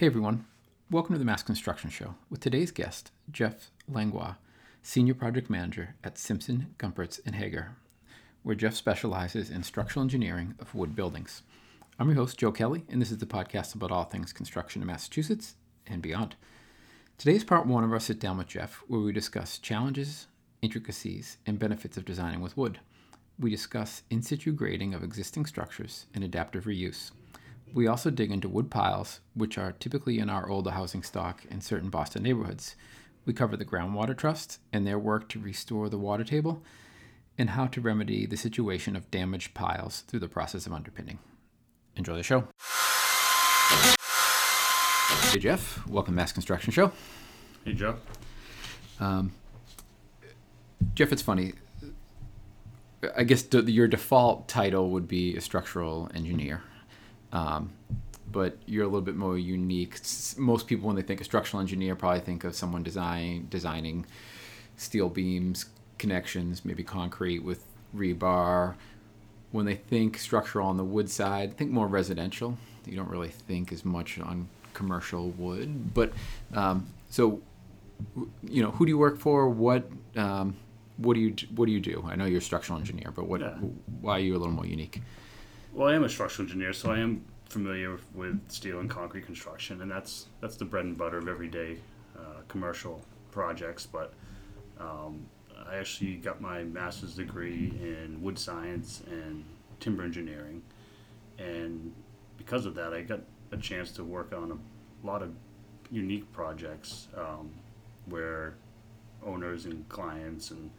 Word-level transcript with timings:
Hey 0.00 0.06
everyone, 0.06 0.46
welcome 0.90 1.14
to 1.14 1.18
the 1.18 1.26
Mass 1.26 1.42
Construction 1.42 1.90
Show 1.90 2.14
with 2.30 2.40
today's 2.40 2.70
guest, 2.70 3.12
Jeff 3.30 3.70
Langlois, 3.86 4.36
Senior 4.82 5.12
Project 5.12 5.50
Manager 5.50 5.94
at 6.02 6.16
Simpson, 6.16 6.74
Gumpertz, 6.78 7.20
and 7.26 7.34
Heger, 7.34 7.72
where 8.42 8.54
Jeff 8.54 8.72
specializes 8.72 9.50
in 9.50 9.62
structural 9.62 10.02
engineering 10.02 10.54
of 10.58 10.74
wood 10.74 10.96
buildings. 10.96 11.42
I'm 11.98 12.08
your 12.08 12.16
host, 12.16 12.38
Joe 12.38 12.50
Kelly, 12.50 12.84
and 12.88 12.98
this 12.98 13.10
is 13.10 13.18
the 13.18 13.26
podcast 13.26 13.74
about 13.74 13.90
all 13.92 14.04
things 14.04 14.32
construction 14.32 14.80
in 14.80 14.86
Massachusetts 14.86 15.56
and 15.86 16.00
beyond. 16.00 16.34
Today 17.18 17.34
is 17.34 17.44
part 17.44 17.66
one 17.66 17.84
of 17.84 17.92
our 17.92 18.00
sit 18.00 18.18
down 18.18 18.38
with 18.38 18.46
Jeff, 18.46 18.82
where 18.88 19.00
we 19.00 19.12
discuss 19.12 19.58
challenges, 19.58 20.28
intricacies, 20.62 21.36
and 21.44 21.58
benefits 21.58 21.98
of 21.98 22.06
designing 22.06 22.40
with 22.40 22.56
wood. 22.56 22.80
We 23.38 23.50
discuss 23.50 24.02
in 24.08 24.22
situ 24.22 24.52
grading 24.52 24.94
of 24.94 25.04
existing 25.04 25.44
structures 25.44 26.06
and 26.14 26.24
adaptive 26.24 26.64
reuse. 26.64 27.10
We 27.72 27.86
also 27.86 28.10
dig 28.10 28.32
into 28.32 28.48
wood 28.48 28.68
piles, 28.68 29.20
which 29.34 29.56
are 29.56 29.72
typically 29.72 30.18
in 30.18 30.28
our 30.28 30.48
older 30.48 30.72
housing 30.72 31.04
stock 31.04 31.44
in 31.48 31.60
certain 31.60 31.88
Boston 31.88 32.24
neighborhoods. 32.24 32.74
We 33.24 33.32
cover 33.32 33.56
the 33.56 33.64
Groundwater 33.64 34.16
Trust 34.16 34.58
and 34.72 34.84
their 34.84 34.98
work 34.98 35.28
to 35.28 35.38
restore 35.38 35.88
the 35.88 35.98
water 35.98 36.24
table, 36.24 36.64
and 37.38 37.50
how 37.50 37.66
to 37.68 37.80
remedy 37.80 38.26
the 38.26 38.36
situation 38.36 38.96
of 38.96 39.10
damaged 39.10 39.54
piles 39.54 40.00
through 40.00 40.18
the 40.18 40.28
process 40.28 40.66
of 40.66 40.72
underpinning. 40.72 41.20
Enjoy 41.94 42.16
the 42.16 42.24
show. 42.24 42.44
Hey 45.30 45.38
Jeff, 45.38 45.86
welcome 45.86 46.14
to 46.14 46.16
Mass 46.16 46.32
Construction 46.32 46.72
Show. 46.72 46.90
Hey 47.64 47.74
Joe. 47.74 47.96
Um, 48.98 49.32
Jeff, 50.94 51.12
it's 51.12 51.22
funny. 51.22 51.52
I 53.16 53.22
guess 53.22 53.42
the, 53.42 53.62
your 53.62 53.86
default 53.86 54.48
title 54.48 54.90
would 54.90 55.06
be 55.06 55.36
a 55.36 55.40
structural 55.40 56.10
engineer, 56.14 56.62
um, 57.32 57.70
but 58.32 58.56
you're 58.66 58.84
a 58.84 58.86
little 58.86 59.00
bit 59.00 59.16
more 59.16 59.36
unique. 59.38 59.94
S- 59.94 60.36
Most 60.38 60.66
people, 60.66 60.86
when 60.86 60.96
they 60.96 61.02
think 61.02 61.20
of 61.20 61.26
structural 61.26 61.60
engineer, 61.60 61.96
probably 61.96 62.20
think 62.20 62.44
of 62.44 62.54
someone 62.54 62.82
design 62.82 63.46
designing 63.50 64.06
steel 64.76 65.08
beams, 65.08 65.66
connections, 65.98 66.64
maybe 66.64 66.82
concrete 66.82 67.40
with 67.40 67.64
rebar. 67.94 68.74
When 69.52 69.66
they 69.66 69.74
think 69.74 70.16
structural 70.18 70.68
on 70.68 70.76
the 70.76 70.84
wood 70.84 71.10
side, 71.10 71.56
think 71.56 71.70
more 71.72 71.88
residential. 71.88 72.56
You 72.86 72.96
don't 72.96 73.10
really 73.10 73.28
think 73.28 73.72
as 73.72 73.84
much 73.84 74.18
on 74.20 74.48
commercial 74.74 75.30
wood. 75.30 75.92
But 75.92 76.12
um, 76.54 76.86
so 77.10 77.40
you 78.44 78.62
know, 78.62 78.70
who 78.70 78.86
do 78.86 78.90
you 78.90 78.98
work 78.98 79.18
for? 79.18 79.48
What 79.48 79.90
um, 80.16 80.54
what 80.98 81.14
do 81.14 81.20
you 81.20 81.34
what 81.56 81.66
do 81.66 81.72
you 81.72 81.80
do? 81.80 82.04
I 82.08 82.14
know 82.14 82.26
you're 82.26 82.38
a 82.38 82.42
structural 82.42 82.78
engineer, 82.78 83.10
but 83.14 83.26
what 83.26 83.40
Yeah. 83.40 83.56
why 84.00 84.12
are 84.16 84.20
you 84.20 84.36
a 84.36 84.38
little 84.38 84.54
more 84.54 84.66
unique? 84.66 85.02
Well, 85.80 85.88
I 85.88 85.94
am 85.94 86.04
a 86.04 86.10
structural 86.10 86.44
engineer, 86.44 86.74
so 86.74 86.90
I 86.90 86.98
am 86.98 87.24
familiar 87.48 87.98
with 88.12 88.38
steel 88.50 88.80
and 88.80 88.90
concrete 88.90 89.24
construction, 89.24 89.80
and 89.80 89.90
that's 89.90 90.26
that's 90.42 90.56
the 90.56 90.66
bread 90.66 90.84
and 90.84 90.94
butter 90.94 91.16
of 91.16 91.26
everyday 91.26 91.78
uh, 92.14 92.42
commercial 92.48 93.02
projects. 93.30 93.86
But 93.86 94.12
um, 94.78 95.26
I 95.66 95.76
actually 95.76 96.16
got 96.16 96.38
my 96.38 96.64
master's 96.64 97.14
degree 97.14 97.72
in 97.80 98.18
wood 98.20 98.38
science 98.38 99.02
and 99.10 99.42
timber 99.80 100.02
engineering, 100.02 100.60
and 101.38 101.94
because 102.36 102.66
of 102.66 102.74
that, 102.74 102.92
I 102.92 103.00
got 103.00 103.20
a 103.50 103.56
chance 103.56 103.90
to 103.92 104.04
work 104.04 104.34
on 104.34 104.52
a 104.52 105.06
lot 105.06 105.22
of 105.22 105.32
unique 105.90 106.30
projects 106.34 107.08
um, 107.16 107.50
where 108.04 108.52
owners 109.24 109.64
and 109.64 109.88
clients 109.88 110.50
and 110.50 110.70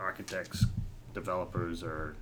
architects, 0.00 0.64
developers 1.12 1.82
are 1.82 2.16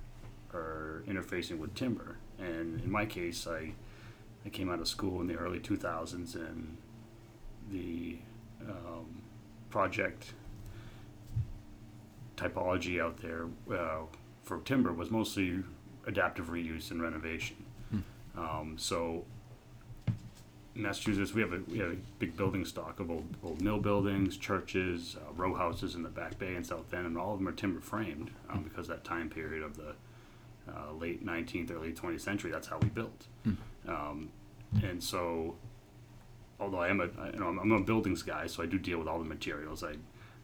are 0.53 1.03
interfacing 1.07 1.57
with 1.57 1.73
timber. 1.75 2.17
And 2.39 2.81
in 2.81 2.91
my 2.91 3.05
case, 3.05 3.47
I 3.47 3.73
I 4.45 4.49
came 4.49 4.69
out 4.69 4.79
of 4.79 4.87
school 4.87 5.21
in 5.21 5.27
the 5.27 5.35
early 5.35 5.59
2000s, 5.59 6.35
and 6.35 6.77
the 7.71 8.17
um, 8.67 9.21
project 9.69 10.33
typology 12.35 13.01
out 13.01 13.17
there 13.17 13.45
uh, 13.73 14.01
for 14.43 14.59
timber 14.59 14.91
was 14.91 15.09
mostly 15.09 15.63
adaptive 16.05 16.47
reuse 16.47 16.91
and 16.91 17.01
renovation. 17.01 17.55
Um, 18.35 18.75
so 18.77 19.25
Massachusetts, 20.75 21.33
we 21.33 21.41
have 21.41 21.53
a 21.53 21.61
we 21.69 21.77
have 21.79 21.91
a 21.91 21.97
big 22.19 22.35
building 22.35 22.65
stock 22.65 22.99
of 22.99 23.11
old, 23.11 23.37
old 23.43 23.61
mill 23.61 23.79
buildings, 23.79 24.37
churches, 24.37 25.15
uh, 25.17 25.33
row 25.33 25.53
houses 25.53 25.95
in 25.95 26.03
the 26.03 26.09
Back 26.09 26.39
Bay 26.39 26.55
and 26.55 26.65
South 26.65 26.91
End, 26.93 27.05
and 27.05 27.17
all 27.17 27.33
of 27.33 27.39
them 27.39 27.47
are 27.47 27.51
timber 27.51 27.79
framed 27.79 28.31
um, 28.49 28.63
because 28.63 28.87
that 28.87 29.03
time 29.03 29.29
period 29.29 29.63
of 29.63 29.77
the 29.77 29.93
uh, 30.69 30.93
late 30.93 31.25
19th, 31.25 31.71
early 31.71 31.91
20th 31.93 32.21
century, 32.21 32.51
that's 32.51 32.67
how 32.67 32.77
we 32.79 32.89
built. 32.89 33.27
Um, 33.87 34.29
and 34.81 35.03
so, 35.03 35.55
although 36.59 36.79
I 36.79 36.87
am 36.89 37.01
a 37.01 37.09
I- 37.19 37.31
you 37.31 37.39
know 37.39 37.47
I'm, 37.47 37.59
I'm 37.59 37.71
a 37.71 37.81
buildings 37.81 38.23
guy, 38.23 38.47
so 38.47 38.63
I 38.63 38.65
do 38.65 38.77
deal 38.77 38.97
with 38.99 39.07
all 39.07 39.19
the 39.19 39.25
materials. 39.25 39.83
I 39.83 39.95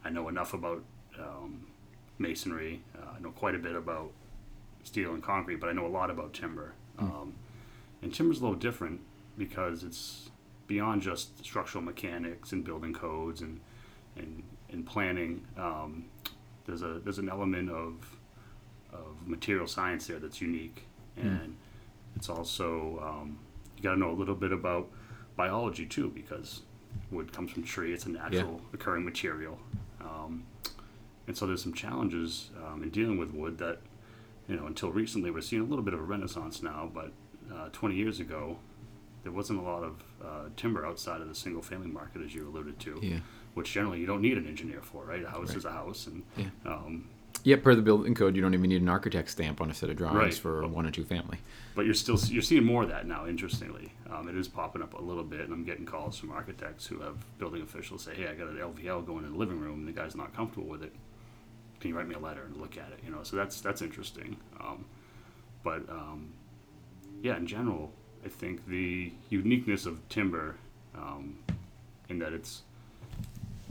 I 0.03 0.09
know 0.09 0.27
enough 0.29 0.53
about 0.53 0.83
um, 1.17 1.67
masonry. 2.17 2.81
Uh, 2.97 3.11
I 3.17 3.19
know 3.21 3.31
quite 3.31 3.55
a 3.55 3.59
bit 3.59 3.75
about 3.75 4.11
steel 4.83 5.13
and 5.13 5.23
concrete, 5.23 5.57
but 5.59 5.69
I 5.69 5.73
know 5.73 5.85
a 5.85 5.87
lot 5.87 6.09
about 6.09 6.33
timber. 6.33 6.73
Um, 6.97 7.33
and 8.01 8.13
timber's 8.13 8.39
a 8.39 8.43
little 8.43 8.57
different 8.59 8.99
because 9.37 9.83
it's 9.83 10.29
beyond 10.67 11.01
just 11.01 11.43
structural 11.45 11.83
mechanics 11.83 12.51
and 12.51 12.63
building 12.63 12.93
codes 12.93 13.41
and 13.41 13.59
and, 14.17 14.43
and 14.71 14.85
planning. 14.85 15.45
Um, 15.57 16.05
there's 16.65 16.81
a 16.83 16.99
there's 17.03 17.19
an 17.19 17.29
element 17.29 17.69
of 17.71 18.17
of 18.93 19.27
material 19.27 19.67
science 19.67 20.07
there 20.07 20.19
that's 20.19 20.41
unique, 20.41 20.85
and 21.17 21.55
it's 22.15 22.29
also 22.29 22.99
um, 23.03 23.39
you 23.77 23.83
got 23.83 23.93
to 23.93 23.99
know 23.99 24.11
a 24.11 24.17
little 24.17 24.35
bit 24.35 24.51
about 24.51 24.87
biology 25.35 25.85
too 25.85 26.09
because 26.13 26.61
wood 27.11 27.31
comes 27.31 27.51
from 27.51 27.63
tree. 27.63 27.93
It's 27.93 28.05
a 28.05 28.09
natural 28.09 28.61
occurring 28.73 29.05
material, 29.05 29.59
um, 30.01 30.43
and 31.27 31.37
so 31.37 31.45
there's 31.47 31.61
some 31.63 31.73
challenges 31.73 32.49
um, 32.65 32.83
in 32.83 32.89
dealing 32.89 33.17
with 33.17 33.33
wood 33.33 33.57
that 33.59 33.79
you 34.47 34.55
know 34.55 34.65
until 34.65 34.91
recently 34.91 35.31
we're 35.31 35.41
seeing 35.41 35.61
a 35.61 35.65
little 35.65 35.83
bit 35.85 35.93
of 35.93 35.99
a 35.99 36.03
renaissance 36.03 36.61
now, 36.63 36.89
but 36.93 37.11
uh, 37.53 37.69
20 37.71 37.95
years 37.95 38.19
ago 38.19 38.57
there 39.23 39.31
wasn't 39.33 39.59
a 39.59 39.61
lot 39.61 39.83
of 39.83 40.03
uh, 40.23 40.49
timber 40.55 40.85
outside 40.85 41.19
of 41.19 41.27
the 41.27 41.35
single 41.35 41.61
family 41.61 41.87
market 41.87 42.21
as 42.23 42.33
you 42.33 42.47
alluded 42.47 42.79
to 42.79 42.99
Yeah. 43.03 43.19
which 43.53 43.73
generally 43.73 43.99
you 43.99 44.05
don't 44.05 44.21
need 44.21 44.37
an 44.37 44.47
engineer 44.47 44.81
for 44.81 45.03
right 45.03 45.23
a 45.23 45.29
house 45.29 45.49
Right. 45.49 45.57
is 45.57 45.65
a 45.65 45.71
house 45.71 46.07
and 46.07 46.23
Yeah. 46.37 46.45
um, 46.65 47.09
Yeah, 47.43 47.55
per 47.55 47.73
the 47.73 47.81
building 47.81 48.13
code, 48.15 48.35
you 48.35 48.41
don't 48.41 48.53
even 48.53 48.69
need 48.69 48.81
an 48.81 48.89
architect 48.89 49.29
stamp 49.29 49.61
on 49.61 49.71
a 49.71 49.73
set 49.73 49.89
of 49.89 49.95
drawings 49.95 50.17
Right. 50.21 50.33
for 50.33 50.61
a 50.61 50.67
one 50.67 50.85
or 50.85 50.91
two 50.91 51.03
family. 51.05 51.37
but 51.75 51.85
you're 51.85 51.93
still 51.93 52.17
you're 52.27 52.41
seeing 52.41 52.65
more 52.65 52.83
of 52.83 52.89
that 52.89 53.07
now 53.07 53.25
interestingly. 53.25 53.93
Um, 54.11 54.27
it 54.27 54.35
is 54.35 54.47
popping 54.49 54.81
up 54.81 54.93
a 54.95 55.01
little 55.01 55.23
bit 55.23 55.41
and 55.41 55.53
i'm 55.53 55.63
getting 55.63 55.85
calls 55.85 56.17
from 56.17 56.31
architects 56.31 56.85
who 56.87 56.99
have 56.99 57.15
building 57.37 57.61
officials 57.61 58.03
say 58.03 58.13
hey 58.15 58.27
i 58.27 58.33
got 58.33 58.47
an 58.47 58.57
lvl 58.57 59.05
going 59.05 59.23
in 59.23 59.31
the 59.31 59.37
living 59.37 59.59
room 59.59 59.79
and 59.79 59.87
the 59.87 59.91
guy's 59.93 60.15
not 60.15 60.35
comfortable 60.35 60.67
with 60.67 60.83
it. 60.83 60.93
Can 61.79 61.89
you 61.91 61.95
write 61.97 62.07
me 62.07 62.15
a 62.15 62.19
letter 62.19 62.43
and 62.43 62.57
look 62.57 62.75
at 62.77 62.89
it? 62.91 62.99
You 63.05 63.11
know 63.11 63.23
so 63.23 63.35
that's 63.37 63.61
that's 63.61 63.81
interesting. 63.81 64.35
Um, 64.59 64.83
but 65.63 65.87
um, 65.89 66.33
yeah 67.21 67.37
in 67.37 67.47
general 67.47 67.91
i 68.25 68.27
think 68.29 68.65
the 68.67 69.11
uniqueness 69.29 69.85
of 69.85 69.95
timber 70.09 70.55
um, 70.95 71.37
in 72.09 72.19
that 72.19 72.33
it's 72.33 72.63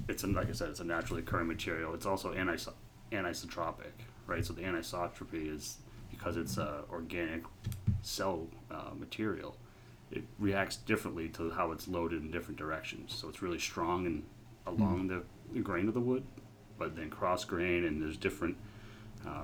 it's 0.08 0.24
like 0.24 0.48
i 0.48 0.52
said 0.52 0.70
it's 0.70 0.80
a 0.80 0.84
naturally 0.84 1.20
occurring 1.22 1.48
material. 1.48 1.92
It's 1.94 2.06
also 2.06 2.32
anis- 2.32 2.68
anisotropic 3.12 3.92
right 4.26 4.44
so 4.44 4.52
the 4.52 4.62
anisotropy 4.62 5.54
is 5.54 5.78
because 6.10 6.36
it's 6.36 6.56
a 6.58 6.82
organic 6.90 7.42
cell 8.02 8.46
uh, 8.70 8.90
material 8.98 9.56
it 10.10 10.22
reacts 10.38 10.76
differently 10.76 11.28
to 11.28 11.50
how 11.50 11.70
it's 11.72 11.86
loaded 11.88 12.22
in 12.22 12.30
different 12.30 12.58
directions 12.58 13.14
so 13.14 13.28
it's 13.28 13.42
really 13.42 13.58
strong 13.58 14.06
and 14.06 14.22
along 14.66 15.06
the, 15.08 15.22
the 15.52 15.60
grain 15.60 15.88
of 15.88 15.94
the 15.94 16.00
wood 16.00 16.22
but 16.78 16.94
then 16.96 17.10
cross 17.10 17.44
grain 17.44 17.84
and 17.84 18.00
there's 18.02 18.16
different 18.16 18.56
uh, 19.26 19.42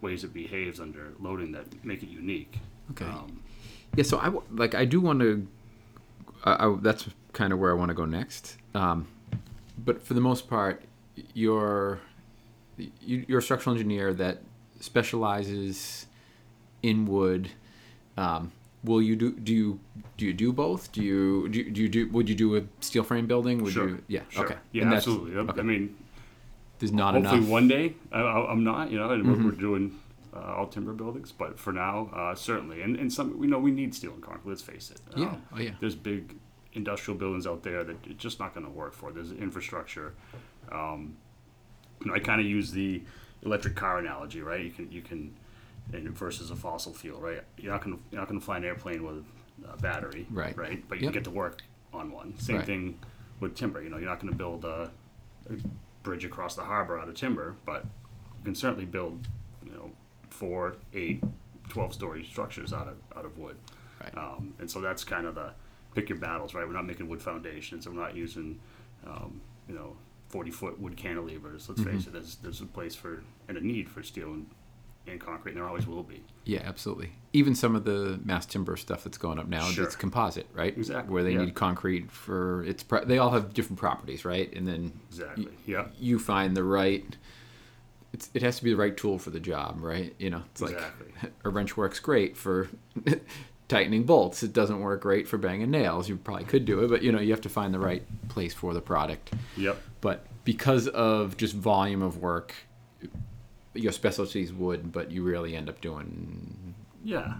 ways 0.00 0.24
it 0.24 0.32
behaves 0.32 0.80
under 0.80 1.12
loading 1.20 1.52
that 1.52 1.66
make 1.84 2.02
it 2.02 2.08
unique 2.08 2.58
Okay. 2.90 3.04
um, 3.06 3.42
Yeah, 3.96 4.04
so 4.04 4.18
I 4.18 4.32
like 4.50 4.74
I 4.74 4.84
do 4.84 5.00
want 5.00 5.20
to. 5.20 5.46
I, 6.44 6.66
I, 6.66 6.76
that's 6.80 7.08
kind 7.32 7.52
of 7.52 7.58
where 7.58 7.70
I 7.70 7.74
want 7.74 7.90
to 7.90 7.94
go 7.94 8.04
next. 8.04 8.56
Um, 8.74 9.06
but 9.78 10.02
for 10.02 10.14
the 10.14 10.20
most 10.20 10.48
part, 10.48 10.82
you're 11.34 11.94
you, 11.94 12.00
you're 13.00 13.38
a 13.38 13.42
structural 13.42 13.74
engineer 13.76 14.12
that 14.14 14.38
specializes 14.80 16.06
in 16.82 17.06
wood. 17.06 17.50
Um, 18.16 18.52
will 18.84 19.02
you 19.02 19.16
do 19.16 19.32
do 19.32 19.52
you 19.54 19.80
do 20.16 20.26
you 20.26 20.32
do 20.32 20.52
both? 20.52 20.90
Do 20.92 21.02
you 21.02 21.48
do, 21.48 21.58
you- 21.60 21.70
do 21.70 21.82
you 21.82 21.88
do 21.88 22.08
would 22.10 22.28
you 22.28 22.34
do 22.34 22.56
a 22.56 22.62
steel 22.80 23.02
frame 23.04 23.26
building? 23.26 23.62
Would 23.62 23.72
sure 23.72 23.88
you 23.88 24.02
yeah 24.08 24.20
sure. 24.28 24.44
okay 24.44 24.56
yeah 24.72 24.82
And 24.84 24.94
absolutely 24.94 25.36
okay. 25.36 25.60
i 25.60 25.62
mean 25.62 25.96
there's 26.78 26.92
not 26.92 27.14
hopefully 27.14 27.38
enough 27.38 27.48
one 27.48 27.68
day 27.68 27.94
I, 28.10 28.20
I, 28.20 28.50
I'm 28.50 28.64
not, 28.64 28.90
you 28.90 28.98
know, 28.98 29.10
and 29.10 29.24
we're, 29.26 29.34
Mm-hmm. 29.34 29.44
we're 29.44 29.52
doing 29.52 29.98
uh, 30.34 30.54
all 30.56 30.66
timber 30.66 30.92
buildings, 30.94 31.30
but 31.30 31.58
for 31.58 31.72
now, 31.72 32.08
uh, 32.14 32.34
certainly, 32.34 32.80
and, 32.82 32.96
and 32.96 33.12
some 33.12 33.38
we 33.38 33.46
know 33.46 33.58
we 33.58 33.70
need 33.70 33.94
steel 33.94 34.12
and 34.14 34.22
concrete. 34.22 34.50
Let's 34.50 34.62
face 34.62 34.90
it. 34.90 35.00
Yeah. 35.16 35.26
Um, 35.26 35.42
Oh, 35.54 35.60
yeah. 35.60 35.72
There's 35.78 35.94
big 35.94 36.34
industrial 36.72 37.18
buildings 37.18 37.46
out 37.46 37.62
there 37.62 37.84
that 37.84 37.96
it's 38.06 38.20
just 38.22 38.40
not 38.40 38.52
going 38.54 38.64
to 38.66 38.72
work 38.72 38.94
for. 38.94 39.12
There's 39.12 39.30
infrastructure. 39.30 40.14
Um, 40.72 41.16
you 42.04 42.10
know, 42.10 42.14
I 42.14 42.20
kind 42.20 42.40
of 42.40 42.46
use 42.46 42.70
the 42.72 43.02
electric 43.42 43.74
car 43.74 43.98
analogy, 43.98 44.40
right? 44.42 44.64
You 44.64 44.70
can 44.70 44.90
you 44.92 45.02
can, 45.02 45.34
and 45.92 46.08
versus 46.10 46.50
a 46.50 46.56
fossil 46.56 46.92
fuel, 46.92 47.20
right? 47.20 47.42
You're 47.58 47.72
not 47.72 47.82
going 47.84 47.96
to 47.96 48.02
you're 48.10 48.20
not 48.20 48.28
to 48.28 48.40
fly 48.40 48.56
an 48.58 48.64
airplane 48.64 49.02
with 49.04 49.24
a 49.68 49.76
battery, 49.76 50.26
Right. 50.30 50.56
Right, 50.56 50.84
but 50.88 50.98
you 50.98 51.04
Yep. 51.04 51.12
can 51.12 51.22
get 51.22 51.24
to 51.24 51.30
work 51.30 51.62
on 51.92 52.10
one. 52.10 52.38
Same 52.38 52.56
Right. 52.56 52.66
thing 52.66 52.98
with 53.40 53.54
timber. 53.54 53.82
You 53.82 53.90
know, 53.90 53.96
you're 53.98 54.08
not 54.08 54.20
going 54.20 54.32
to 54.32 54.38
build 54.38 54.64
a, 54.64 54.90
a 55.50 55.54
bridge 56.02 56.24
across 56.24 56.54
the 56.56 56.62
harbor 56.64 56.98
out 56.98 57.08
of 57.08 57.14
timber, 57.14 57.54
but 57.64 57.84
you 58.38 58.44
can 58.44 58.54
certainly 58.54 58.84
build, 58.86 59.28
you 59.64 59.72
know, 59.72 59.90
four, 60.30 60.74
eight, 60.94 61.22
12 61.68 61.94
story 61.94 62.24
structures 62.24 62.72
out 62.72 62.88
of 62.88 62.96
out 63.16 63.24
of 63.24 63.38
wood. 63.38 63.56
Right. 64.02 64.16
Um, 64.16 64.54
and 64.58 64.68
so 64.70 64.80
that's 64.80 65.04
kind 65.04 65.26
of 65.26 65.34
the 65.36 65.52
pick 65.94 66.08
your 66.08 66.18
battles, 66.18 66.54
right? 66.54 66.66
We're 66.66 66.72
not 66.72 66.86
making 66.86 67.08
wood 67.08 67.22
foundations. 67.22 67.86
and 67.86 67.94
We're 67.94 68.02
not 68.02 68.16
using, 68.16 68.58
um, 69.06 69.40
you 69.68 69.74
know, 69.74 69.94
40 70.32 70.50
foot 70.50 70.80
wood 70.80 70.96
cantilevers. 70.96 71.68
Let's 71.68 71.82
face 71.82 71.86
mm-hmm. 71.86 72.08
it, 72.08 72.12
there's, 72.14 72.34
there's 72.36 72.60
a 72.62 72.66
place 72.66 72.94
for 72.96 73.22
and 73.48 73.56
a 73.58 73.60
need 73.64 73.88
for 73.88 74.02
steel 74.02 74.28
and, 74.32 74.46
and 75.06 75.20
concrete, 75.20 75.52
and 75.52 75.60
there 75.60 75.68
always 75.68 75.86
will 75.86 76.02
be. 76.02 76.22
Yeah, 76.44 76.62
absolutely. 76.64 77.12
Even 77.34 77.54
some 77.54 77.76
of 77.76 77.84
the 77.84 78.18
mass 78.24 78.46
timber 78.46 78.76
stuff 78.76 79.04
that's 79.04 79.18
going 79.18 79.38
up 79.38 79.46
now, 79.46 79.66
Sure. 79.66 79.84
it's 79.84 79.94
composite, 79.94 80.46
right? 80.54 80.76
Exactly, 80.76 81.12
Where 81.12 81.22
they 81.22 81.32
yeah. 81.32 81.44
need 81.44 81.54
concrete 81.54 82.10
for 82.10 82.64
its. 82.64 82.82
Pro- 82.82 83.04
they 83.04 83.18
all 83.18 83.30
have 83.30 83.52
different 83.52 83.78
properties, 83.78 84.24
right? 84.24 84.52
And 84.54 84.66
then 84.66 84.92
Exactly. 85.10 85.44
y- 85.46 85.52
Yeah. 85.66 85.86
you 85.98 86.18
find 86.18 86.56
the 86.56 86.64
right. 86.64 87.16
It's, 88.14 88.30
it 88.34 88.42
has 88.42 88.56
to 88.58 88.64
be 88.64 88.70
the 88.70 88.76
right 88.76 88.96
tool 88.96 89.18
for 89.18 89.30
the 89.30 89.40
job, 89.40 89.78
right? 89.80 90.14
You 90.18 90.30
know, 90.30 90.42
it's 90.50 90.60
like 90.62 90.72
Exactly. 90.72 91.08
a 91.44 91.50
wrench 91.50 91.76
works 91.76 92.00
great 92.00 92.36
for 92.36 92.68
tightening 93.68 94.04
bolts. 94.04 94.42
It 94.42 94.52
doesn't 94.52 94.80
work 94.80 95.02
great 95.02 95.26
for 95.28 95.38
banging 95.38 95.70
nails. 95.70 96.08
You 96.08 96.16
probably 96.16 96.44
could 96.44 96.64
do 96.64 96.80
it, 96.84 96.88
but 96.88 97.02
you 97.02 97.12
know, 97.12 97.20
you 97.20 97.30
have 97.30 97.40
to 97.42 97.48
find 97.48 97.72
the 97.72 97.78
right 97.78 98.02
place 98.28 98.52
for 98.54 98.74
the 98.74 98.80
product. 98.80 99.32
Yep. 99.56 99.80
But 100.00 100.26
because 100.44 100.88
of 100.88 101.36
just 101.36 101.54
volume 101.54 102.02
of 102.02 102.18
work, 102.18 102.54
your 103.74 103.92
specialties 103.92 104.52
would, 104.52 104.92
but 104.92 105.10
you 105.10 105.22
really 105.22 105.56
end 105.56 105.68
up 105.68 105.80
doing 105.80 106.74
Yeah, 107.04 107.34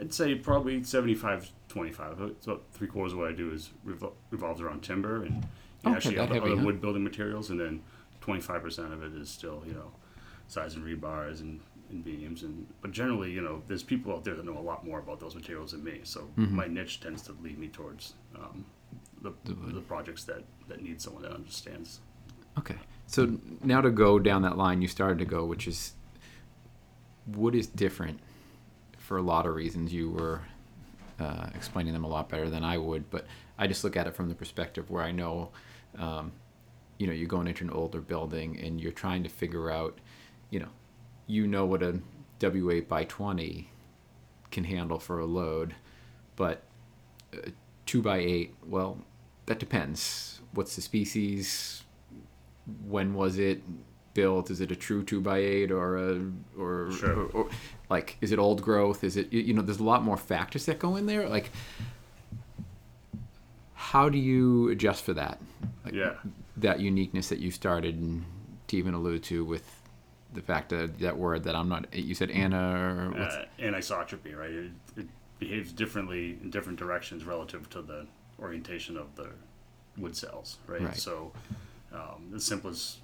I'd, 0.00 0.12
say 0.14 0.34
probably 0.36 0.82
75 0.84 1.50
25. 1.68 2.20
It's 2.20 2.46
about 2.46 2.62
three 2.72 2.86
quarters 2.86 3.12
of 3.12 3.18
what 3.18 3.28
I 3.28 3.32
do 3.32 3.50
is 3.50 3.70
revol- 3.84 4.12
revolves 4.30 4.60
around 4.60 4.82
timber 4.82 5.24
and 5.24 5.34
you 5.34 5.90
Okay, 5.90 5.96
actually 5.96 6.16
have 6.16 6.28
heavy, 6.28 6.40
other 6.52 6.56
huh? 6.56 6.64
wood 6.64 6.80
building 6.80 7.02
materials, 7.04 7.50
and 7.50 7.60
then 7.60 7.82
25% 8.22 8.92
of 8.92 9.02
it 9.02 9.12
is 9.20 9.28
still, 9.28 9.62
you 9.66 9.74
know, 9.74 9.90
size 10.48 10.76
and 10.76 10.84
rebars 10.84 11.40
and, 11.40 11.60
and 11.94 12.04
beams. 12.04 12.42
and 12.42 12.66
But 12.82 12.92
generally, 12.92 13.30
you 13.30 13.40
know, 13.40 13.62
there's 13.68 13.82
people 13.82 14.12
out 14.12 14.24
there 14.24 14.34
that 14.34 14.44
know 14.44 14.58
a 14.58 14.60
lot 14.60 14.84
more 14.84 14.98
about 14.98 15.20
those 15.20 15.34
materials 15.34 15.72
than 15.72 15.82
me, 15.82 16.00
so 16.02 16.28
Mm-hmm. 16.36 16.56
my 16.56 16.66
niche 16.66 17.00
tends 17.00 17.22
to 17.22 17.32
lead 17.42 17.58
me 17.58 17.68
towards 17.68 18.14
um, 18.34 18.64
the, 19.22 19.32
the, 19.44 19.80
projects 19.80 20.24
that, 20.24 20.42
that 20.68 20.82
need 20.82 21.00
someone 21.00 21.22
that 21.22 21.32
understands. 21.32 22.00
Okay. 22.58 22.76
So 23.06 23.38
now 23.62 23.80
to 23.80 23.90
go 23.90 24.18
down 24.18 24.42
that 24.42 24.56
line 24.56 24.82
you 24.82 24.88
started 24.88 25.18
to 25.18 25.24
go, 25.24 25.44
which 25.44 25.66
is 25.66 25.92
wood 27.26 27.54
is 27.54 27.66
different 27.66 28.20
for 28.98 29.16
a 29.16 29.22
lot 29.22 29.46
of 29.46 29.54
reasons. 29.54 29.92
You 29.92 30.10
were 30.10 30.42
uh, 31.20 31.48
explaining 31.54 31.92
them 31.92 32.04
a 32.04 32.08
lot 32.08 32.28
better 32.28 32.50
than 32.50 32.64
I 32.64 32.78
would, 32.78 33.10
but 33.10 33.26
I 33.58 33.66
just 33.66 33.84
look 33.84 33.96
at 33.96 34.06
it 34.06 34.14
from 34.14 34.28
the 34.28 34.34
perspective 34.34 34.90
where 34.90 35.02
I 35.02 35.12
know, 35.12 35.50
um, 35.98 36.32
you 36.98 37.06
know, 37.06 37.12
you're 37.12 37.28
going 37.28 37.46
into 37.46 37.64
an 37.64 37.70
older 37.70 38.00
building 38.00 38.58
and 38.60 38.80
you're 38.80 38.92
trying 38.92 39.22
to 39.22 39.28
figure 39.28 39.70
out, 39.70 39.98
you 40.50 40.60
know, 40.60 40.68
you 41.26 41.46
know 41.46 41.64
what 41.66 41.82
a 41.82 42.00
W8 42.40 42.88
by 42.88 43.04
20 43.04 43.70
can 44.50 44.64
handle 44.64 44.98
for 44.98 45.18
a 45.18 45.24
load, 45.26 45.74
but 46.36 46.62
uh, 47.32 47.50
2 47.86 48.02
by 48.02 48.18
8, 48.18 48.54
well, 48.66 48.98
that 49.46 49.58
depends. 49.58 50.40
What's 50.52 50.76
the 50.76 50.82
species? 50.82 51.80
when 52.88 53.12
was 53.12 53.38
it 53.38 53.62
built? 54.14 54.50
Is 54.50 54.62
it 54.62 54.70
a 54.70 54.76
true 54.76 55.02
two 55.02 55.20
by 55.20 55.36
eight 55.36 55.70
or 55.70 55.98
a 55.98 56.32
or, 56.58 56.90
Sure. 56.92 57.12
or, 57.24 57.26
or 57.44 57.48
like 57.90 58.16
is 58.22 58.32
it 58.32 58.38
old 58.38 58.62
growth? 58.62 59.04
Is 59.04 59.18
it 59.18 59.30
you- 59.30 59.40
you 59.42 59.52
know? 59.52 59.60
There's 59.60 59.80
a 59.80 59.84
lot 59.84 60.02
more 60.02 60.16
factors 60.16 60.64
that 60.64 60.78
go 60.78 60.96
in 60.96 61.04
there. 61.04 61.28
Like, 61.28 61.50
how 63.74 64.08
do 64.08 64.18
you 64.18 64.68
adjust 64.70 65.04
for 65.04 65.12
that? 65.14 65.40
Like, 65.84 65.94
Yeah. 65.94 66.14
that 66.56 66.80
uniqueness 66.80 67.28
that 67.28 67.38
you 67.38 67.50
started 67.50 68.22
to 68.68 68.76
even 68.78 68.94
allude 68.94 69.22
to 69.24 69.44
with 69.44 69.82
the 70.34 70.42
fact 70.42 70.68
that 70.70 70.98
that 70.98 71.16
word 71.16 71.44
that 71.44 71.54
I'm 71.54 71.68
not. 71.68 71.92
You 71.94 72.14
said 72.14 72.30
Anna 72.30 73.12
or 73.16 73.20
uh, 73.20 73.44
anisotropy, 73.58 74.36
right? 74.36 74.50
It, 74.50 74.70
it 74.96 75.06
behaves 75.38 75.72
differently 75.72 76.38
in 76.42 76.50
different 76.50 76.78
directions 76.78 77.24
relative 77.24 77.70
to 77.70 77.82
the 77.82 78.06
orientation 78.40 78.96
of 78.96 79.14
the 79.16 79.30
wood 79.96 80.16
cells, 80.16 80.58
right? 80.66 80.82
Right. 80.82 80.96
So, 80.96 81.32
um, 81.92 82.28
the 82.30 82.40
simplest 82.40 82.98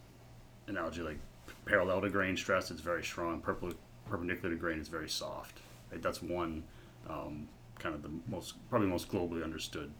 analogy, 0.66 1.02
like 1.02 1.18
parallel 1.64 2.00
to 2.02 2.10
grain 2.10 2.36
stress, 2.36 2.70
it's 2.70 2.80
very 2.80 3.04
strong. 3.04 3.40
Perp- 3.40 3.74
perpendicular 4.08 4.54
to 4.54 4.60
grain 4.60 4.80
is 4.80 4.88
very 4.88 5.08
soft. 5.08 5.58
Right? 5.90 6.02
That's 6.02 6.22
one 6.22 6.64
um, 7.08 7.48
kind 7.78 7.94
of 7.94 8.02
the 8.02 8.10
most, 8.28 8.54
probably 8.68 8.88
most 8.88 9.08
globally 9.08 9.42
understood 9.44 9.90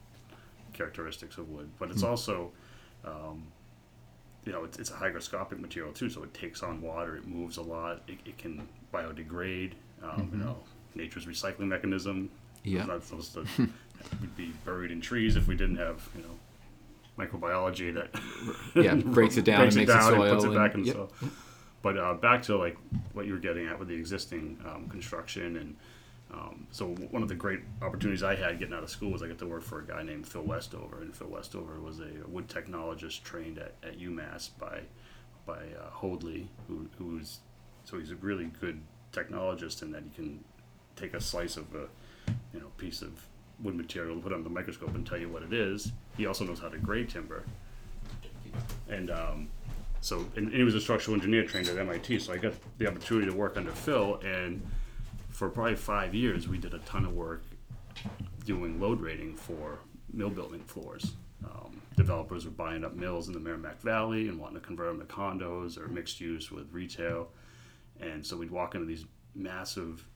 characteristics 0.72 1.38
of 1.38 1.48
wood. 1.48 1.70
But 1.78 1.90
it's 1.90 2.02
also, 2.02 2.52
um, 3.04 3.46
you 4.44 4.52
know, 4.52 4.64
it's, 4.64 4.78
it's 4.78 4.90
a 4.90 4.94
hygroscopic 4.94 5.58
material 5.60 5.92
too, 5.92 6.08
so 6.10 6.22
it 6.22 6.32
takes 6.34 6.62
on 6.62 6.80
water, 6.80 7.16
it 7.16 7.26
moves 7.26 7.56
a 7.58 7.62
lot, 7.62 8.02
it, 8.08 8.18
it 8.24 8.38
can 8.38 8.66
biodegrade. 8.92 9.72
Um, 10.02 10.30
You 10.32 10.38
know, 10.38 10.56
nature's 10.94 11.26
recycling 11.26 11.68
mechanism. 11.68 12.30
Yeah. 12.64 12.80
It's 12.80 12.88
not 12.88 13.04
supposed 13.04 13.34
to 13.34 13.44
we'd 14.20 14.36
be 14.36 14.52
buried 14.64 14.90
in 14.90 15.00
trees 15.00 15.36
if 15.36 15.46
we 15.46 15.54
didn't 15.56 15.76
have, 15.76 16.08
you 16.16 16.22
know, 16.22 17.24
microbiology 17.24 17.92
that 17.94 18.08
Yeah, 18.82 18.94
breaks 18.94 19.36
it 19.36 19.44
down 19.44 19.60
breaks 19.60 19.76
and 19.76 19.84
it 19.84 19.88
makes 19.88 19.90
it 19.90 19.98
down 19.98 20.14
and 20.14 20.22
soil 20.22 20.32
puts 20.34 20.44
it 20.44 20.46
and- 20.48 20.56
back 20.56 20.74
in 20.74 20.84
yep. 20.84 20.94
soil. 20.96 21.10
But 21.82 21.96
uh, 21.96 22.14
back 22.14 22.42
to 22.42 22.56
like 22.58 22.76
what 23.14 23.24
you 23.26 23.32
were 23.32 23.38
getting 23.38 23.66
at 23.66 23.78
with 23.78 23.88
the 23.88 23.94
existing 23.94 24.58
um, 24.66 24.86
construction, 24.90 25.56
and 25.56 25.76
um, 26.32 26.66
so 26.70 26.86
one 26.86 27.22
of 27.22 27.28
the 27.28 27.34
great 27.34 27.60
opportunities 27.82 28.22
I 28.22 28.36
had 28.36 28.58
getting 28.58 28.74
out 28.74 28.82
of 28.82 28.90
school 28.90 29.10
was 29.10 29.22
I 29.22 29.26
got 29.26 29.38
to 29.38 29.46
work 29.46 29.62
for 29.62 29.80
a 29.80 29.86
guy 29.86 30.02
named 30.02 30.26
Phil 30.26 30.42
Westover, 30.42 31.00
and 31.02 31.14
Phil 31.14 31.28
Westover 31.28 31.80
was 31.80 32.00
a 32.00 32.28
wood 32.28 32.48
technologist 32.48 33.22
trained 33.22 33.58
at, 33.58 33.74
at 33.82 33.98
UMass 33.98 34.50
by 34.58 34.80
by 35.46 35.56
uh, 35.56 35.90
Hoadley, 35.90 36.48
who 36.68 36.88
who's 36.98 37.38
so 37.84 37.98
he's 37.98 38.10
a 38.10 38.16
really 38.16 38.50
good 38.60 38.80
technologist 39.12 39.82
in 39.82 39.90
that 39.92 40.02
he 40.04 40.10
can 40.10 40.44
take 40.94 41.14
a 41.14 41.20
slice 41.20 41.56
of 41.56 41.74
a 41.74 41.88
you 42.52 42.60
know 42.60 42.68
piece 42.76 43.02
of 43.02 43.26
wood 43.62 43.74
material 43.74 44.16
put 44.20 44.32
it 44.32 44.34
under 44.34 44.44
the 44.44 44.54
microscope 44.54 44.94
and 44.94 45.06
tell 45.06 45.18
you 45.18 45.28
what 45.28 45.42
it 45.42 45.52
is. 45.52 45.92
He 46.16 46.26
also 46.26 46.44
knows 46.44 46.60
how 46.60 46.68
to 46.68 46.78
grade 46.78 47.08
timber, 47.08 47.44
and 48.88 49.10
um, 49.10 49.48
so 50.00 50.26
and, 50.36 50.46
and 50.46 50.54
he 50.54 50.62
was 50.62 50.76
a 50.76 50.80
structural 50.80 51.16
engineer 51.16 51.44
trained 51.44 51.68
at 51.68 51.76
MIT. 51.76 52.20
So 52.20 52.32
I 52.32 52.36
got 52.36 52.54
the 52.78 52.86
opportunity 52.86 53.28
to 53.28 53.36
work 53.36 53.56
under 53.56 53.72
Phil, 53.72 54.20
and 54.24 54.62
for 55.40 55.48
probably 55.48 55.74
five 55.74 56.14
years 56.14 56.46
we 56.46 56.58
did 56.58 56.74
a 56.74 56.78
ton 56.80 57.06
of 57.06 57.14
work 57.14 57.42
doing 58.44 58.78
load 58.78 59.00
rating 59.00 59.34
for 59.34 59.78
mill 60.12 60.28
building 60.28 60.60
floors. 60.60 61.14
Um, 61.42 61.80
developers 61.96 62.44
were 62.44 62.50
buying 62.50 62.84
up 62.84 62.94
mills 62.94 63.26
in 63.26 63.32
the 63.32 63.40
Merrimack 63.40 63.80
Valley 63.80 64.28
and 64.28 64.38
wanting 64.38 64.60
to 64.60 64.60
convert 64.60 64.88
them 64.88 65.00
to 65.00 65.10
condos 65.10 65.78
or 65.78 65.88
mixed 65.88 66.20
use 66.20 66.50
with 66.50 66.70
retail, 66.72 67.30
and 68.02 68.24
so 68.24 68.36
we'd 68.36 68.50
walk 68.50 68.74
into 68.74 68.86
these 68.86 69.06
massive 69.34 70.06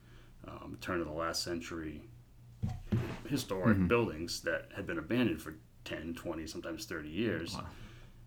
um, 0.47 0.77
turn 0.83 1.01
of 1.01 1.07
the 1.07 1.13
last 1.15 1.43
century 1.43 2.03
historic 3.27 3.89
buildings 3.89 4.43
that 4.43 4.69
had 4.77 4.87
been 4.87 4.99
abandoned 4.99 5.41
for 5.41 5.55
10, 5.87 6.17
20, 6.17 6.47
sometimes 6.47 6.85
30 6.85 7.09
years. 7.09 7.57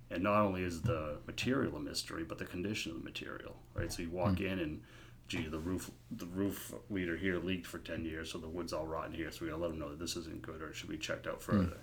And 0.10 0.24
not 0.24 0.42
only 0.42 0.64
is 0.64 0.82
the 0.82 1.18
material 1.28 1.76
a 1.76 1.80
mystery, 1.80 2.24
but 2.24 2.40
the 2.40 2.46
condition 2.46 2.92
of 2.92 2.98
the 3.00 3.04
material, 3.04 3.56
right? 3.76 3.92
So 3.92 4.02
you 4.02 4.10
walk 4.10 4.40
in 4.40 4.58
and, 4.58 4.82
gee, 5.28 5.48
the 5.48 5.60
roof 5.60 5.92
the 6.12 6.26
roof 6.28 6.74
leader 6.90 7.18
here 7.18 7.38
leaked 7.38 7.68
for 7.68 7.80
10 7.80 8.06
years, 8.06 8.32
so 8.32 8.38
the 8.38 8.48
wood's 8.48 8.74
all 8.74 8.86
rotten 8.86 9.14
here. 9.14 9.32
So 9.32 9.46
we 9.46 9.52
gotta 9.52 9.62
let 9.62 9.72
them 9.72 9.80
know 9.80 9.90
that 9.90 10.00
this 10.00 10.16
isn't 10.16 10.42
good, 10.42 10.62
or 10.62 10.70
it 10.70 10.76
should 10.76 10.90
be 10.90 10.98
checked 10.98 11.28
out 11.28 11.42
further. 11.42 11.78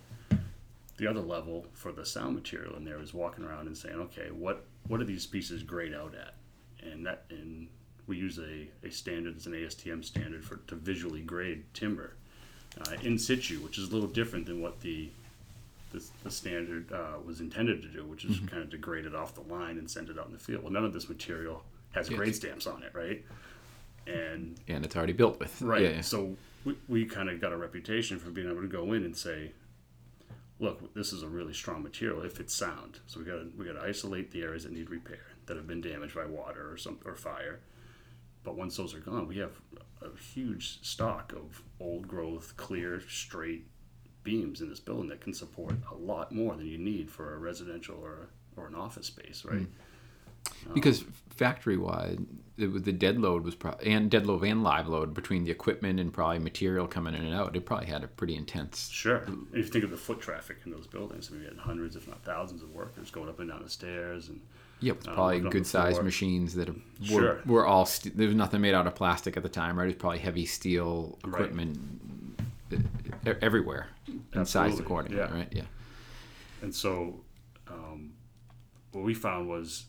The 0.96 1.06
other 1.08 1.20
level 1.20 1.66
for 1.72 1.90
the 1.92 2.06
sound 2.06 2.36
material 2.36 2.76
in 2.76 2.84
there 2.84 3.00
is 3.00 3.12
walking 3.12 3.44
around 3.44 3.66
and 3.66 3.76
saying, 3.76 3.96
okay, 3.96 4.30
what 4.30 4.64
what 4.86 5.00
are 5.00 5.04
these 5.04 5.26
pieces 5.26 5.62
grayed 5.62 5.94
out 5.94 6.14
at? 6.14 6.34
And 6.88 7.04
that 7.06 7.24
and 7.30 7.68
we 8.06 8.16
use 8.16 8.38
a, 8.38 8.68
a 8.86 8.90
standard, 8.90 9.36
it's 9.36 9.46
an 9.46 9.52
ASTM 9.52 10.04
standard 10.04 10.44
for 10.44 10.56
to 10.68 10.74
visually 10.74 11.22
grade 11.22 11.64
timber 11.72 12.14
uh, 12.80 12.94
in 13.02 13.18
situ, 13.18 13.60
which 13.60 13.78
is 13.78 13.90
a 13.90 13.92
little 13.92 14.08
different 14.08 14.46
than 14.46 14.62
what 14.62 14.80
the 14.80 15.10
the, 15.92 16.02
the 16.24 16.30
standard 16.30 16.92
uh, 16.92 17.18
was 17.24 17.40
intended 17.40 17.80
to 17.82 17.88
do, 17.88 18.04
which 18.04 18.24
is 18.24 18.40
kind 18.40 18.62
of 18.62 18.70
degrade 18.70 19.04
it 19.04 19.14
off 19.14 19.34
the 19.34 19.40
line 19.42 19.78
and 19.78 19.88
send 19.88 20.08
it 20.08 20.18
out 20.18 20.26
in 20.26 20.32
the 20.32 20.38
field. 20.38 20.64
Well, 20.64 20.72
none 20.72 20.84
of 20.84 20.92
this 20.92 21.08
material 21.08 21.62
has 21.94 22.08
grade 22.08 22.34
stamps 22.34 22.66
on 22.66 22.82
it, 22.82 22.92
right? 22.94 23.24
And 24.06 24.60
and 24.68 24.84
it's 24.84 24.96
already 24.96 25.12
built 25.12 25.38
with. 25.38 25.62
right, 25.62 25.82
Yeah, 25.82 25.88
yeah. 25.88 26.00
so 26.02 26.36
we, 26.64 26.76
we 26.88 27.04
kind 27.06 27.30
of 27.30 27.40
got 27.40 27.52
a 27.52 27.56
reputation 27.56 28.18
for 28.18 28.30
being 28.30 28.50
able 28.50 28.62
to 28.62 28.68
go 28.68 28.92
in 28.92 29.04
and 29.04 29.16
say, 29.16 29.52
look, 30.58 30.92
this 30.94 31.12
is 31.12 31.22
a 31.22 31.28
really 31.28 31.54
strong 31.54 31.82
material 31.82 32.22
if 32.22 32.40
it's 32.40 32.54
sound. 32.54 33.00
So 33.06 33.20
we 33.20 33.26
got 33.26 33.36
to 33.36 33.50
we 33.56 33.64
got 33.64 33.74
to 33.74 33.82
isolate 33.82 34.30
the 34.30 34.42
areas 34.42 34.64
that 34.64 34.72
need 34.72 34.90
repair 34.90 35.20
that 35.46 35.56
have 35.56 35.66
been 35.66 35.80
damaged 35.80 36.14
by 36.14 36.26
water 36.26 36.70
or 36.70 36.76
some 36.76 36.98
or 37.04 37.14
fire. 37.14 37.60
But 38.42 38.56
once 38.56 38.76
those 38.76 38.94
are 38.94 39.00
gone, 39.00 39.26
we 39.26 39.38
have 39.38 39.52
a 40.02 40.08
huge 40.34 40.84
stock 40.86 41.32
of 41.32 41.62
old 41.80 42.06
growth, 42.06 42.54
clear, 42.58 43.00
straight 43.08 43.66
beams 44.22 44.60
in 44.60 44.68
this 44.68 44.80
building 44.80 45.08
that 45.08 45.20
can 45.20 45.32
support 45.34 45.74
a 45.90 45.94
lot 45.94 46.32
more 46.32 46.56
than 46.56 46.66
you 46.66 46.78
need 46.78 47.10
for 47.10 47.34
a 47.34 47.38
residential 47.38 47.96
or 48.02 48.28
or 48.56 48.66
an 48.66 48.74
office 48.74 49.06
space, 49.06 49.44
right? 49.44 49.62
Mm. 49.62 49.66
Because 50.74 51.04
factory 51.30 51.76
wide, 51.76 52.18
the 52.56 52.92
dead 52.92 53.20
load 53.20 53.42
was 53.44 53.54
probably 53.56 53.90
and 53.92 54.08
dead 54.10 54.26
load 54.26 54.44
and 54.44 54.62
live 54.62 54.86
load 54.88 55.12
between 55.12 55.42
the 55.44 55.50
equipment 55.50 55.98
and 55.98 56.12
probably 56.12 56.38
material 56.38 56.86
coming 56.86 57.14
in 57.14 57.24
and 57.24 57.34
out. 57.34 57.56
It 57.56 57.66
probably 57.66 57.86
had 57.86 58.04
a 58.04 58.08
pretty 58.08 58.36
intense. 58.36 58.88
Sure. 58.90 59.26
If 59.52 59.56
you 59.56 59.64
think 59.64 59.84
of 59.84 59.90
the 59.90 59.96
foot 59.96 60.20
traffic 60.20 60.58
in 60.64 60.70
those 60.70 60.86
buildings, 60.86 61.28
I 61.28 61.32
mean, 61.34 61.40
we 61.42 61.46
had 61.48 61.58
hundreds, 61.58 61.96
if 61.96 62.06
not 62.06 62.22
thousands, 62.24 62.62
of 62.62 62.72
workers 62.72 63.10
going 63.10 63.28
up 63.28 63.40
and 63.40 63.48
down 63.50 63.62
the 63.62 63.70
stairs, 63.70 64.28
and 64.28 64.40
Yep, 64.80 64.96
it's 64.98 65.08
Um, 65.08 65.14
probably 65.14 65.40
good 65.40 65.66
sized 65.66 66.02
machines 66.02 66.54
that 66.54 66.68
were, 66.68 66.76
Sure. 67.02 67.40
were 67.46 67.66
all 67.66 67.86
st- 67.86 68.16
there 68.16 68.26
was 68.26 68.36
nothing 68.36 68.60
made 68.60 68.74
out 68.74 68.86
of 68.86 68.94
plastic 68.94 69.36
at 69.36 69.42
the 69.42 69.48
time, 69.48 69.78
right? 69.78 69.84
It 69.86 69.94
was 69.94 70.00
probably 70.00 70.18
heavy 70.18 70.44
steel 70.46 71.18
equipment 71.24 71.78
e- 72.70 72.76
everywhere 73.40 73.88
and 74.32 74.46
sized 74.46 74.78
accordingly, 74.80 75.18
yeah. 75.18 75.32
right? 75.32 75.48
Yeah. 75.52 75.62
and 76.62 76.74
so 76.74 77.20
um, 77.68 78.12
what 78.92 79.04
we 79.04 79.14
found 79.14 79.48
was 79.48 79.86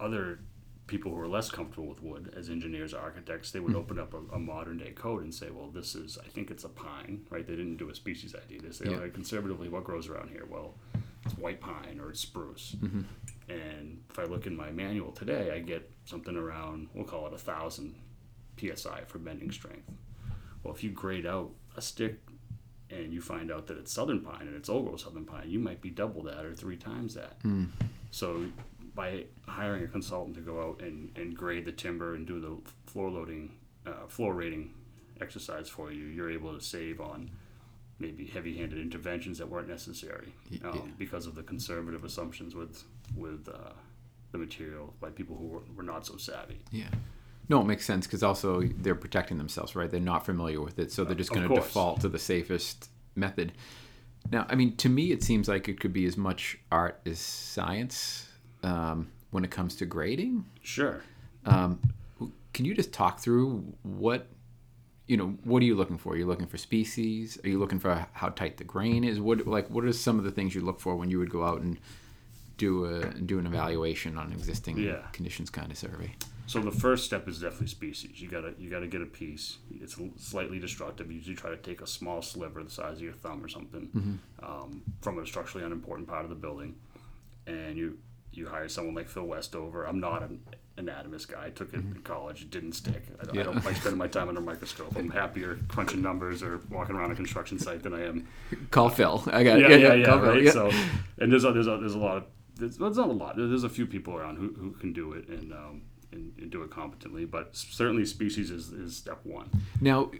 other 0.00 0.40
people 0.86 1.10
who 1.10 1.20
are 1.20 1.28
less 1.28 1.50
comfortable 1.50 1.88
with 1.88 2.02
wood 2.02 2.32
as 2.36 2.48
engineers 2.48 2.94
architects 2.94 3.50
they 3.50 3.60
would 3.60 3.72
hmm. 3.72 3.78
open 3.78 3.98
up 3.98 4.14
a, 4.14 4.34
a 4.34 4.38
modern 4.38 4.78
day 4.78 4.90
code 4.92 5.22
and 5.22 5.34
say 5.34 5.50
well 5.50 5.68
this 5.68 5.94
is 5.94 6.18
i 6.24 6.28
think 6.28 6.50
it's 6.50 6.64
a 6.64 6.68
pine 6.68 7.26
right? 7.30 7.46
They 7.46 7.56
didn't 7.56 7.76
do 7.76 7.90
a 7.90 7.94
species 7.94 8.34
id 8.34 8.60
they 8.60 8.70
say 8.70 8.86
Yeah. 8.86 8.96
"All 8.96 9.02
right, 9.02 9.12
conservatively 9.12 9.68
what 9.68 9.84
grows 9.84 10.08
around 10.08 10.30
here? 10.30 10.44
Well 10.48 10.74
it's 11.24 11.36
white 11.36 11.60
pine 11.60 11.98
or 12.00 12.10
it's 12.10 12.20
spruce. 12.20 12.76
Mm-hmm. 12.78 13.00
And 13.48 14.00
if 14.10 14.18
i 14.18 14.24
look 14.24 14.46
in 14.46 14.56
my 14.56 14.70
manual 14.70 15.12
today 15.12 15.50
i 15.52 15.58
get 15.58 15.90
something 16.04 16.36
around 16.36 16.88
we'll 16.94 17.04
call 17.04 17.26
it 17.26 17.32
a 17.32 17.38
thousand 17.38 17.94
psi 18.58 19.02
for 19.06 19.18
bending 19.18 19.50
strength. 19.50 19.90
Well 20.62 20.74
if 20.74 20.84
you 20.84 20.90
grade 20.90 21.26
out 21.26 21.50
a 21.76 21.82
stick 21.82 22.20
and 22.90 23.12
you 23.12 23.20
find 23.20 23.50
out 23.50 23.66
that 23.66 23.76
it's 23.78 23.92
southern 23.92 24.20
pine 24.20 24.42
and 24.42 24.54
it's 24.54 24.68
old 24.68 24.86
growth 24.86 25.00
southern 25.00 25.24
pine, 25.24 25.50
you 25.50 25.58
might 25.58 25.80
be 25.80 25.90
double 25.90 26.22
that 26.22 26.44
or 26.44 26.54
three 26.54 26.76
times 26.76 27.14
that. 27.14 27.36
Hmm. 27.42 27.64
So 28.12 28.44
by 28.96 29.24
hiring 29.46 29.84
a 29.84 29.86
consultant 29.86 30.34
to 30.34 30.40
go 30.40 30.60
out 30.60 30.80
and, 30.80 31.16
and 31.16 31.36
grade 31.36 31.64
the 31.66 31.70
timber 31.70 32.14
and 32.14 32.26
do 32.26 32.40
the 32.40 32.56
floor 32.90 33.10
loading, 33.10 33.54
uh, 33.86 34.06
floor 34.08 34.34
rating 34.34 34.74
exercise 35.20 35.68
for 35.68 35.92
you, 35.92 36.06
you're 36.06 36.30
able 36.30 36.52
to 36.52 36.64
save 36.64 37.00
on 37.00 37.30
maybe 37.98 38.26
heavy-handed 38.26 38.78
interventions 38.78 39.38
that 39.38 39.48
weren't 39.48 39.68
necessary 39.68 40.32
um, 40.64 40.72
yeah. 40.74 40.80
because 40.98 41.26
of 41.26 41.34
the 41.34 41.42
conservative 41.42 42.04
assumptions 42.04 42.54
with 42.54 42.84
with 43.14 43.48
uh, 43.48 43.72
the 44.32 44.38
material 44.38 44.92
by 45.00 45.08
people 45.10 45.36
who 45.36 45.46
were, 45.46 45.62
were 45.76 45.82
not 45.82 46.04
so 46.06 46.16
savvy. 46.16 46.60
Yeah. 46.70 46.88
No, 47.48 47.60
it 47.60 47.64
makes 47.64 47.84
sense 47.84 48.06
because 48.06 48.22
also 48.22 48.62
they're 48.78 48.96
protecting 48.96 49.38
themselves, 49.38 49.76
right? 49.76 49.88
They're 49.88 50.00
not 50.00 50.26
familiar 50.26 50.60
with 50.60 50.78
it, 50.78 50.90
so 50.90 51.04
they're 51.04 51.14
just 51.14 51.30
Of 51.30 51.36
going 51.36 51.48
to 51.48 51.54
default 51.54 52.00
to 52.00 52.08
the 52.08 52.18
safest 52.18 52.90
method. 53.14 53.52
Now, 54.32 54.46
I 54.48 54.56
mean, 54.56 54.76
to 54.78 54.88
me, 54.88 55.12
it 55.12 55.22
seems 55.22 55.48
like 55.48 55.68
it 55.68 55.78
could 55.78 55.92
be 55.92 56.06
as 56.06 56.16
much 56.16 56.58
art 56.72 57.00
as 57.06 57.20
science 57.20 58.28
um, 58.66 59.08
when 59.30 59.44
it 59.44 59.50
comes 59.50 59.76
to 59.76 59.86
grading. 59.86 60.44
Sure. 60.62 61.02
Um, 61.44 61.80
can 62.52 62.64
you 62.64 62.74
just 62.74 62.92
talk 62.92 63.20
through 63.20 63.64
what, 63.82 64.26
you 65.06 65.16
know, 65.16 65.28
what 65.44 65.62
are 65.62 65.66
you 65.66 65.74
looking 65.76 65.98
for? 65.98 66.14
Are 66.14 66.16
you 66.16 66.26
looking 66.26 66.46
for 66.46 66.56
species? 66.58 67.38
Are 67.44 67.48
you 67.48 67.58
looking 67.58 67.78
for 67.78 68.06
how 68.12 68.28
tight 68.30 68.56
the 68.56 68.64
grain 68.64 69.04
is? 69.04 69.20
What 69.20 69.46
like 69.46 69.70
what 69.70 69.84
are 69.84 69.92
some 69.92 70.18
of 70.18 70.24
the 70.24 70.30
things 70.32 70.54
you 70.54 70.62
look 70.62 70.80
for 70.80 70.96
when 70.96 71.10
you 71.10 71.18
would 71.18 71.30
go 71.30 71.44
out 71.44 71.60
and 71.60 71.78
do 72.56 72.86
a 72.86 73.04
do 73.14 73.38
an 73.38 73.46
evaluation 73.46 74.16
on 74.18 74.32
existing 74.32 74.78
Yeah. 74.78 75.02
conditions 75.12 75.50
kind 75.50 75.70
of 75.70 75.78
survey? 75.78 76.14
So 76.48 76.60
the 76.60 76.70
first 76.70 77.04
step 77.04 77.28
is 77.28 77.40
definitely 77.40 77.66
species. 77.68 78.20
You 78.20 78.28
gotta 78.28 78.54
you 78.58 78.70
gotta 78.70 78.86
get 78.88 79.02
a 79.02 79.06
piece. 79.06 79.58
It's 79.80 79.96
slightly 80.16 80.58
destructive. 80.58 81.10
You 81.10 81.18
usually 81.18 81.36
try 81.36 81.50
to 81.50 81.56
take 81.56 81.82
a 81.82 81.86
small 81.86 82.22
sliver 82.22 82.62
the 82.64 82.70
size 82.70 82.96
of 82.96 83.02
your 83.02 83.12
thumb 83.12 83.44
or 83.44 83.48
something 83.48 84.20
um, 84.42 84.82
from 85.02 85.18
a 85.18 85.26
structurally 85.26 85.64
unimportant 85.66 86.08
part 86.08 86.24
of 86.24 86.30
the 86.30 86.36
building, 86.36 86.74
and 87.46 87.76
you 87.76 87.98
you 88.36 88.46
hire 88.46 88.68
someone 88.68 88.94
like 88.94 89.08
Phil 89.08 89.24
Westover. 89.24 89.84
I'm 89.86 90.00
not 90.00 90.22
an 90.22 90.40
anatomist 90.78 91.28
guy. 91.30 91.46
I 91.46 91.50
took 91.50 91.72
it 91.72 91.76
in 91.76 92.00
college. 92.04 92.42
It 92.42 92.50
didn't 92.50 92.72
stick. 92.72 93.02
I, 93.20 93.24
don't- 93.24 93.38
I 93.38 93.42
don't 93.42 93.64
like 93.64 93.76
spending 93.76 93.98
my 93.98 94.08
time 94.08 94.28
under 94.28 94.40
a 94.40 94.44
microscope. 94.44 94.94
I'm 94.96 95.10
happier 95.10 95.58
crunching 95.68 96.02
numbers 96.02 96.42
or 96.42 96.60
walking 96.70 96.96
around 96.96 97.12
a 97.12 97.14
construction 97.14 97.58
site 97.58 97.82
than 97.82 97.94
I 97.94 98.04
am 98.04 98.28
Call 98.70 98.88
Phil. 98.90 99.22
I 99.26 99.42
got 99.42 99.58
yeah, 99.58 99.68
it. 99.68 99.80
yeah, 99.80 99.94
yeah, 99.94 100.04
call 100.06 100.18
right. 100.20 100.42
yeah. 100.42 100.50
So, 100.50 100.70
and 101.18 101.32
there's 101.32 101.44
a, 101.44 101.52
there's 101.52 101.66
a, 101.66 101.78
there's 101.78 101.94
a 101.94 101.98
lot 101.98 102.16
of 102.18 102.24
there's, 102.56 102.78
well, 102.78 102.88
there's 102.90 102.98
not 102.98 103.08
a 103.08 103.12
lot. 103.12 103.36
There's 103.36 103.64
a 103.64 103.68
few 103.68 103.86
people 103.86 104.14
around 104.14 104.36
who, 104.36 104.48
who 104.58 104.70
can 104.72 104.92
do 104.92 105.12
it 105.12 105.28
and, 105.28 105.52
um, 105.52 105.82
and 106.12 106.32
and 106.38 106.50
do 106.50 106.62
it 106.62 106.70
competently. 106.70 107.24
But 107.26 107.54
certainly, 107.56 108.04
species 108.06 108.50
is, 108.50 108.70
is 108.72 108.96
step 108.96 109.20
one. 109.24 109.50
Now, 109.80 110.10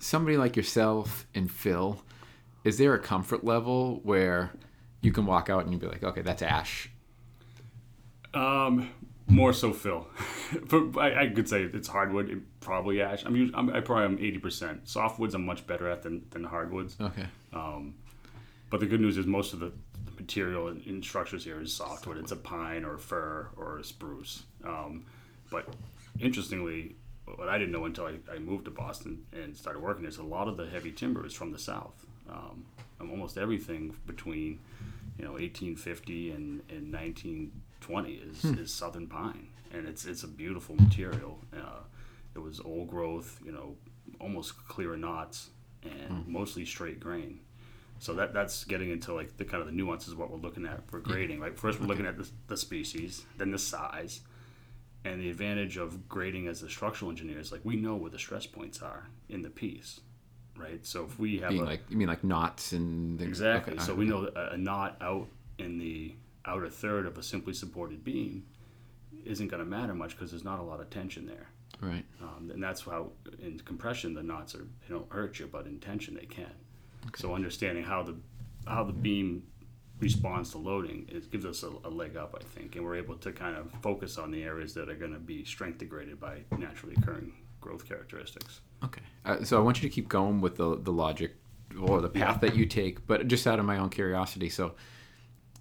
somebody 0.00 0.36
like 0.36 0.56
yourself 0.56 1.26
and 1.34 1.50
Phil, 1.50 2.02
is 2.64 2.78
there 2.78 2.94
a 2.94 2.98
comfort 2.98 3.44
level 3.44 4.00
where 4.02 4.50
you 5.04 5.12
can 5.12 5.26
walk 5.26 5.50
out 5.50 5.64
and 5.64 5.72
you'd 5.72 5.80
be 5.80 5.86
like, 5.86 6.02
okay, 6.02 6.22
that's 6.22 6.42
ash. 6.42 6.90
Um, 8.32 8.90
more 9.28 9.52
so, 9.52 9.72
Phil. 9.72 10.06
but 10.68 10.98
I, 10.98 11.22
I 11.22 11.26
could 11.28 11.48
say 11.48 11.62
it's 11.62 11.88
hardwood, 11.88 12.30
it, 12.30 12.38
probably 12.60 13.00
ash. 13.00 13.24
I 13.24 13.28
mean, 13.28 13.52
I'm, 13.54 13.70
I 13.70 13.80
probably 13.80 14.04
am 14.04 14.18
eighty 14.18 14.38
percent. 14.38 14.86
Softwoods, 14.86 15.34
I'm 15.34 15.46
much 15.46 15.66
better 15.66 15.88
at 15.88 16.02
than, 16.02 16.26
than 16.30 16.44
hardwoods. 16.44 16.96
Okay. 17.00 17.26
Um, 17.52 17.94
but 18.70 18.80
the 18.80 18.86
good 18.86 19.00
news 19.00 19.16
is 19.18 19.26
most 19.26 19.52
of 19.52 19.60
the 19.60 19.72
the 20.04 20.10
material 20.12 20.68
in, 20.68 20.82
in 20.82 21.02
structures 21.02 21.44
here 21.44 21.60
is 21.60 21.72
softwood. 21.72 22.18
It's 22.18 22.32
a 22.32 22.36
pine 22.36 22.84
or 22.84 22.94
a 22.94 22.98
fir 22.98 23.48
or 23.56 23.78
a 23.78 23.84
spruce. 23.84 24.42
Um, 24.64 25.04
but 25.50 25.68
interestingly, 26.18 26.96
what 27.24 27.48
I 27.48 27.58
didn't 27.58 27.72
know 27.72 27.84
until 27.84 28.06
I, 28.06 28.16
I 28.32 28.38
moved 28.38 28.66
to 28.66 28.70
Boston 28.70 29.24
and 29.32 29.56
started 29.56 29.80
working 29.80 30.04
is 30.04 30.18
a 30.18 30.22
lot 30.22 30.48
of 30.48 30.56
the 30.56 30.66
heavy 30.66 30.92
timber 30.92 31.24
is 31.24 31.32
from 31.32 31.52
the 31.52 31.58
south. 31.58 32.04
Um, 32.28 32.64
almost 33.00 33.36
everything 33.36 33.94
between 34.06 34.58
you 35.18 35.24
know 35.24 35.32
1850 35.32 36.30
and, 36.30 36.62
and 36.68 36.92
1920 36.92 38.12
is, 38.12 38.42
hmm. 38.42 38.58
is 38.58 38.72
southern 38.72 39.06
pine, 39.06 39.48
and 39.72 39.86
it's 39.86 40.04
it's 40.04 40.22
a 40.22 40.28
beautiful 40.28 40.76
material. 40.76 41.38
Uh, 41.56 41.80
it 42.34 42.38
was 42.40 42.60
old 42.60 42.88
growth, 42.88 43.40
you 43.44 43.52
know, 43.52 43.76
almost 44.20 44.66
clear 44.66 44.96
knots, 44.96 45.50
and 45.82 46.24
hmm. 46.24 46.32
mostly 46.32 46.64
straight 46.64 47.00
grain. 47.00 47.40
So 48.00 48.12
that 48.14 48.34
that's 48.34 48.64
getting 48.64 48.90
into 48.90 49.14
like 49.14 49.36
the 49.36 49.44
kind 49.44 49.60
of 49.60 49.66
the 49.66 49.72
nuances 49.72 50.12
of 50.12 50.18
what 50.18 50.30
we're 50.30 50.38
looking 50.38 50.66
at 50.66 50.88
for 50.88 50.98
hmm. 50.98 51.10
grading. 51.10 51.40
Right, 51.40 51.58
first 51.58 51.80
we're 51.80 51.86
looking 51.86 52.06
at 52.06 52.18
the, 52.18 52.28
the 52.48 52.56
species, 52.56 53.24
then 53.38 53.50
the 53.50 53.58
size, 53.58 54.20
and 55.04 55.20
the 55.20 55.30
advantage 55.30 55.76
of 55.76 56.08
grading 56.08 56.48
as 56.48 56.62
a 56.62 56.68
structural 56.68 57.10
engineer 57.10 57.38
is 57.38 57.52
like 57.52 57.60
we 57.64 57.76
know 57.76 57.94
where 57.94 58.10
the 58.10 58.18
stress 58.18 58.46
points 58.46 58.82
are 58.82 59.08
in 59.28 59.42
the 59.42 59.50
piece, 59.50 60.00
right? 60.56 60.84
So 60.86 61.04
if 61.04 61.18
we 61.18 61.38
have 61.38 61.50
Being 61.50 61.62
a, 61.62 61.66
like, 61.66 61.80
you 61.88 61.96
mean 61.96 62.08
like 62.08 62.24
knots 62.24 62.72
and 62.72 63.18
things? 63.18 63.28
Exactly. 63.28 63.74
Okay, 63.74 63.82
so 63.82 63.94
we 63.94 64.04
know 64.04 64.24
that 64.24 64.52
a 64.52 64.56
knot 64.56 64.96
out 65.00 65.28
in 65.58 65.78
the 65.78 66.14
outer 66.46 66.68
third 66.68 67.06
of 67.06 67.18
a 67.18 67.22
simply 67.22 67.54
supported 67.54 68.04
beam 68.04 68.44
isn't 69.24 69.48
going 69.48 69.62
to 69.62 69.68
matter 69.68 69.94
much 69.94 70.16
because 70.16 70.30
there's 70.30 70.44
not 70.44 70.58
a 70.58 70.62
lot 70.62 70.80
of 70.80 70.90
tension 70.90 71.26
there. 71.26 71.48
Right. 71.80 72.04
Um, 72.22 72.50
and 72.52 72.62
that's 72.62 72.82
how 72.82 73.10
in 73.42 73.58
compression 73.60 74.14
the 74.14 74.22
knots 74.22 74.54
are 74.54 74.58
they 74.86 74.94
don't 74.94 75.10
hurt 75.10 75.38
you, 75.38 75.48
but 75.50 75.66
in 75.66 75.78
tension 75.80 76.14
they 76.14 76.26
can. 76.26 76.52
So 77.16 77.34
understanding 77.34 77.84
how 77.84 78.02
the 78.02 78.16
how 78.66 78.84
the 78.84 78.92
beam 78.92 79.42
responds 80.00 80.50
to 80.50 80.58
loading 80.58 81.08
it 81.08 81.30
gives 81.30 81.44
us 81.44 81.62
a, 81.62 81.70
a 81.86 81.90
leg 81.90 82.16
up, 82.16 82.34
I 82.38 82.44
think, 82.44 82.76
and 82.76 82.84
we're 82.84 82.96
able 82.96 83.16
to 83.16 83.32
kind 83.32 83.56
of 83.56 83.70
focus 83.82 84.18
on 84.18 84.30
the 84.30 84.42
areas 84.42 84.74
that 84.74 84.88
are 84.88 84.94
going 84.94 85.12
to 85.12 85.18
be 85.18 85.44
strength 85.44 85.78
degraded 85.78 86.20
by 86.20 86.40
naturally 86.58 86.94
occurring 86.96 87.32
growth 87.60 87.86
characteristics. 87.88 88.60
Okay. 88.84 89.00
Uh, 89.24 89.42
so 89.44 89.56
I 89.58 89.60
want 89.60 89.82
you 89.82 89.88
to 89.88 89.94
keep 89.94 90.08
going 90.08 90.40
with 90.40 90.56
the 90.56 90.76
the 90.80 90.92
logic 90.92 91.34
or 91.80 92.00
the 92.00 92.08
path 92.08 92.40
that 92.42 92.54
you 92.54 92.66
take, 92.66 93.06
but 93.06 93.26
just 93.26 93.46
out 93.46 93.58
of 93.58 93.64
my 93.64 93.78
own 93.78 93.88
curiosity. 93.90 94.48
So, 94.48 94.74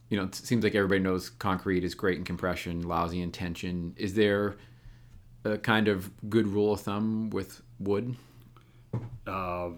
you 0.09 0.17
know, 0.17 0.25
it 0.25 0.35
seems 0.35 0.63
like 0.63 0.75
everybody 0.75 0.99
knows 1.01 1.29
concrete 1.29 1.83
is 1.83 1.95
great 1.95 2.17
in 2.19 2.23
compression, 2.23 2.81
lousy 2.87 3.21
in 3.21 3.31
tension. 3.31 3.93
Is 3.97 4.13
there 4.13 4.57
a 5.43 5.57
kind 5.57 5.87
of 5.87 6.11
good 6.29 6.45
rule 6.47 6.73
of 6.73 6.81
thumb 6.81 7.29
with 7.31 7.61
wood? 7.79 8.15
Uh, 9.25 9.69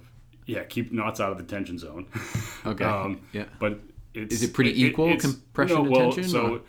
yeah, 0.46 0.64
keep 0.64 0.92
knots 0.92 1.20
out 1.20 1.32
of 1.32 1.38
the 1.38 1.44
tension 1.44 1.78
zone. 1.78 2.08
Okay. 2.66 2.84
Um, 2.84 3.22
yeah. 3.32 3.46
but 3.60 3.80
it's 4.16 4.34
Is 4.34 4.42
it 4.44 4.52
pretty 4.54 4.84
equal, 4.84 5.06
it's- 5.10 5.22
compression 5.22 5.78
and 5.78 5.90
well, 5.92 6.12
tension, 6.12 6.24
So 6.28 6.56
or- 6.56 6.62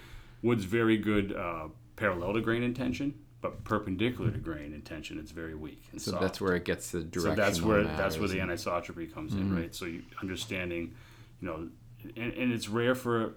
wood's 0.43 0.65
very 0.65 0.99
good 0.99 1.35
uh, 1.35 1.69
parallel 1.97 2.35
to 2.35 2.43
grain 2.43 2.63
in 2.63 2.75
tension, 2.75 3.15
but 3.41 3.63
perpendicular 3.65 4.31
to 4.31 4.39
grain 4.39 4.73
in 4.73 4.83
tension, 4.83 5.19
it's 5.19 5.31
very 5.31 5.55
weak 5.55 5.83
and 5.93 6.01
So 6.01 6.13
soft. 6.13 6.23
that's 6.23 6.41
where 6.41 6.55
it 6.57 6.65
gets 6.65 6.91
the 6.91 7.03
direction. 7.03 7.37
so 7.37 7.43
that's 7.43 7.61
where 7.63 7.85
that's 7.85 8.19
where 8.19 8.29
the 8.29 8.39
anisotropy 8.39 9.13
comes 9.13 9.35
in, 9.35 9.41
Mm-hmm. 9.45 9.57
right? 9.57 9.75
So 9.75 9.85
you 9.85 10.03
understanding, 10.23 10.95
you 11.41 11.49
know, 11.49 11.69
and, 12.17 12.33
and 12.33 12.53
it's 12.53 12.69
rare 12.69 12.95
for 12.95 13.35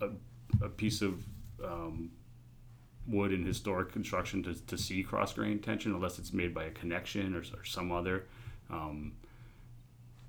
a, 0.00 0.08
a 0.62 0.68
piece 0.68 1.02
of 1.02 1.22
um, 1.64 2.10
wood 3.06 3.32
in 3.32 3.44
historic 3.44 3.92
construction 3.92 4.42
to, 4.44 4.54
to 4.66 4.78
see 4.78 5.02
cross 5.02 5.32
grain 5.34 5.58
tension 5.58 5.92
unless 5.92 6.18
it's 6.18 6.32
made 6.32 6.54
by 6.54 6.64
a 6.64 6.70
connection 6.70 7.34
or, 7.34 7.40
or 7.58 7.64
some 7.64 7.90
other. 7.90 8.26
Um, 8.70 9.12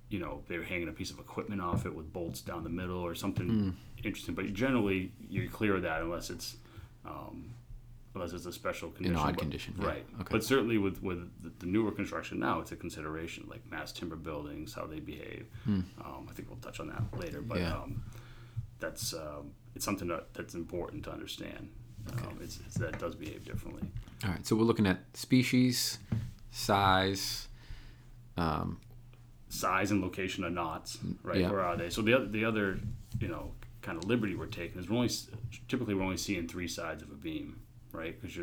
you 0.09 0.19
know, 0.19 0.41
they're 0.47 0.63
hanging 0.63 0.89
a 0.89 0.91
piece 0.91 1.09
of 1.11 1.17
equipment 1.19 1.59
off 1.61 1.85
it 1.85 1.95
with 1.95 2.11
bolts 2.13 2.41
down 2.41 2.63
the 2.63 2.69
middle 2.69 2.99
or 2.99 3.15
something 3.15 3.47
Mm. 3.47 3.73
interesting. 4.03 4.35
But 4.35 4.53
generally, 4.53 5.11
you're 5.29 5.47
clear 5.47 5.75
of 5.75 5.81
that 5.83 6.01
unless 6.01 6.29
it's 6.29 6.57
um, 7.05 7.49
unless 8.15 8.31
it's 8.33 8.45
a 8.45 8.53
special 8.53 8.89
condition. 8.91 9.17
odd 9.17 9.33
But- 9.35 9.39
condition, 9.41 9.75
yeah. 9.79 9.87
right? 9.87 10.05
Okay. 10.21 10.27
But 10.31 10.43
certainly 10.43 10.77
with 10.77 11.01
with 11.01 11.29
the, 11.59 11.65
newer 11.65 11.91
construction 11.91 12.39
now, 12.39 12.59
it's 12.59 12.71
a 12.71 12.75
consideration 12.75 13.45
like 13.49 13.61
mass 13.71 13.91
timber 13.91 14.15
buildings, 14.15 14.73
how 14.73 14.85
they 14.85 14.99
behave. 14.99 15.47
Um, 15.67 16.27
I 16.29 16.33
think 16.33 16.49
we'll 16.49 16.59
touch 16.59 16.79
on 16.79 16.87
that 16.87 17.03
later. 17.19 17.41
But 17.41 17.57
Hmm. 17.57 17.63
Yeah. 17.63 17.77
um, 17.77 18.03
that's 18.79 19.13
um, 19.13 19.51
it's 19.75 19.85
something 19.85 20.07
that, 20.09 20.33
that's 20.33 20.53
important 20.55 21.03
to 21.05 21.11
understand. 21.11 21.69
Um, 22.17 22.37
it's, 22.41 22.59
it's, 22.65 22.75
that 22.75 22.99
does 22.99 23.15
behave 23.15 23.45
differently. 23.45 23.83
All 24.25 24.29
right, 24.31 24.45
so 24.45 24.55
we're 24.57 24.63
looking 24.65 24.85
at 24.85 24.99
species, 25.15 25.99
size, 26.51 27.47
um, 28.37 28.79
size 29.49 29.89
and 29.91 30.01
location 30.01 30.43
of 30.43 30.51
knots, 30.53 30.97
right? 31.23 31.39
Yeah. 31.41 31.49
Where 31.51 31.61
are 31.61 31.77
they? 31.77 31.89
So 31.89 32.01
the 32.01 32.13
other, 32.13 32.27
the 32.27 32.45
other, 32.45 32.79
you 33.19 33.27
know, 33.27 33.51
kind 33.81 33.97
of 33.97 34.05
liberty 34.09 34.35
we're 34.35 34.45
taking 34.47 34.79
is 34.79 34.89
we're 34.89 34.97
only 34.97 35.09
typically 35.67 35.93
we're 35.93 36.03
only 36.03 36.17
seeing 36.17 36.47
three 36.47 36.67
sides 36.67 37.01
of 37.03 37.09
a 37.11 37.15
beam, 37.15 37.61
right? 37.93 38.19
Because 38.19 38.35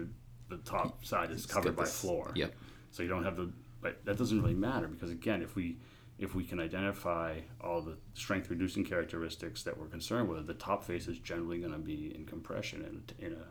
the 0.48 0.56
top 0.58 1.04
side 1.04 1.30
is 1.30 1.44
covered 1.44 1.76
by 1.76 1.84
this- 1.84 2.00
floor. 2.00 2.32
Yep. 2.34 2.54
So 2.92 3.02
you 3.02 3.08
don't 3.08 3.24
have 3.24 3.36
the, 3.36 3.52
but 3.80 4.04
that 4.04 4.16
doesn't 4.16 4.40
really 4.40 4.54
matter 4.54 4.88
because 4.88 5.10
again, 5.10 5.42
if 5.42 5.54
we 5.54 5.76
if 6.18 6.34
we 6.34 6.44
can 6.44 6.60
identify 6.60 7.38
all 7.62 7.80
the 7.80 7.96
strength 8.12 8.50
reducing 8.50 8.84
characteristics 8.84 9.62
that 9.62 9.78
we're 9.78 9.86
concerned 9.86 10.28
with, 10.28 10.46
the 10.46 10.52
top 10.54 10.84
face 10.84 11.08
is 11.08 11.18
generally 11.18 11.58
going 11.58 11.72
to 11.72 11.78
be 11.78 12.14
in 12.14 12.26
compression 12.26 12.82
and 12.84 13.12
in 13.18 13.32
a 13.32 13.46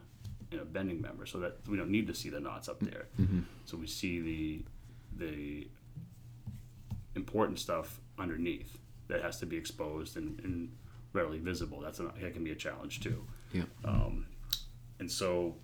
in 0.54 0.60
a 0.60 0.66
bending 0.66 1.00
member, 1.02 1.26
so 1.26 1.40
that 1.40 1.58
we 1.68 1.78
don't 1.78 1.90
need 1.90 2.08
to 2.08 2.14
see 2.14 2.30
the 2.30 2.40
knots 2.40 2.68
up 2.68 2.80
there. 2.80 3.08
So 3.66 3.78
we 3.78 3.88
see 3.88 4.20
the 4.20 4.66
the 5.26 5.68
important 7.16 7.60
stuff 7.60 8.00
underneath 8.18 8.78
that 9.08 9.22
has 9.22 9.40
to 9.40 9.46
be 9.46 9.58
exposed 9.58 10.18
and, 10.18 10.40
and 10.42 10.72
readily 11.14 11.40
visible. 11.40 11.80
That's 11.82 12.00
an, 12.00 12.12
that 12.22 12.34
can 12.34 12.44
be 12.44 12.52
a 12.52 12.56
challenge 12.56 13.00
too. 13.02 13.26
Yeah. 13.52 13.64
Um, 13.84 14.26
and 15.00 15.10
so 15.12 15.56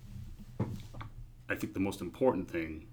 I 1.48 1.54
think 1.54 1.74
the 1.74 1.80
most 1.80 2.00
important 2.00 2.50
thing 2.50 2.86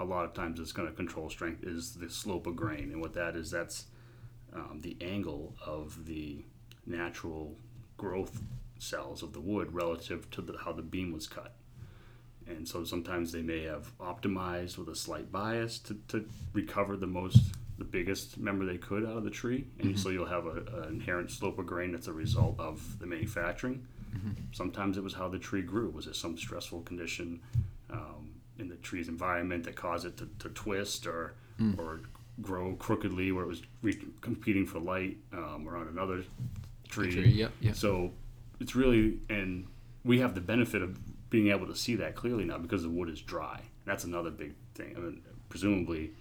a 0.00 0.04
lot 0.04 0.24
of 0.24 0.32
times 0.32 0.58
that's 0.58 0.72
going 0.72 0.88
to 0.88 0.94
control 0.94 1.28
strength 1.28 1.64
is 1.64 1.94
the 1.94 2.08
slope 2.08 2.46
of 2.46 2.56
grain. 2.56 2.90
And 2.92 3.00
what 3.00 3.14
that 3.14 3.36
is, 3.36 3.50
that's 3.50 3.86
um, 4.54 4.80
the 4.82 4.96
angle 5.00 5.54
of 5.64 6.06
the 6.06 6.44
natural 6.86 7.56
growth 7.96 8.40
cells 8.78 9.22
of 9.22 9.32
the 9.32 9.40
wood 9.40 9.74
relative 9.74 10.30
to 10.30 10.40
the, 10.40 10.56
how 10.56 10.72
the 10.72 10.82
beam 10.82 11.12
was 11.12 11.26
cut. 11.26 11.54
And 12.46 12.66
so 12.66 12.84
sometimes 12.84 13.32
they 13.32 13.42
may 13.42 13.64
have 13.64 13.96
optimized 13.98 14.78
with 14.78 14.88
a 14.88 14.96
slight 14.96 15.30
bias 15.30 15.78
to, 15.80 15.98
to 16.08 16.26
recover 16.54 16.96
the 16.96 17.06
most, 17.06 17.52
the 17.76 17.84
biggest 17.84 18.38
member 18.38 18.64
they 18.64 18.78
could 18.78 19.04
out 19.04 19.18
of 19.18 19.24
the 19.24 19.30
tree. 19.30 19.66
And 19.80 19.98
so 19.98 20.08
you'll 20.08 20.26
have 20.26 20.46
an 20.46 20.86
inherent 20.88 21.30
slope 21.30 21.58
of 21.58 21.66
grain 21.66 21.92
that's 21.92 22.06
a 22.06 22.12
result 22.12 22.58
of 22.58 22.98
the 23.00 23.06
manufacturing. 23.06 23.86
Sometimes 24.52 24.96
it 24.96 25.04
was 25.04 25.14
how 25.14 25.28
the 25.28 25.38
tree 25.38 25.62
grew. 25.62 25.90
Was 25.90 26.06
it 26.06 26.16
some 26.16 26.36
stressful 26.36 26.82
condition 26.82 27.40
um, 27.90 28.30
in 28.58 28.68
the 28.68 28.76
tree's 28.76 29.08
environment 29.08 29.64
that 29.64 29.76
caused 29.76 30.04
it 30.06 30.16
to, 30.18 30.28
to 30.40 30.48
twist 30.50 31.06
or 31.06 31.34
or 31.78 32.00
grow 32.40 32.74
crookedly 32.76 33.32
where 33.32 33.44
it 33.44 33.48
was 33.48 33.62
re- 33.82 33.98
competing 34.20 34.64
for 34.66 34.78
light 34.78 35.16
um, 35.32 35.64
or 35.66 35.76
on 35.76 35.88
another 35.88 36.22
tree? 36.88 37.10
Tree, 37.12 37.28
yep, 37.28 37.52
yep. 37.60 37.74
So 37.74 38.12
it's 38.60 38.74
really, 38.76 39.18
and 39.28 39.66
we 40.04 40.20
have 40.20 40.34
the 40.34 40.40
benefit 40.40 40.82
of 40.82 40.98
being 41.30 41.48
able 41.48 41.66
to 41.66 41.74
see 41.74 41.96
that 41.96 42.14
clearly 42.14 42.44
now 42.44 42.58
because 42.58 42.82
the 42.82 42.88
wood 42.88 43.08
is 43.08 43.20
dry. 43.20 43.60
That's 43.84 44.04
another 44.04 44.30
big 44.30 44.54
thing. 44.74 44.94
I 44.96 45.00
mean, 45.00 45.22
presumably, 45.48 46.12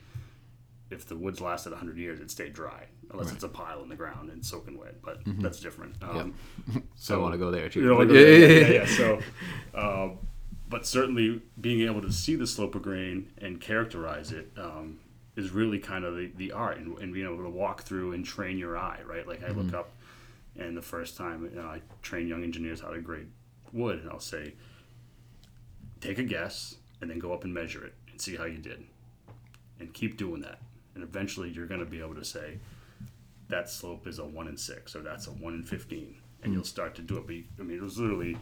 if 0.89 1.05
the 1.05 1.15
wood's 1.15 1.41
lasted 1.41 1.71
100 1.71 1.97
years, 1.97 2.19
it 2.19 2.31
stayed 2.31 2.53
dry, 2.53 2.85
unless 3.11 3.31
it's 3.31 3.43
a 3.43 3.49
pile 3.49 3.83
in 3.83 3.89
the 3.89 3.95
ground 3.95 4.29
and 4.29 4.45
soaking 4.45 4.77
wet. 4.77 5.01
But 5.01 5.19
that's 5.41 5.59
different. 5.59 5.95
Um, 6.01 6.33
So 6.95 7.15
I 7.15 7.17
want 7.21 7.33
to 7.33 7.37
go 7.37 7.51
there 7.51 7.69
too. 7.69 7.81
you 7.81 7.87
know, 7.87 7.97
like, 7.97 8.09
yeah, 8.09 8.19
yeah, 8.21 8.67
yeah. 8.67 8.85
So, 8.85 9.19
uh, 9.75 10.09
but 10.69 10.85
certainly 10.85 11.41
being 11.61 11.81
able 11.81 12.01
to 12.01 12.11
see 12.11 12.35
the 12.35 12.47
slope 12.47 12.75
of 12.75 12.81
grain 12.83 13.31
and 13.37 13.59
characterize 13.61 14.31
it 14.31 14.51
um, 14.57 14.99
is 15.35 15.51
really 15.51 15.79
kind 15.79 16.03
of 16.05 16.15
the, 16.15 16.31
the 16.35 16.51
art, 16.51 16.77
and, 16.77 16.97
and 16.99 17.13
being 17.13 17.25
able 17.25 17.43
to 17.43 17.49
walk 17.49 17.83
through 17.83 18.13
and 18.13 18.25
train 18.25 18.57
your 18.57 18.77
eye, 18.77 18.99
right? 19.05 19.27
Like 19.27 19.43
I 19.43 19.49
look 19.51 19.73
up, 19.73 19.89
and 20.57 20.75
the 20.75 20.81
first 20.81 21.15
time 21.17 21.49
you 21.53 21.61
know, 21.61 21.67
I 21.67 21.81
train 22.01 22.27
young 22.27 22.43
engineers 22.43 22.81
how 22.81 22.89
to 22.89 22.99
grade 23.01 23.27
wood, 23.71 23.99
and 23.99 24.09
I'll 24.09 24.19
say, 24.19 24.53
take 26.01 26.17
a 26.17 26.23
guess, 26.23 26.75
and 27.01 27.09
then 27.09 27.19
go 27.19 27.33
up 27.33 27.43
and 27.43 27.53
measure 27.53 27.85
it 27.85 27.93
and 28.11 28.19
see 28.19 28.35
how 28.35 28.45
you 28.45 28.57
did, 28.57 28.83
and 29.79 29.93
keep 29.93 30.17
doing 30.17 30.41
that, 30.41 30.59
and 30.97 31.03
eventually 31.03 31.49
you're 31.49 31.67
going 31.67 31.79
to 31.79 31.85
be 31.85 31.99
able 31.99 32.15
to 32.15 32.25
say, 32.25 32.57
that 33.49 33.69
slope 33.69 34.07
is 34.07 34.17
a 34.17 34.25
one 34.25 34.47
in 34.47 34.57
six, 34.57 34.95
or 34.95 35.01
that's 35.01 35.27
a 35.27 35.29
one 35.29 35.53
in 35.53 35.61
fifteen, 35.63 36.15
and 36.41 36.51
you'll 36.51 36.63
start 36.63 36.95
to 36.95 37.01
do 37.03 37.17
it. 37.17 37.27
But 37.27 37.35
you- 37.35 37.43
I 37.59 37.61
mean, 37.61 37.77
it 37.77 37.83
was 37.83 37.99
literally, 37.99 38.35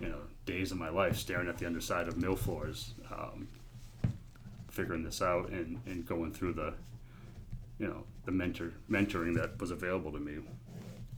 you 0.00 0.08
know, 0.10 0.20
days 0.44 0.70
of 0.70 0.76
my 0.78 0.90
life 0.90 1.16
staring 1.16 1.48
at 1.48 1.56
the 1.56 1.64
underside 1.66 2.06
of 2.06 2.18
mill 2.18 2.36
floors, 2.36 2.92
um, 3.10 3.48
figuring 4.68 5.02
this 5.02 5.22
out 5.22 5.48
and, 5.48 5.80
and 5.86 6.04
going 6.06 6.30
through 6.32 6.52
the, 6.52 6.74
you 7.78 7.86
know, 7.88 8.04
the 8.26 8.32
mentor 8.32 8.72
mentoring 8.90 9.34
that 9.34 9.58
was 9.58 9.70
available 9.70 10.12
to 10.12 10.20
me, 10.20 10.34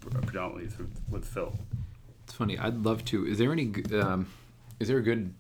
predominantly 0.01 0.69
through 0.69 0.89
with 1.11 1.25
Phil. 1.27 1.53
It's 2.25 2.33
funny. 2.33 2.57
I'd 2.57 2.85
love 2.85 3.05
to. 3.07 3.27
Is 3.27 3.39
there 3.39 3.51
any? 3.53 3.73
Um, 4.01 4.29
is 4.79 4.87
there 4.87 4.99
a 4.99 5.03
good? 5.03 5.35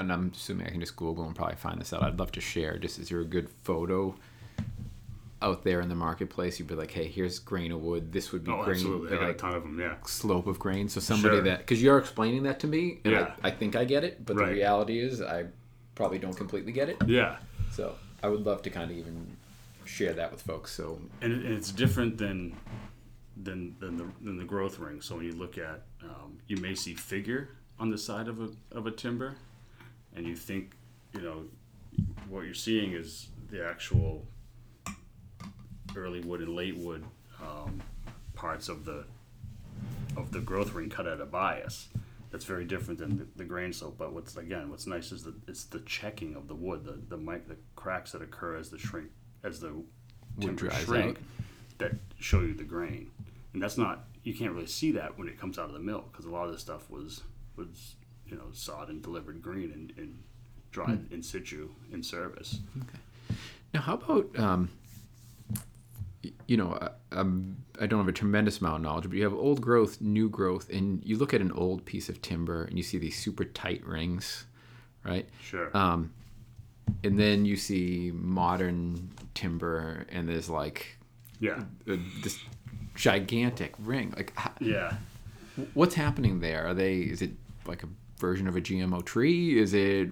And 0.00 0.12
I'm 0.12 0.32
assuming 0.34 0.66
I 0.66 0.70
can 0.70 0.80
just 0.80 0.96
Google 0.96 1.24
and 1.26 1.34
probably 1.36 1.56
find 1.56 1.80
this 1.80 1.92
out. 1.92 2.02
I'd 2.02 2.18
love 2.18 2.32
to 2.32 2.40
share. 2.40 2.78
Just 2.78 2.98
is 2.98 3.08
there 3.10 3.20
a 3.20 3.24
good 3.24 3.48
photo 3.62 4.14
out 5.40 5.64
there 5.64 5.80
in 5.80 5.88
the 5.88 5.94
marketplace? 5.94 6.58
You'd 6.58 6.68
be 6.68 6.74
like, 6.74 6.90
hey, 6.90 7.06
here's 7.08 7.38
grain 7.38 7.72
of 7.72 7.82
wood. 7.82 8.12
This 8.12 8.32
would 8.32 8.44
be 8.44 8.50
Oh, 8.50 8.62
grain, 8.64 8.76
absolutely, 8.76 9.16
I 9.16 9.20
got 9.20 9.30
a 9.30 9.34
ton 9.34 9.54
of 9.54 9.62
them. 9.62 9.78
Yeah, 9.78 9.94
slope 10.06 10.46
of 10.46 10.58
grain. 10.58 10.88
So 10.88 11.00
somebody 11.00 11.36
Sure. 11.36 11.44
that 11.44 11.58
because 11.58 11.82
you're 11.82 11.98
explaining 11.98 12.44
that 12.44 12.60
to 12.60 12.66
me, 12.66 13.00
and 13.04 13.12
Yeah. 13.12 13.34
I, 13.42 13.48
I 13.48 13.50
think 13.50 13.76
I 13.76 13.84
get 13.84 14.04
it, 14.04 14.24
but 14.24 14.36
Right. 14.36 14.46
the 14.46 14.52
reality 14.52 14.98
is 15.00 15.20
I 15.20 15.46
probably 15.94 16.18
don't 16.18 16.36
completely 16.36 16.72
get 16.72 16.88
it. 16.88 16.96
yeah. 17.06 17.36
So 17.70 17.96
I 18.22 18.28
would 18.28 18.44
love 18.44 18.62
to 18.62 18.70
kind 18.70 18.90
of 18.90 18.96
even 18.96 19.36
share 19.84 20.12
that 20.14 20.30
with 20.30 20.42
folks. 20.42 20.72
So 20.72 21.00
and, 21.20 21.32
and 21.32 21.54
it's 21.54 21.72
different 21.72 22.18
than 22.18 22.56
than 23.36 23.74
than 23.80 23.96
the, 23.96 24.06
than 24.22 24.36
the 24.38 24.44
growth 24.44 24.78
ring. 24.78 25.00
So 25.00 25.16
when 25.16 25.24
you 25.24 25.32
look 25.32 25.58
at, 25.58 25.82
um, 26.02 26.38
you 26.46 26.56
may 26.58 26.74
see 26.74 26.94
figure 26.94 27.48
on 27.80 27.90
the 27.90 27.98
side 27.98 28.28
of 28.28 28.40
a 28.40 28.50
of 28.70 28.86
a 28.86 28.90
timber, 28.90 29.34
and 30.16 30.26
you 30.26 30.36
think, 30.36 30.76
you 31.14 31.20
know, 31.20 31.44
what 32.28 32.44
you're 32.44 32.54
seeing 32.54 32.92
is 32.92 33.28
the 33.50 33.64
actual 33.64 34.26
early 35.96 36.20
wood 36.20 36.40
and 36.40 36.54
late 36.54 36.76
wood 36.76 37.04
um, 37.40 37.82
parts 38.34 38.68
of 38.68 38.84
the 38.84 39.04
of 40.16 40.30
the 40.30 40.40
growth 40.40 40.72
ring 40.72 40.90
cut 40.90 41.06
at 41.06 41.20
a 41.20 41.26
bias. 41.26 41.88
That's 42.30 42.44
very 42.44 42.64
different 42.64 42.98
than 42.98 43.18
the, 43.18 43.26
the 43.36 43.44
grain 43.44 43.72
slope. 43.72 43.96
But 43.98 44.12
what's 44.12 44.36
again, 44.36 44.70
what's 44.70 44.86
nice 44.86 45.12
is 45.12 45.22
that 45.24 45.34
it's 45.46 45.64
the 45.64 45.80
checking 45.80 46.34
of 46.34 46.48
the 46.48 46.54
wood, 46.54 46.84
the 46.84 46.98
the, 47.08 47.16
mic, 47.16 47.48
the 47.48 47.56
cracks 47.76 48.12
that 48.12 48.22
occur 48.22 48.56
as 48.56 48.70
the 48.70 48.78
shrink 48.78 49.10
as 49.44 49.60
the 49.60 49.82
timber 50.40 50.68
dries 50.68 50.84
shrink 50.84 51.18
out. 51.18 51.22
that 51.78 51.92
show 52.18 52.40
you 52.40 52.54
the 52.54 52.64
grain. 52.64 53.10
And 53.52 53.62
that's 53.62 53.76
not 53.76 54.06
you 54.22 54.34
can't 54.34 54.52
really 54.52 54.66
see 54.66 54.92
that 54.92 55.18
when 55.18 55.28
it 55.28 55.38
comes 55.38 55.58
out 55.58 55.66
of 55.66 55.72
the 55.72 55.80
mill 55.80 56.04
because 56.10 56.24
a 56.24 56.30
lot 56.30 56.46
of 56.46 56.52
this 56.52 56.62
stuff 56.62 56.88
was 56.88 57.22
was 57.56 57.96
you 58.32 58.38
know 58.38 58.48
sawed 58.52 58.88
and 58.88 59.02
delivered 59.02 59.40
green 59.42 59.70
and, 59.72 59.92
and 59.98 60.18
dried 60.72 60.98
Hmm. 61.08 61.14
in 61.14 61.22
situ 61.22 61.68
in 61.92 62.02
service. 62.02 62.58
Okay. 62.78 62.98
Now, 63.74 63.80
how 63.82 63.94
about 63.94 64.38
um, 64.38 64.68
you 66.46 66.56
know, 66.56 66.78
I, 66.80 66.88
I'm, 67.20 67.56
I 67.80 67.86
don't 67.86 67.98
have 67.98 68.08
a 68.08 68.12
tremendous 68.12 68.60
amount 68.60 68.76
of 68.76 68.82
knowledge, 68.82 69.04
but 69.08 69.16
you 69.16 69.24
have 69.24 69.32
old 69.34 69.60
growth, 69.60 70.00
new 70.00 70.28
growth, 70.28 70.70
and 70.70 71.02
you 71.04 71.16
look 71.18 71.34
at 71.34 71.40
an 71.40 71.50
old 71.52 71.84
piece 71.84 72.08
of 72.08 72.22
timber 72.22 72.64
and 72.64 72.76
you 72.76 72.82
see 72.82 72.98
these 72.98 73.16
super 73.18 73.44
tight 73.44 73.84
rings, 73.86 74.44
right? 75.04 75.28
Sure. 75.42 75.76
Um, 75.76 76.12
and 77.04 77.18
then 77.18 77.44
you 77.44 77.56
see 77.56 78.12
modern 78.14 79.10
timber, 79.34 80.06
and 80.10 80.28
there's 80.28 80.48
like 80.48 80.96
yeah. 81.40 81.64
a, 81.88 81.96
this 82.22 82.38
gigantic 82.94 83.74
ring. 83.78 84.12
Like, 84.16 84.32
Yeah. 84.60 84.94
what's 85.74 85.94
happening 85.94 86.40
there? 86.40 86.66
Are 86.66 86.74
they? 86.74 86.98
Is 86.98 87.20
it 87.22 87.32
like 87.66 87.82
a 87.82 87.88
version 88.22 88.46
of 88.48 88.56
a 88.56 88.60
GMO 88.62 89.04
tree? 89.04 89.58
Is 89.60 89.74
it 89.74 90.08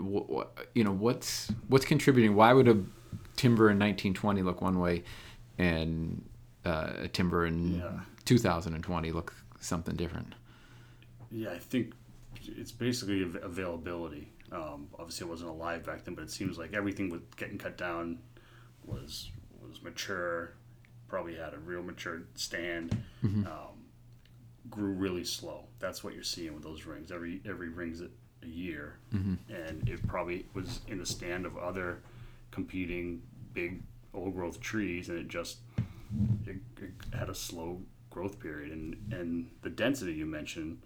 you 0.74 0.84
know 0.84 0.92
what's 0.92 1.50
what's 1.68 1.86
contributing? 1.86 2.34
Why 2.34 2.52
would 2.52 2.68
a 2.68 2.76
timber 3.36 3.70
in 3.70 3.78
1920 3.78 4.42
look 4.42 4.60
one 4.60 4.78
way, 4.78 5.04
and 5.56 6.22
uh, 6.66 6.90
a 7.04 7.08
timber 7.08 7.46
in 7.46 7.76
Yeah. 7.78 8.00
2020 8.26 9.12
look 9.12 9.32
something 9.60 9.96
different? 9.96 10.34
Yeah, 11.30 11.52
I 11.52 11.58
think 11.58 11.94
it's 12.44 12.72
basically 12.72 13.22
availability. 13.22 14.32
Um, 14.52 14.88
obviously, 14.98 15.26
it 15.26 15.30
wasn't 15.30 15.50
alive 15.50 15.84
back 15.86 16.04
then, 16.04 16.14
but 16.14 16.24
it 16.24 16.30
seems 16.30 16.58
like 16.58 16.74
everything 16.74 17.08
was 17.08 17.22
getting 17.36 17.56
cut 17.56 17.78
down 17.78 18.18
was 18.84 19.30
was 19.66 19.80
mature. 19.82 20.54
Probably 21.08 21.36
had 21.36 21.54
a 21.54 21.58
real 21.58 21.82
mature 21.82 22.22
stand. 22.34 22.96
Um, 23.22 23.79
grew 24.68 24.92
really 24.92 25.24
slow. 25.24 25.64
That's 25.78 26.04
what 26.04 26.14
you're 26.14 26.22
seeing 26.22 26.54
with 26.54 26.62
those 26.62 26.84
rings. 26.84 27.10
Every 27.10 27.40
every 27.48 27.68
ring's 27.68 28.00
a, 28.00 28.08
a 28.42 28.46
year, 28.48 28.98
and 29.48 29.88
it 29.88 30.06
probably 30.06 30.46
was 30.54 30.80
in 30.88 30.98
the 30.98 31.06
stand 31.06 31.46
of 31.46 31.56
other 31.56 32.02
competing 32.50 33.22
big 33.54 33.82
old 34.12 34.34
growth 34.34 34.60
trees, 34.60 35.08
and 35.08 35.18
it 35.18 35.28
just 35.28 35.58
it, 36.46 36.56
it 36.80 36.90
had 37.16 37.30
a 37.30 37.34
slow 37.34 37.80
growth 38.10 38.38
period. 38.40 38.72
And 38.72 39.12
and 39.12 39.50
the 39.62 39.70
density 39.70 40.12
you 40.12 40.26
mentioned, 40.26 40.82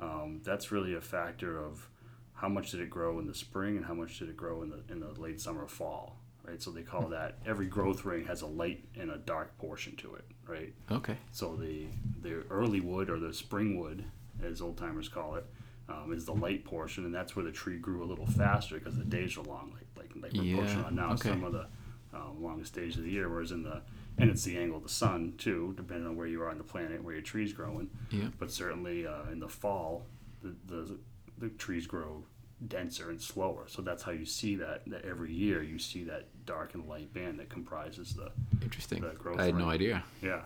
um, 0.00 0.40
that's 0.44 0.70
really 0.72 0.94
a 0.94 1.00
factor 1.00 1.58
of 1.58 1.88
how 2.34 2.48
much 2.48 2.70
did 2.70 2.80
it 2.80 2.88
grow 2.88 3.18
in 3.18 3.26
the 3.26 3.34
spring 3.34 3.76
and 3.76 3.84
how 3.84 3.94
much 3.94 4.18
did 4.18 4.28
it 4.28 4.36
grow 4.36 4.62
in 4.62 4.70
the 4.70 4.82
in 4.90 5.00
the 5.00 5.20
late 5.20 5.40
summer 5.40 5.66
fall. 5.66 6.18
Right, 6.48 6.62
so 6.62 6.70
they 6.70 6.82
call 6.82 7.08
that 7.08 7.38
every 7.44 7.66
growth 7.66 8.04
ring 8.06 8.24
has 8.26 8.40
a 8.42 8.46
light 8.46 8.82
and 8.98 9.10
a 9.10 9.18
dark 9.18 9.58
portion 9.58 9.96
to 9.96 10.14
it, 10.14 10.24
right? 10.46 10.72
Okay. 10.90 11.16
So 11.30 11.56
the 11.56 11.86
the 12.22 12.42
early 12.48 12.80
wood 12.80 13.10
or 13.10 13.18
the 13.18 13.34
spring 13.34 13.78
wood, 13.78 14.04
as 14.42 14.62
old 14.62 14.78
timers 14.78 15.08
call 15.08 15.34
it, 15.34 15.44
um, 15.90 16.12
is 16.12 16.24
the 16.24 16.32
light 16.34 16.64
portion, 16.64 17.04
and 17.04 17.14
that's 17.14 17.36
where 17.36 17.44
the 17.44 17.52
tree 17.52 17.76
grew 17.78 18.02
a 18.02 18.06
little 18.06 18.26
faster 18.26 18.78
because 18.78 18.96
the 18.96 19.04
days 19.04 19.36
are 19.36 19.42
long, 19.42 19.72
like 19.74 19.86
like, 20.14 20.22
like 20.22 20.32
we're 20.32 20.42
Yeah, 20.42 20.62
pushing 20.62 20.84
on 20.84 20.94
now. 20.94 21.12
okay. 21.12 21.28
Some 21.28 21.44
of 21.44 21.52
the 21.52 21.66
um, 22.14 22.42
longest 22.42 22.74
days 22.74 22.96
of 22.96 23.02
the 23.04 23.10
year, 23.10 23.28
whereas 23.28 23.52
in 23.52 23.62
the 23.62 23.82
and 24.16 24.30
it's 24.30 24.42
the 24.44 24.56
angle 24.56 24.78
of 24.78 24.82
the 24.84 24.88
sun 24.88 25.34
too, 25.36 25.74
depending 25.76 26.06
on 26.06 26.16
where 26.16 26.26
you 26.26 26.40
are 26.42 26.48
on 26.48 26.56
the 26.56 26.64
planet, 26.64 27.04
where 27.04 27.12
your 27.14 27.22
tree's 27.22 27.52
growing. 27.52 27.90
Yeah. 28.10 28.28
But 28.38 28.50
certainly 28.50 29.06
uh, 29.06 29.24
in 29.30 29.38
the 29.38 29.48
fall, 29.48 30.06
the, 30.42 30.54
the 30.66 30.98
the 31.36 31.50
trees 31.50 31.86
grow 31.86 32.24
denser 32.66 33.10
and 33.10 33.20
slower. 33.20 33.64
So 33.68 33.82
that's 33.82 34.02
how 34.02 34.12
you 34.12 34.24
see 34.24 34.56
that. 34.56 34.82
That 34.86 35.04
every 35.04 35.32
year 35.32 35.62
you 35.62 35.78
see 35.78 36.04
that 36.04 36.26
dark 36.44 36.74
and 36.74 36.86
light 36.88 37.12
band 37.14 37.38
that 37.38 37.48
comprises 37.48 38.14
the 38.14 38.30
Interesting. 38.62 39.00
the 39.02 39.10
growth 39.10 39.38
I 39.38 39.46
had 39.46 39.54
no 39.56 39.68
idea. 39.70 40.02
yeah. 40.22 40.40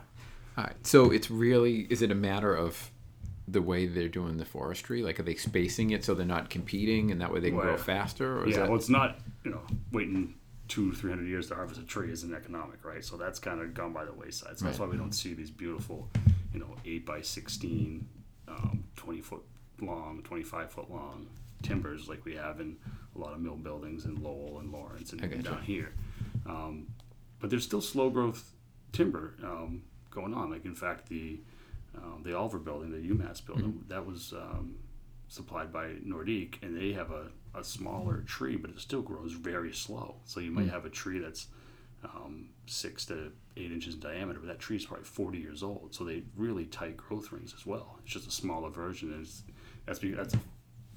All 0.58 0.64
right. 0.64 0.86
So 0.86 1.10
it's 1.10 1.30
really 1.30 1.86
is 1.90 2.02
it 2.02 2.10
a 2.10 2.14
matter 2.14 2.54
of 2.54 2.90
the 3.48 3.62
way 3.62 3.86
they're 3.86 4.08
doing 4.08 4.36
the 4.36 4.44
forestry? 4.44 5.02
Like 5.02 5.18
are 5.18 5.22
they 5.24 5.34
spacing 5.34 5.90
it 5.90 6.04
so 6.04 6.14
they're 6.14 6.26
not 6.26 6.50
competing 6.50 7.10
and 7.10 7.20
that 7.20 7.32
way 7.32 7.40
they 7.40 7.50
can 7.50 7.58
grow 7.58 7.76
faster? 7.78 8.38
Or 8.40 8.46
is 8.48 8.54
Yeah, 8.56 8.62
that 8.62 8.68
well, 8.68 8.78
it's 8.78 8.90
not 8.90 9.18
you 9.44 9.50
know 9.50 9.62
waiting 9.92 10.34
two, 10.68 10.92
three 10.92 11.10
hundred 11.10 11.28
years 11.28 11.48
to 11.48 11.54
harvest 11.54 11.80
a 11.80 11.84
tree 11.84 12.12
isn't 12.12 12.34
economic, 12.34 12.84
right? 12.84 13.04
So 13.04 13.16
that's 13.16 13.38
kind 13.38 13.60
of 13.60 13.72
gone 13.74 13.92
by 13.92 14.04
the 14.04 14.12
wayside. 14.12 14.58
So 14.58 14.66
that's 14.66 14.78
Right. 14.78 14.86
why 14.86 14.92
we 14.92 14.98
don't 14.98 15.12
see 15.12 15.32
these 15.34 15.50
beautiful, 15.50 16.08
you 16.52 16.60
know, 16.60 16.76
eight 16.84 17.04
by 17.06 17.22
sixteen, 17.22 18.06
um, 18.48 18.84
twenty 18.96 19.20
foot 19.22 19.42
long, 19.80 20.20
twenty 20.22 20.42
five 20.44 20.70
foot 20.70 20.90
long 20.90 21.26
timbers 21.62 22.08
like 22.08 22.24
we 22.24 22.34
have 22.34 22.60
in 22.60 22.76
a 23.14 23.18
lot 23.18 23.32
of 23.32 23.40
mill 23.40 23.56
buildings 23.56 24.04
in 24.04 24.22
Lowell 24.22 24.58
and 24.60 24.72
Lawrence 24.72 25.12
and, 25.12 25.20
I 25.20 25.24
and 25.24 25.44
gotcha. 25.44 25.56
down 25.56 25.62
here. 25.62 25.92
Um, 26.46 26.88
but 27.40 27.50
there's 27.50 27.64
still 27.64 27.80
slow 27.80 28.10
growth 28.10 28.52
timber 28.92 29.34
um, 29.42 29.82
going 30.10 30.34
on. 30.34 30.50
Like 30.50 30.64
in 30.64 30.74
fact, 30.74 31.08
the 31.08 31.40
um, 31.96 32.22
the 32.24 32.30
Olver 32.30 32.62
building, 32.62 32.90
the 32.90 33.14
UMass 33.14 33.44
building, 33.44 33.84
that 33.88 34.06
was 34.06 34.32
um, 34.32 34.76
supplied 35.28 35.72
by 35.72 35.92
Nordic, 36.02 36.58
and 36.62 36.76
they 36.76 36.92
have 36.92 37.10
a, 37.10 37.28
a 37.54 37.62
smaller 37.62 38.22
tree, 38.22 38.56
but 38.56 38.70
it 38.70 38.80
still 38.80 39.02
grows 39.02 39.32
very 39.32 39.72
slow. 39.72 40.16
So 40.24 40.40
you 40.40 40.50
might 40.50 40.70
have 40.70 40.86
a 40.86 40.90
tree 40.90 41.18
that's 41.18 41.48
um, 42.04 42.48
six 42.66 43.04
to 43.06 43.32
eight 43.56 43.72
inches 43.72 43.94
in 43.94 44.00
diameter, 44.00 44.38
but 44.40 44.48
that 44.48 44.58
tree 44.58 44.76
is 44.76 44.86
probably 44.86 45.04
40 45.04 45.38
years 45.38 45.62
old. 45.62 45.94
So 45.94 46.04
they 46.04 46.22
really 46.36 46.66
tight 46.66 46.96
growth 46.96 47.32
rings 47.32 47.54
as 47.56 47.66
well. 47.66 47.98
It's 48.02 48.12
just 48.12 48.26
a 48.26 48.30
smaller 48.30 48.70
version, 48.70 49.12
and 49.12 49.22
it's, 49.22 49.42
that's 49.86 49.98
because 49.98 50.16
that's 50.16 50.42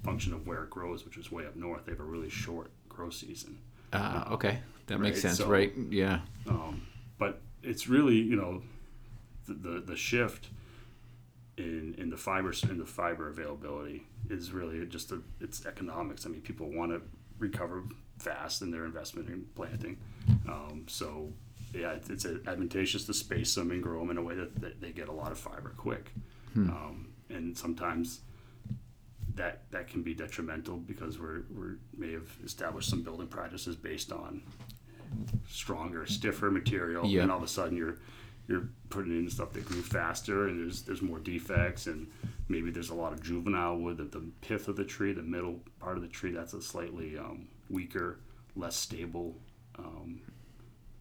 function 0.06 0.32
of 0.32 0.46
where 0.46 0.62
it 0.64 0.70
grows, 0.70 1.04
which 1.04 1.16
is 1.18 1.30
way 1.30 1.44
up 1.46 1.56
north. 1.56 1.84
They 1.84 1.92
have 1.92 2.00
a 2.00 2.04
really 2.04 2.30
short 2.30 2.70
grow 2.88 3.10
season. 3.10 3.58
Ah, 3.92 4.30
okay. 4.32 4.60
That 4.86 5.00
makes 5.00 5.20
sense, 5.20 5.38
so- 5.38 5.48
right? 5.48 5.72
Yeah. 5.90 6.20
Um, 6.48 6.86
but 7.18 7.40
it's 7.62 7.88
really 7.88 8.14
you 8.16 8.36
know 8.36 8.62
the, 9.46 9.54
the 9.54 9.80
the 9.80 9.96
shift 9.96 10.48
in 11.58 11.94
in 11.98 12.08
the 12.10 12.16
fiber 12.16 12.52
in 12.70 12.78
the 12.78 12.86
fiber 12.86 13.28
availability 13.28 14.04
is 14.30 14.52
really 14.52 14.84
just 14.86 15.12
a, 15.12 15.20
it's 15.40 15.66
economics. 15.66 16.24
I 16.26 16.28
mean, 16.30 16.40
people 16.42 16.70
want 16.70 16.92
to 16.92 17.02
recover 17.38 17.82
fast 18.18 18.62
in 18.62 18.70
their 18.70 18.84
investment 18.84 19.28
in 19.28 19.44
planting, 19.54 19.98
um, 20.48 20.84
so 20.86 21.32
yeah, 21.74 21.92
it's, 21.92 22.08
it's 22.10 22.24
advantageous 22.24 23.04
to 23.06 23.12
space 23.14 23.54
them 23.54 23.70
and 23.70 23.82
grow 23.82 24.00
them 24.00 24.10
in 24.10 24.18
a 24.18 24.22
way 24.22 24.34
that, 24.34 24.58
that 24.60 24.80
they 24.80 24.90
get 24.92 25.08
a 25.08 25.12
lot 25.12 25.32
of 25.32 25.38
fiber 25.38 25.72
quick, 25.76 26.12
um, 26.56 27.08
and 27.30 27.56
sometimes. 27.56 28.20
That, 29.36 29.70
that 29.70 29.88
can 29.88 30.02
be 30.02 30.14
detrimental 30.14 30.76
because 30.78 31.18
we're, 31.18 31.42
we 31.54 31.76
may 31.96 32.12
have 32.12 32.28
established 32.44 32.88
some 32.90 33.02
building 33.02 33.28
practices 33.28 33.76
based 33.76 34.10
on 34.10 34.42
stronger, 35.48 36.06
stiffer 36.06 36.50
material, 36.50 37.06
Yeah. 37.06 37.22
and 37.22 37.30
all 37.30 37.38
of 37.38 37.44
a 37.44 37.48
sudden 37.48 37.76
you're 37.76 37.98
you're 38.48 38.68
putting 38.90 39.10
in 39.10 39.28
stuff 39.28 39.52
that 39.54 39.64
grew 39.66 39.82
faster, 39.82 40.46
and 40.46 40.60
there's 40.60 40.82
there's 40.82 41.02
more 41.02 41.18
defects, 41.18 41.86
and 41.88 42.06
maybe 42.48 42.70
there's 42.70 42.90
a 42.90 42.94
lot 42.94 43.12
of 43.12 43.20
juvenile 43.20 43.76
wood. 43.76 43.96
That 43.96 44.12
the 44.12 44.22
pith 44.40 44.68
of 44.68 44.76
the 44.76 44.84
tree, 44.84 45.12
the 45.12 45.22
middle 45.22 45.60
part 45.80 45.96
of 45.96 46.02
the 46.02 46.08
tree, 46.08 46.30
that's 46.30 46.54
a 46.54 46.62
slightly 46.62 47.18
um, 47.18 47.48
weaker, 47.68 48.20
less 48.54 48.76
stable 48.76 49.36
um, 49.80 50.20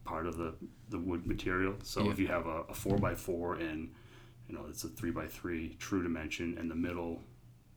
part 0.06 0.26
of 0.26 0.38
the 0.38 0.56
the 0.90 0.98
wood 1.00 1.28
material. 1.28 1.76
So 1.84 2.04
Yeah. 2.06 2.12
if 2.12 2.20
you 2.20 2.28
have 2.28 2.48
a, 2.48 2.62
a 2.70 2.74
four 2.74 2.98
by 2.98 3.14
four 3.14 3.56
and 3.56 3.92
you 4.50 4.56
know 4.56 4.66
it's 4.68 4.84
a 4.84 4.88
three 4.90 5.12
by 5.12 5.28
three 5.28 5.76
true 5.80 6.02
dimension, 6.02 6.58
and 6.58 6.70
the 6.70 6.76
middle 6.76 7.22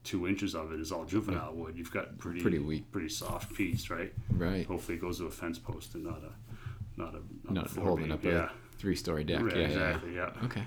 two 0.04 0.26
inches 0.26 0.54
of 0.54 0.72
it 0.72 0.80
is 0.80 0.92
all 0.92 1.04
juvenile 1.04 1.54
wood, 1.54 1.76
you've 1.76 1.92
got 1.92 2.16
pretty 2.18 2.40
Pretty 2.40 2.58
weak. 2.58 2.90
pretty 2.92 3.08
soft 3.08 3.54
piece, 3.54 3.90
right? 3.90 4.12
Right. 4.30 4.66
Hopefully, 4.66 4.96
it 4.96 5.00
goes 5.00 5.18
to 5.18 5.26
a 5.26 5.30
fence 5.30 5.58
post 5.58 5.94
and 5.94 6.04
not 6.04 6.22
a 6.22 7.00
not 7.00 7.14
a 7.14 7.52
Not 7.52 7.76
a 7.76 7.80
holding 7.80 8.06
beam. 8.06 8.12
up 8.14 8.24
yeah. 8.24 8.30
a 8.46 8.78
three-story 8.78 9.24
deck. 9.24 9.42
Right, 9.42 9.56
yeah, 9.56 9.62
exactly. 9.64 10.14
Yeah. 10.14 10.30
yeah. 10.40 10.44
Okay. 10.46 10.64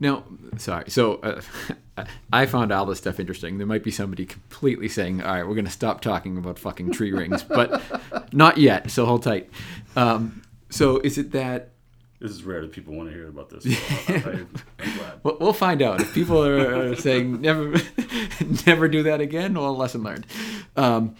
Now, 0.00 0.24
sorry. 0.58 0.88
So 0.90 1.16
uh, 1.16 1.40
I 2.32 2.46
found 2.46 2.70
all 2.72 2.86
this 2.86 2.98
stuff 2.98 3.18
interesting. 3.18 3.58
There 3.58 3.66
might 3.66 3.82
be 3.82 3.90
somebody 3.90 4.24
completely 4.26 4.88
saying, 4.88 5.20
"All 5.22 5.34
right, 5.34 5.46
we're 5.46 5.54
going 5.54 5.64
to 5.64 5.70
stop 5.70 6.00
talking 6.00 6.38
about 6.38 6.58
fucking 6.58 6.92
tree 6.92 7.12
rings," 7.12 7.42
but 7.48 7.82
not 8.32 8.58
yet. 8.58 8.90
So 8.90 9.04
hold 9.06 9.24
tight. 9.24 9.50
Um, 9.96 10.42
so 10.70 10.98
is 10.98 11.18
it 11.18 11.32
that 11.32 11.70
This 12.20 12.30
is 12.30 12.44
rare 12.44 12.60
that 12.62 12.70
people 12.72 12.94
want 12.94 13.08
to 13.10 13.14
hear 13.14 13.28
about 13.28 13.50
this. 13.50 13.64
So 14.06 14.14
I, 14.14 14.18
I'm 14.84 14.96
glad. 14.96 15.12
We'll, 15.24 15.36
we'll 15.40 15.52
find 15.52 15.82
out. 15.82 16.00
If 16.00 16.14
people 16.14 16.42
are, 16.44 16.90
are 16.92 16.96
saying 16.96 17.40
never, 17.40 17.74
never 18.66 18.88
do 18.88 19.02
that 19.04 19.20
again, 19.20 19.54
well, 19.54 19.76
lesson 19.76 20.02
learned. 20.02 20.26
Um, 20.76 21.14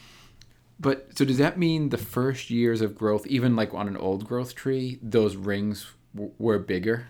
but 0.80 1.16
so 1.16 1.24
does 1.24 1.38
that 1.38 1.58
mean 1.58 1.88
the 1.88 1.98
first 1.98 2.50
years 2.50 2.80
of 2.80 2.96
growth, 2.96 3.26
even 3.26 3.56
like 3.56 3.74
on 3.74 3.88
an 3.88 3.96
old 3.96 4.26
growth 4.26 4.54
tree, 4.54 4.98
those 5.02 5.36
rings 5.36 5.86
w- 6.14 6.32
were 6.38 6.58
bigger? 6.58 7.08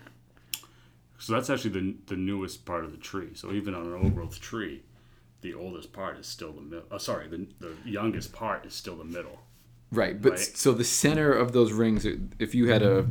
So 1.19 1.33
that's 1.33 1.49
actually 1.49 1.71
the 1.71 1.95
the 2.07 2.15
newest 2.15 2.65
part 2.65 2.83
of 2.85 2.91
the 2.91 2.97
tree. 2.97 3.29
So 3.35 3.51
even 3.51 3.75
on 3.75 3.85
an 3.85 3.93
old 3.93 4.15
growth 4.15 4.39
tree, 4.39 4.83
the 5.41 5.53
oldest 5.53 5.93
part 5.93 6.17
is 6.17 6.25
still 6.27 6.51
the 6.53 6.61
middle. 6.61 6.85
Oh, 6.91 6.97
sorry, 6.97 7.27
the 7.27 7.45
the 7.59 7.73
youngest 7.85 8.31
part 8.33 8.65
is 8.65 8.73
still 8.73 8.95
the 8.95 9.03
middle. 9.03 9.39
Right. 9.91 10.21
But 10.21 10.31
Right. 10.33 10.39
so 10.39 10.71
the 10.71 10.83
center 10.83 11.31
of 11.33 11.51
those 11.51 11.71
rings, 11.73 12.05
if 12.39 12.53
you 12.55 12.67
had 12.69 12.83
a 12.83 13.07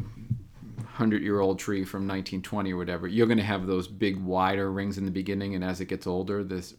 hundred-year-old 0.94 1.58
tree 1.58 1.84
from 1.84 2.06
1920 2.06 2.72
or 2.72 2.76
whatever, 2.76 3.06
you're 3.06 3.26
going 3.26 3.38
to 3.38 3.44
have 3.44 3.66
those 3.66 3.86
big, 3.88 4.16
wider 4.16 4.70
rings 4.72 4.98
in 4.98 5.04
the 5.04 5.10
beginning, 5.10 5.54
and 5.54 5.62
as 5.64 5.80
it 5.80 5.86
gets 5.86 6.06
older, 6.06 6.42
this 6.42 6.74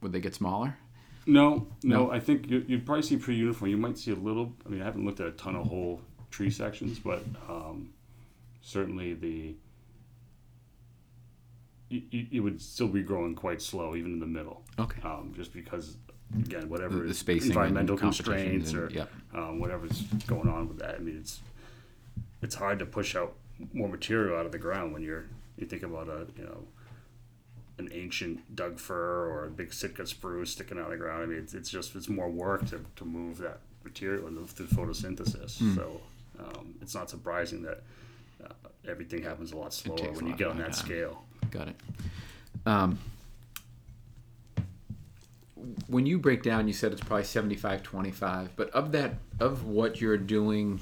would 0.00 0.12
they 0.12 0.20
get 0.20 0.34
smaller? 0.34 0.76
No, 1.26 1.66
no, 1.82 2.10
I 2.10 2.20
think 2.20 2.48
you, 2.50 2.64
you'd 2.66 2.86
probably 2.86 3.02
see 3.02 3.16
pretty 3.18 3.38
uniform. 3.40 3.70
You 3.70 3.76
might 3.76 3.98
see 3.98 4.12
a 4.12 4.14
little. 4.14 4.54
I 4.64 4.70
mean, 4.70 4.80
I 4.80 4.84
haven't 4.84 5.04
looked 5.04 5.20
at 5.20 5.26
a 5.26 5.32
ton 5.32 5.56
of 5.56 5.66
whole 5.66 6.00
tree 6.30 6.50
sections, 6.50 6.98
but 6.98 7.22
um, 7.48 7.90
certainly 8.62 9.12
the 9.14 9.54
you 11.90 12.42
would 12.42 12.60
still 12.60 12.88
be 12.88 13.02
growing 13.02 13.34
quite 13.34 13.62
slow, 13.62 13.96
even 13.96 14.12
in 14.12 14.20
the 14.20 14.26
middle, 14.26 14.62
Okay. 14.78 15.00
um, 15.02 15.32
just 15.34 15.54
because 15.54 15.96
again, 16.38 16.68
whatever 16.68 16.98
The- 16.98 17.04
the 17.08 17.14
spacing 17.14 17.50
environmental 17.50 17.96
constraints 17.96 18.72
and- 18.72 18.94
or 18.94 19.08
um, 19.32 19.58
whatever's 19.58 20.02
going 20.26 20.48
on 20.48 20.68
with 20.68 20.78
that. 20.80 20.96
I 20.96 20.98
mean, 20.98 21.16
it's 21.16 21.40
it's 22.42 22.54
hard 22.54 22.78
to 22.80 22.86
push 22.86 23.16
out 23.16 23.34
more 23.72 23.88
material 23.88 24.38
out 24.38 24.44
of 24.46 24.52
the 24.52 24.58
ground 24.58 24.92
when 24.92 25.02
you're 25.02 25.24
you 25.56 25.66
think 25.66 25.82
about 25.82 26.08
a 26.08 26.26
you 26.36 26.44
know 26.44 26.66
an 27.78 27.88
ancient 27.92 28.54
Doug 28.56 28.78
fir 28.80 29.26
or 29.30 29.44
a 29.46 29.50
big 29.50 29.72
Sitka 29.72 30.06
spruce 30.06 30.50
sticking 30.52 30.78
out 30.78 30.84
of 30.86 30.90
the 30.90 30.96
ground. 30.96 31.22
I 31.22 31.26
mean, 31.26 31.38
it's, 31.38 31.54
it's 31.54 31.70
just 31.70 31.94
it's 31.94 32.08
more 32.08 32.28
work 32.28 32.66
to, 32.70 32.80
to 32.96 33.04
move 33.04 33.38
that 33.38 33.60
material 33.84 34.26
and 34.26 34.48
through 34.50 34.66
photosynthesis. 34.66 35.58
Hmm. 35.58 35.74
So 35.76 36.00
um, 36.40 36.74
it's 36.82 36.94
not 36.94 37.08
surprising 37.10 37.62
that 37.62 37.82
uh, 38.44 38.48
everything 38.88 39.22
happens 39.22 39.52
a 39.52 39.56
lot 39.56 39.72
slower 39.72 39.96
when 40.12 40.26
you 40.26 40.34
get 40.34 40.48
on 40.48 40.58
that 40.58 40.72
time. 40.72 40.86
scale. 40.86 41.24
Got 41.50 41.68
it. 41.68 41.76
Um, 42.66 42.98
when 45.88 46.06
you 46.06 46.18
break 46.18 46.42
down, 46.42 46.66
you 46.68 46.74
said 46.74 46.92
it's 46.92 47.00
probably 47.02 47.24
75 47.24 47.82
25, 47.82 48.50
but 48.56 48.70
of 48.70 48.92
that, 48.92 49.14
of 49.40 49.64
what 49.66 50.00
you're 50.00 50.16
doing 50.18 50.80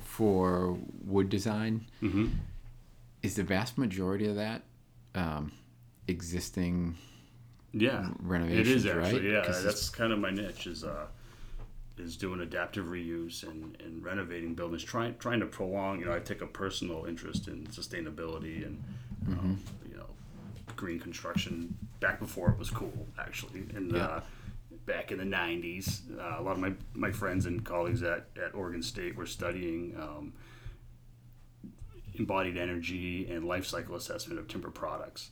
for 0.00 0.76
wood 1.04 1.28
design, 1.28 1.84
Mm-hmm. 2.02 2.28
is 3.22 3.36
the 3.36 3.42
vast 3.44 3.76
majority 3.78 4.26
of 4.26 4.36
that 4.36 4.62
um, 5.14 5.52
existing 6.08 6.96
Yeah, 7.72 8.08
renovations, 8.20 8.68
it 8.68 8.76
is 8.76 8.86
actually. 8.86 9.28
right? 9.30 9.46
Yeah, 9.46 9.60
that's 9.62 9.88
kind 9.88 10.12
of 10.12 10.18
my 10.18 10.30
niche 10.30 10.66
is 10.66 10.84
uh, 10.84 11.06
is 11.98 12.16
doing 12.16 12.40
adaptive 12.40 12.86
reuse 12.86 13.42
and, 13.42 13.76
and 13.82 14.04
renovating 14.04 14.54
buildings, 14.54 14.84
trying 14.84 15.16
trying 15.18 15.40
to 15.40 15.46
prolong. 15.46 16.00
You 16.00 16.06
know, 16.06 16.14
I 16.14 16.18
take 16.20 16.42
a 16.42 16.46
personal 16.46 17.04
interest 17.06 17.48
in 17.48 17.64
sustainability 17.66 18.64
and 18.66 18.82
um, 19.28 19.60
you 19.90 19.96
know 19.96 20.06
green 20.76 20.98
construction. 21.00 21.76
Back 22.00 22.18
before 22.20 22.50
it 22.50 22.58
was 22.58 22.70
cool, 22.70 23.06
actually, 23.18 23.64
and 23.74 23.92
Yeah. 23.92 24.04
uh, 24.04 24.20
back 24.84 25.10
in 25.10 25.18
the 25.18 25.24
'90s, 25.24 26.02
uh, 26.18 26.36
a 26.40 26.42
lot 26.42 26.52
of 26.52 26.58
my 26.60 26.72
my 26.94 27.10
friends 27.10 27.46
and 27.46 27.64
colleagues 27.64 28.02
at 28.02 28.28
at 28.42 28.54
Oregon 28.54 28.82
State 28.82 29.16
were 29.16 29.26
studying. 29.26 29.96
Um, 30.00 30.32
embodied 32.18 32.56
energy 32.56 33.30
and 33.30 33.44
life 33.44 33.66
cycle 33.66 33.94
assessment 33.94 34.40
of 34.40 34.48
timber 34.48 34.70
products. 34.70 35.30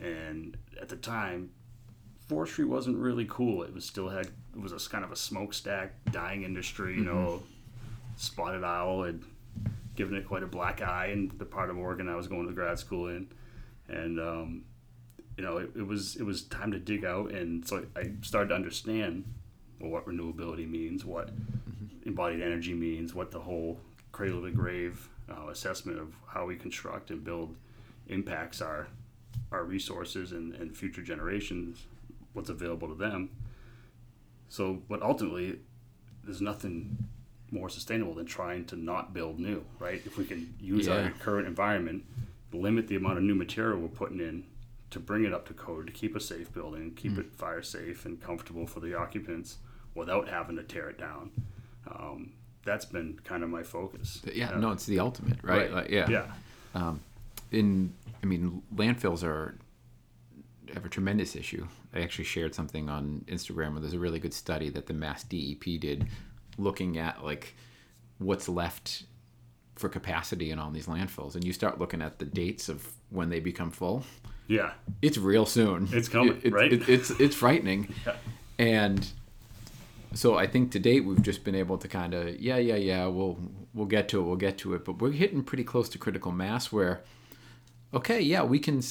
And 0.00 0.56
at 0.80 0.88
the 0.88 0.96
time, 0.96 1.50
forestry 2.28 2.64
wasn't 2.64 2.98
really 2.98 3.26
cool. 3.28 3.62
It 3.62 3.72
was 3.74 3.84
still 3.84 4.08
had 4.08 4.26
it 4.26 4.60
was 4.60 4.72
a 4.72 4.90
kind 4.90 5.04
of 5.04 5.12
a 5.12 5.16
smokestack 5.16 5.92
dying 6.10 6.42
industry. 6.42 6.94
You 6.94 7.04
know, 7.04 7.42
spotted 8.16 8.64
owl 8.64 9.04
had 9.04 9.22
given 9.94 10.14
it 10.14 10.26
quite 10.26 10.42
a 10.42 10.46
black 10.46 10.82
eye 10.82 11.06
in 11.06 11.32
the 11.38 11.44
part 11.44 11.70
of 11.70 11.78
Oregon 11.78 12.08
I 12.08 12.16
was 12.16 12.28
going 12.28 12.46
to 12.46 12.52
grad 12.52 12.78
school 12.78 13.08
in, 13.08 13.28
and 13.88 14.20
um, 14.20 14.64
you 15.36 15.44
know, 15.44 15.58
it, 15.58 15.70
it 15.76 15.86
was 15.86 16.16
it 16.16 16.22
was 16.22 16.42
time 16.42 16.72
to 16.72 16.78
dig 16.78 17.04
out, 17.04 17.30
and 17.32 17.66
so 17.66 17.84
I 17.96 18.12
started 18.22 18.48
to 18.48 18.54
understand 18.54 19.24
well, 19.80 19.90
what 19.90 20.06
renewability 20.06 20.68
means, 20.68 21.04
what 21.04 21.30
embodied 22.04 22.40
energy 22.40 22.74
means, 22.74 23.14
what 23.14 23.30
the 23.30 23.40
whole 23.40 23.80
cradle 24.12 24.42
to 24.42 24.50
grave 24.50 25.08
uh, 25.30 25.48
assessment 25.48 25.98
of 25.98 26.14
how 26.28 26.46
we 26.46 26.56
construct 26.56 27.10
and 27.10 27.22
build 27.22 27.54
impacts 28.08 28.62
our 28.62 28.86
our 29.56 29.64
resources 29.64 30.32
and, 30.32 30.54
and 30.54 30.76
future 30.76 31.02
generations, 31.02 31.86
what's 32.34 32.50
available 32.50 32.88
to 32.88 32.94
them. 32.94 33.30
So, 34.48 34.82
but 34.88 35.02
ultimately, 35.02 35.58
there's 36.24 36.40
nothing 36.40 37.08
more 37.50 37.68
sustainable 37.68 38.14
than 38.14 38.26
trying 38.26 38.64
to 38.66 38.76
not 38.76 39.14
build 39.14 39.38
new, 39.40 39.64
right? 39.78 40.02
If 40.04 40.18
we 40.18 40.24
can 40.24 40.54
use 40.60 40.86
Yeah. 40.86 41.04
our 41.04 41.10
current 41.10 41.46
environment, 41.48 42.04
limit 42.52 42.88
the 42.88 42.96
amount 42.96 43.18
of 43.18 43.24
new 43.24 43.34
material 43.34 43.78
we're 43.80 43.88
putting 43.88 44.20
in 44.20 44.44
to 44.90 45.00
bring 45.00 45.24
it 45.24 45.32
up 45.32 45.46
to 45.48 45.54
code, 45.54 45.86
to 45.86 45.92
keep 45.92 46.14
a 46.16 46.20
safe 46.20 46.52
building, 46.52 46.92
keep 46.94 47.12
Mm. 47.12 47.18
it 47.20 47.32
fire 47.32 47.62
safe 47.62 48.04
and 48.06 48.20
comfortable 48.20 48.66
for 48.66 48.80
the 48.80 48.94
occupants 48.94 49.58
without 49.94 50.28
having 50.28 50.56
to 50.56 50.62
tear 50.62 50.88
it 50.88 50.98
down. 50.98 51.30
Um, 51.88 52.32
that's 52.64 52.84
been 52.84 53.18
kind 53.24 53.42
of 53.42 53.50
my 53.50 53.62
focus. 53.62 54.22
Yeah, 54.32 54.56
no, 54.58 54.70
it's 54.72 54.86
the 54.86 54.98
ultimate, 55.00 55.38
right? 55.42 55.70
Like, 55.72 55.90
yeah. 55.90 56.08
Yeah. 56.74 56.94
In 57.56 57.92
I 58.22 58.26
mean 58.26 58.62
landfills 58.74 59.22
are 59.24 59.58
have 60.74 60.84
a 60.84 60.88
tremendous 60.88 61.36
issue. 61.36 61.66
I 61.94 62.00
actually 62.00 62.24
shared 62.24 62.54
something 62.54 62.88
on 62.88 63.24
Instagram 63.28 63.72
where 63.72 63.80
there's 63.80 63.92
a 63.94 63.98
really 63.98 64.18
good 64.18 64.34
study 64.34 64.68
that 64.70 64.86
the 64.86 64.94
Mass 64.94 65.22
DEP 65.24 65.80
did 65.80 66.06
looking 66.58 66.98
at 66.98 67.24
like 67.24 67.54
what's 68.18 68.48
left 68.48 69.04
for 69.76 69.88
capacity 69.88 70.50
in 70.50 70.58
all 70.58 70.70
these 70.70 70.86
landfills 70.86 71.34
and 71.34 71.44
you 71.44 71.52
start 71.52 71.78
looking 71.78 72.00
at 72.02 72.18
the 72.18 72.24
dates 72.24 72.68
of 72.68 72.86
when 73.10 73.28
they 73.28 73.40
become 73.40 73.70
full 73.70 74.02
Yeah. 74.48 74.72
it's 75.02 75.18
real 75.18 75.44
soon 75.44 75.88
It's 75.92 76.08
coming, 76.08 76.36
It- 76.38 76.46
it- 76.46 76.52
right? 76.54 76.72
it- 76.72 76.88
it's 76.88 77.10
it's 77.20 77.36
frightening 77.36 77.92
Yeah. 78.06 78.16
and 78.58 79.06
so 80.14 80.36
I 80.36 80.46
think 80.46 80.72
to 80.72 80.78
date 80.78 81.04
we've 81.04 81.20
just 81.22 81.44
been 81.44 81.54
able 81.54 81.76
to 81.78 81.88
kind 81.88 82.14
of 82.14 82.40
yeah 82.40 82.56
yeah 82.56 82.76
yeah 82.76 83.06
we'll 83.06 83.36
we'll 83.74 83.86
get 83.86 84.08
to 84.08 84.20
it 84.20 84.24
we'll 84.24 84.36
get 84.36 84.56
to 84.58 84.72
it 84.74 84.84
but 84.86 84.98
we're 84.98 85.12
hitting 85.12 85.44
pretty 85.44 85.64
close 85.64 85.90
to 85.90 85.98
critical 85.98 86.32
mass 86.32 86.72
where 86.72 87.02
okay 87.94 88.20
yeah 88.20 88.42
we 88.42 88.58
can 88.58 88.82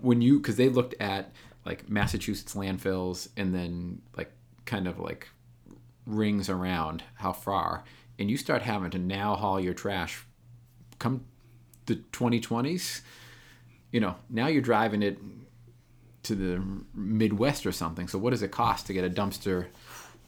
when 0.00 0.20
you 0.20 0.38
because 0.38 0.56
they 0.56 0.68
looked 0.68 0.94
at 1.00 1.32
like 1.64 1.88
Massachusetts 1.88 2.54
landfills 2.54 3.28
and 3.36 3.54
then 3.54 4.00
like 4.16 4.32
kind 4.64 4.86
of 4.86 4.98
like 4.98 5.28
rings 6.06 6.48
around 6.48 7.02
how 7.16 7.32
far 7.32 7.84
and 8.18 8.30
you 8.30 8.36
start 8.36 8.62
having 8.62 8.90
to 8.90 8.98
now 8.98 9.34
haul 9.34 9.60
your 9.60 9.74
trash 9.74 10.24
come 10.98 11.24
the 11.86 11.96
2020s 12.12 13.02
you 13.92 14.00
know 14.00 14.16
now 14.28 14.46
you're 14.46 14.62
driving 14.62 15.02
it 15.02 15.18
to 16.22 16.34
the 16.34 16.62
Midwest 16.94 17.66
or 17.66 17.72
something. 17.72 18.08
So 18.08 18.18
what 18.18 18.30
does 18.30 18.42
it 18.42 18.50
cost 18.50 18.86
to 18.86 18.92
get 18.92 19.04
a 19.04 19.10
dumpster 19.10 19.66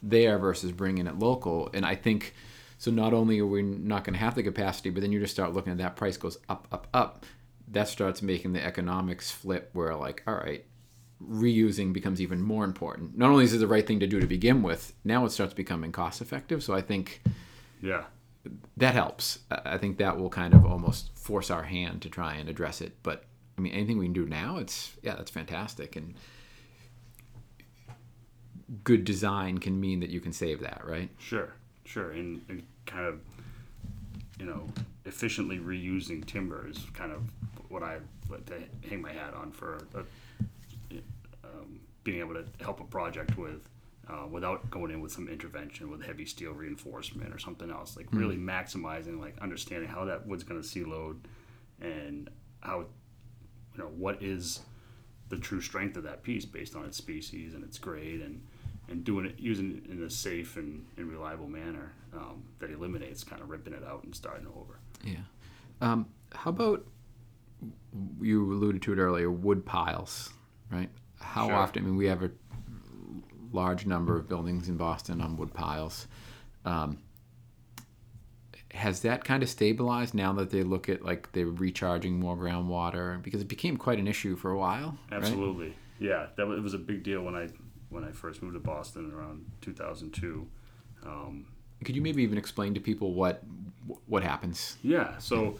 there 0.01 0.37
versus 0.37 0.71
bringing 0.71 1.07
it 1.07 1.19
local? 1.19 1.69
And 1.73 1.85
I 1.85 1.95
think 1.95 2.33
so. 2.77 2.91
Not 2.91 3.13
only 3.13 3.39
are 3.39 3.45
we 3.45 3.61
not 3.61 4.03
going 4.03 4.13
to 4.13 4.19
have 4.19 4.35
the 4.35 4.43
capacity, 4.43 4.89
but 4.89 5.01
then 5.01 5.11
you 5.11 5.19
just 5.19 5.33
start 5.33 5.53
looking 5.53 5.71
at 5.71 5.77
that 5.79 5.95
price 5.95 6.17
goes 6.17 6.37
up, 6.49 6.67
up, 6.71 6.87
up. 6.93 7.25
That 7.73 7.87
starts 7.87 8.21
making 8.21 8.53
the 8.53 8.63
economics 8.63 9.29
flip. 9.29 9.69
Where 9.73 9.93
like, 9.95 10.23
all 10.25 10.35
right, 10.35 10.65
reusing 11.21 11.93
becomes 11.93 12.21
even 12.21 12.41
more 12.41 12.63
important. 12.63 13.17
Not 13.17 13.29
only 13.29 13.43
is 13.43 13.53
it 13.53 13.57
the 13.59 13.67
right 13.67 13.85
thing 13.85 13.99
to 13.99 14.07
do 14.07 14.19
to 14.19 14.27
begin 14.27 14.63
with, 14.63 14.93
now 15.03 15.25
it 15.25 15.31
starts 15.31 15.53
becoming 15.53 15.91
cost 15.91 16.21
effective. 16.21 16.63
So 16.63 16.73
I 16.73 16.81
think 16.81 17.21
Yeah. 17.81 18.05
that 18.77 18.93
helps. 18.93 19.39
I 19.51 19.77
think 19.77 19.97
that 19.97 20.17
will 20.17 20.29
kind 20.29 20.53
of 20.53 20.65
almost 20.65 21.17
force 21.17 21.49
our 21.49 21.63
hand 21.63 22.01
to 22.03 22.09
try 22.09 22.35
and 22.35 22.49
address 22.49 22.81
it. 22.81 22.97
But 23.03 23.25
I 23.57 23.61
mean, 23.61 23.73
anything 23.73 23.97
we 23.97 24.05
can 24.05 24.13
do 24.13 24.25
now, 24.25 24.57
it's 24.57 24.95
yeah, 25.03 25.15
that's 25.15 25.31
fantastic. 25.31 25.95
And 25.95 26.15
good 28.83 29.03
design 29.05 29.57
can 29.59 29.79
mean 29.79 29.99
that 29.99 30.09
you 30.09 30.19
can 30.19 30.33
save 30.33 30.59
that, 30.61 30.81
right? 30.85 31.09
Sure, 31.19 31.53
sure, 31.85 32.11
and, 32.11 32.41
and 32.49 32.63
kind 32.85 33.05
of, 33.05 33.19
you 34.39 34.45
know, 34.45 34.67
efficiently 35.05 35.59
reusing 35.59 36.25
timber 36.25 36.67
is 36.67 36.85
kind 36.93 37.11
of 37.11 37.21
what 37.73 37.83
I 37.83 37.97
like 38.29 38.45
to 38.45 38.61
hang 38.87 39.01
my 39.01 39.11
hat 39.11 39.33
on 39.33 39.51
for 39.51 39.85
a, 39.95 39.99
um, 41.43 41.79
being 42.03 42.19
able 42.19 42.35
to 42.35 42.45
help 42.61 42.79
a 42.79 42.85
project 42.85 43.37
with. 43.37 43.69
Uh, 44.05 44.27
without 44.29 44.69
going 44.69 44.91
in 44.91 44.99
with 44.99 45.13
some 45.13 45.29
intervention 45.29 45.89
with 45.89 46.03
heavy 46.03 46.25
steel 46.25 46.51
reinforcement 46.51 47.33
or 47.33 47.39
something 47.39 47.71
else, 47.71 47.95
like 47.95 48.05
really 48.11 48.35
maximizing, 48.35 49.17
like 49.17 49.33
understanding 49.39 49.87
how 49.87 50.03
that 50.03 50.27
wood's 50.27 50.43
going 50.43 50.61
to 50.61 50.67
see 50.67 50.83
load, 50.83 51.25
and 51.79 52.29
how, 52.59 52.79
you 52.79 53.77
know, 53.77 53.89
what 53.95 54.21
is 54.21 54.59
the 55.29 55.37
true 55.37 55.61
strength 55.61 55.95
of 55.95 56.03
that 56.03 56.21
piece 56.21 56.43
based 56.43 56.75
on 56.75 56.83
its 56.83 56.97
species 56.97 57.53
and 57.53 57.63
its 57.63 57.77
grade 57.77 58.19
and 58.19 58.41
and 58.89 59.05
doing 59.05 59.25
it 59.25 59.35
using 59.39 59.81
it 59.85 59.89
in 59.89 60.03
a 60.03 60.09
safe 60.09 60.57
and, 60.57 60.85
and 60.97 61.09
reliable 61.09 61.47
manner 61.47 61.93
um, 62.13 62.43
that 62.59 62.69
eliminates 62.69 63.23
kind 63.23 63.41
of 63.41 63.49
ripping 63.49 63.73
it 63.73 63.83
out 63.85 64.03
and 64.03 64.13
starting 64.13 64.47
over. 64.47 64.79
Yeah. 65.03 65.15
Um, 65.79 66.07
how 66.33 66.49
about 66.49 66.85
you 68.21 68.51
alluded 68.51 68.81
to 68.83 68.93
it 68.93 68.97
earlier, 68.99 69.29
wood 69.31 69.65
piles, 69.65 70.31
right? 70.71 70.89
How 71.19 71.47
Sure. 71.47 71.55
often? 71.55 71.83
I 71.83 71.85
mean, 71.87 71.95
we 71.95 72.05
have 72.07 72.23
a 72.23 72.31
large 73.51 73.85
number 73.85 74.17
of 74.17 74.27
buildings 74.27 74.67
in 74.67 74.77
Boston 74.77 75.21
on 75.21 75.37
wood 75.37 75.53
piles. 75.53 76.07
Um, 76.65 76.97
has 78.71 79.01
that 79.01 79.23
kind 79.23 79.43
of 79.43 79.49
stabilized 79.49 80.15
now 80.15 80.33
that 80.33 80.49
they 80.49 80.63
look 80.63 80.89
at 80.89 81.03
like 81.03 81.31
they're 81.33 81.45
recharging 81.45 82.19
more 82.19 82.35
groundwater 82.35 83.21
because 83.21 83.41
it 83.41 83.47
became 83.47 83.77
quite 83.77 83.99
an 83.99 84.07
issue 84.07 84.35
for 84.35 84.49
a 84.51 84.57
while. 84.57 84.97
right? 85.11 85.17
Absolutely, 85.17 85.73
yeah. 85.99 86.27
That 86.37 86.47
was, 86.47 86.57
it 86.57 86.61
was 86.61 86.73
a 86.73 86.79
big 86.79 87.03
deal 87.03 87.21
when 87.21 87.35
I 87.35 87.49
when 87.89 88.03
I 88.03 88.11
first 88.11 88.41
moved 88.41 88.55
to 88.55 88.59
Boston 88.59 89.11
around 89.13 89.45
2002. 89.61 90.47
Um, 91.05 91.45
Could 91.85 91.95
you 91.95 92.01
maybe 92.01 92.23
even 92.23 92.37
explain 92.39 92.73
to 92.73 92.79
people 92.79 93.13
what 93.13 93.43
what 94.07 94.23
happens? 94.23 94.77
Yeah, 94.81 95.17
so 95.19 95.59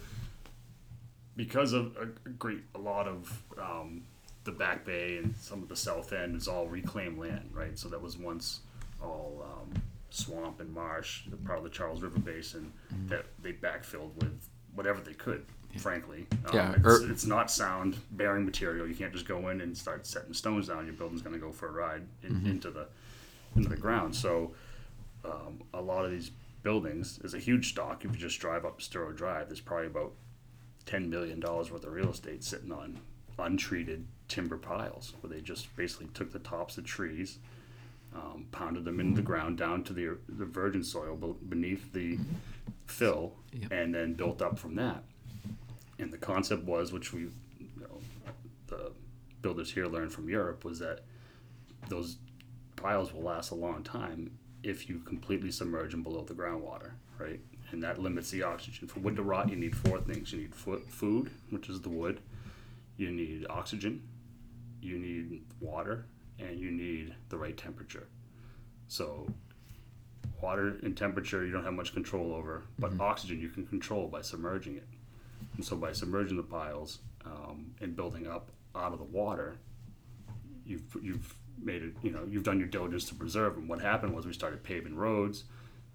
because 1.36 1.74
of 1.74 1.96
a 1.98 2.30
great 2.30 2.64
a 2.76 2.80
lot 2.80 3.08
of 3.08 3.44
um, 3.60 4.04
the 4.44 4.52
Back 4.52 4.86
Bay 4.86 5.18
and 5.18 5.36
some 5.38 5.64
of 5.64 5.70
the 5.70 5.76
South 5.76 6.12
End 6.14 6.36
is 6.36 6.48
all 6.48 6.68
reclaimed 6.68 7.18
land, 7.18 7.50
right? 7.54 7.78
So 7.78 7.90
that 7.90 8.02
was 8.02 8.18
once 8.18 8.60
all 9.02 9.46
um, 9.46 9.82
swamp 10.10 10.60
and 10.60 10.74
marsh, 10.74 11.24
part 11.46 11.58
of 11.58 11.64
the 11.64 11.70
Charles 11.70 12.02
River 12.02 12.20
Basin 12.20 12.72
that 13.08 13.26
they 13.42 13.54
backfilled 13.54 14.14
with 14.18 14.48
whatever 14.76 15.02
they 15.02 15.14
could. 15.14 15.46
Frankly, 15.78 16.28
um, 16.46 16.54
Yeah, 16.56 16.74
it's, 16.74 16.86
er- 16.86 17.12
it's 17.12 17.26
not 17.26 17.50
sound 17.50 17.98
bearing 18.12 18.46
material. 18.46 18.86
You 18.88 18.94
can't 18.94 19.12
just 19.12 19.28
go 19.28 19.50
in 19.50 19.60
and 19.62 19.76
start 19.76 20.06
setting 20.06 20.32
stones 20.34 20.68
down. 20.68 20.86
Your 20.86 20.94
building's 20.94 21.24
going 21.24 21.34
to 21.34 21.40
go 21.42 21.52
for 21.52 21.68
a 21.68 21.72
ride 21.72 22.04
in, 22.22 22.46
into 22.46 22.70
the 22.70 22.86
into 23.56 23.70
the 23.70 23.76
ground. 23.78 24.16
So 24.16 24.54
um, 25.26 25.64
a 25.74 25.82
lot 25.82 26.06
of 26.06 26.12
these 26.12 26.30
buildings 26.62 27.20
is 27.24 27.34
a 27.34 27.40
huge 27.40 27.70
stock. 27.70 28.06
If 28.06 28.12
you 28.12 28.18
just 28.18 28.40
drive 28.40 28.66
up 28.66 28.82
Storrow 28.82 29.16
Drive, 29.16 29.48
there's 29.48 29.62
probably 29.62 29.88
about 29.88 30.12
ten 30.86 31.10
million 31.10 31.40
dollars 31.40 31.72
worth 31.72 31.84
of 31.86 31.94
real 31.94 32.12
estate 32.12 32.44
sitting 32.44 32.72
on 32.72 33.00
untreated 33.40 34.06
timber 34.28 34.58
piles, 34.58 35.14
where 35.22 35.32
they 35.34 35.42
just 35.42 35.76
basically 35.76 36.08
took 36.14 36.32
the 36.32 36.40
tops 36.40 36.78
of 36.78 36.86
trees, 36.86 37.40
um, 38.16 38.46
pounded 38.52 38.86
them 38.86 39.00
into 39.00 39.16
the 39.16 39.22
ground 39.22 39.58
down 39.58 39.84
to 39.84 39.94
the 39.94 40.18
the 40.30 40.46
virgin 40.46 40.84
soil 40.84 41.16
beneath 41.50 41.92
the 41.94 42.18
fill, 42.86 43.34
Yep. 43.54 43.72
and 43.72 43.94
then 43.96 44.14
built 44.14 44.42
up 44.42 44.60
from 44.60 44.76
that. 44.76 45.04
And 46.00 46.12
the 46.12 46.18
concept 46.18 46.64
was, 46.64 46.92
which 46.92 47.14
we, 47.14 47.22
you 47.22 47.70
know, 47.80 48.00
the 48.68 48.92
builders 49.42 49.72
here 49.72 49.86
learned 49.88 50.12
from 50.12 50.28
Europe, 50.30 50.66
was 50.66 50.80
that 50.80 51.02
those 51.90 52.18
piles 52.76 53.14
will 53.14 53.22
last 53.24 53.52
a 53.52 53.56
long 53.56 53.84
time 53.84 54.32
if 54.64 54.90
you 54.90 55.00
completely 55.00 55.52
submerge 55.52 55.92
them 55.92 56.04
below 56.04 56.24
the 56.24 56.34
groundwater, 56.34 56.92
right? 57.20 57.40
And 57.74 57.82
that 57.82 58.00
limits 58.00 58.30
the 58.30 58.44
oxygen. 58.44 58.88
For 58.88 59.00
wood 59.00 59.16
to 59.16 59.24
rot, 59.24 59.50
you 59.50 59.56
need 59.56 59.76
four 59.76 60.00
things: 60.00 60.32
you 60.32 60.40
need 60.42 60.56
fo- 60.56 60.84
food, 60.88 61.32
which 61.50 61.68
is 61.70 61.82
the 61.82 61.90
wood, 61.90 62.22
you 62.98 63.12
need 63.12 63.48
oxygen, 63.50 64.04
you 64.80 65.00
need 65.00 65.42
water, 65.60 66.06
and 66.40 66.60
you 66.60 66.72
need 66.72 67.16
the 67.30 67.38
right 67.38 67.58
temperature. 67.58 68.08
So, 68.88 69.28
water 70.40 70.78
and 70.84 70.96
temperature 70.96 71.44
you 71.44 71.52
don't 71.52 71.64
have 71.64 71.74
much 71.74 71.94
control 71.94 72.34
over, 72.34 72.64
but 72.78 73.00
oxygen 73.00 73.40
you 73.42 73.50
can 73.50 73.66
control 73.66 74.08
by 74.08 74.22
submerging 74.22 74.76
it. 74.76 74.88
And 75.56 75.66
so, 75.66 75.76
by 75.76 75.94
submerging 75.94 76.38
the 76.38 76.44
piles 76.44 77.00
um, 77.26 77.74
and 77.82 77.96
building 77.96 78.28
up 78.28 78.52
out 78.76 78.94
of 78.94 79.00
the 79.00 79.06
water, 79.06 79.58
you've 80.64 80.96
you've 81.02 81.36
made 81.60 81.82
it. 81.82 81.96
You 82.04 82.12
know, 82.12 82.24
you've 82.30 82.44
done 82.44 82.60
your 82.60 82.68
diligence 82.68 83.06
to 83.06 83.16
preserve 83.16 83.56
them. 83.56 83.68
What 83.68 83.82
happened 83.82 84.16
was 84.16 84.28
we 84.28 84.34
started 84.34 84.64
paving 84.64 84.96
roads. 84.96 85.46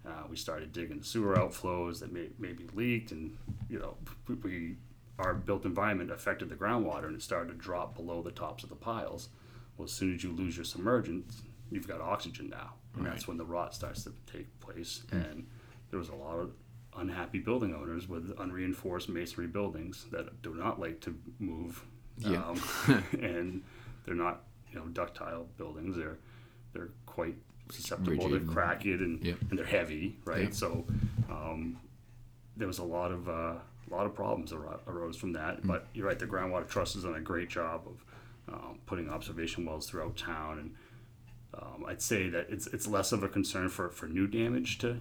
Uh, 0.07 0.23
we 0.29 0.35
started 0.35 0.71
digging 0.71 1.03
sewer 1.03 1.35
outflows 1.35 1.99
that 1.99 2.11
may, 2.11 2.29
maybe 2.39 2.67
leaked, 2.73 3.11
and 3.11 3.37
you 3.69 3.79
know, 3.79 3.97
we, 4.43 4.75
our 5.19 5.33
built 5.33 5.65
environment 5.65 6.11
affected 6.11 6.49
the 6.49 6.55
groundwater, 6.55 7.05
and 7.05 7.15
it 7.15 7.21
started 7.21 7.49
to 7.49 7.55
drop 7.55 7.95
below 7.95 8.21
the 8.21 8.31
tops 8.31 8.63
of 8.63 8.69
the 8.69 8.75
piles. 8.75 9.29
Well, 9.77 9.85
as 9.85 9.91
soon 9.91 10.15
as 10.15 10.23
you 10.23 10.31
lose 10.31 10.55
your 10.55 10.65
submergence, 10.65 11.41
you've 11.69 11.87
got 11.87 12.01
oxygen 12.01 12.49
now, 12.49 12.73
and 12.95 13.05
that's 13.05 13.27
when 13.27 13.37
the 13.37 13.45
rot 13.45 13.73
starts 13.75 14.03
to 14.05 14.13
take 14.31 14.59
place. 14.59 15.03
And 15.11 15.47
there 15.89 15.99
was 15.99 16.09
a 16.09 16.15
lot 16.15 16.39
of 16.39 16.51
unhappy 16.97 17.39
building 17.39 17.73
owners 17.73 18.07
with 18.07 18.33
unreinforced 18.39 19.09
masonry 19.09 19.47
buildings 19.47 20.05
that 20.11 20.41
do 20.41 20.53
not 20.55 20.79
like 20.79 20.99
to 21.01 21.15
move. 21.39 21.83
Yeah. 22.17 22.43
Um, 22.43 23.03
and 23.21 23.63
they're 24.05 24.15
not 24.15 24.43
you 24.71 24.79
know 24.79 24.85
ductile 24.87 25.47
buildings. 25.57 25.95
They're 25.95 26.17
they're 26.73 26.89
quite 27.05 27.35
susceptible 27.69 28.27
Rigid. 28.29 28.47
to 28.47 28.53
cracking 28.53 28.93
and 28.93 29.23
Yep. 29.23 29.37
and 29.49 29.59
they're 29.59 29.65
heavy, 29.65 30.17
right? 30.25 30.43
Yep. 30.43 30.53
So 30.53 30.85
um, 31.29 31.77
there 32.57 32.67
was 32.67 32.79
a 32.79 32.83
lot 32.83 33.11
of 33.11 33.27
uh, 33.29 33.31
a 33.31 33.89
lot 33.91 34.05
of 34.05 34.13
problems 34.13 34.51
aro- 34.51 34.79
arose 34.87 35.17
from 35.17 35.33
that. 35.33 35.59
Hmm. 35.59 35.67
But 35.67 35.87
you're 35.93 36.05
right, 36.07 36.19
the 36.19 36.27
groundwater 36.27 36.67
trust 36.67 36.93
has 36.95 37.03
done 37.03 37.15
a 37.15 37.21
great 37.21 37.49
job 37.49 37.81
of 37.87 38.53
um, 38.53 38.79
putting 38.85 39.09
observation 39.09 39.65
wells 39.65 39.89
throughout 39.89 40.17
town, 40.17 40.59
and 40.59 40.75
um, 41.53 41.85
I'd 41.87 42.01
say 42.01 42.29
that 42.29 42.47
it's 42.49 42.67
it's 42.67 42.87
less 42.87 43.11
of 43.11 43.23
a 43.23 43.27
concern 43.29 43.69
for, 43.69 43.89
for 43.89 44.07
new 44.07 44.27
damage 44.27 44.77
to 44.79 44.99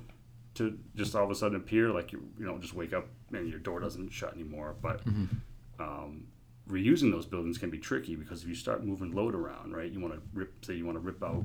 to 0.54 0.78
just 0.96 1.14
all 1.14 1.24
of 1.24 1.30
a 1.30 1.34
sudden 1.34 1.56
appear, 1.56 1.90
like 1.90 2.12
you 2.12 2.28
you 2.38 2.44
know 2.46 2.58
just 2.58 2.74
wake 2.74 2.92
up 2.92 3.06
and 3.32 3.48
your 3.48 3.58
door 3.60 3.80
doesn't 3.80 4.10
shut 4.10 4.34
anymore. 4.34 4.74
But 4.80 5.00
um, 5.78 6.26
reusing 6.68 7.10
those 7.12 7.26
buildings 7.26 7.58
can 7.58 7.70
be 7.70 7.78
tricky 7.78 8.16
because 8.16 8.42
if 8.42 8.48
you 8.48 8.54
start 8.54 8.84
moving 8.84 9.12
load 9.12 9.34
around, 9.34 9.72
right? 9.74 9.90
You 9.90 10.00
want 10.00 10.14
to 10.14 10.20
rip, 10.34 10.64
say 10.64 10.74
you 10.74 10.84
want 10.84 10.96
to 10.96 11.00
rip 11.00 11.22
out 11.22 11.44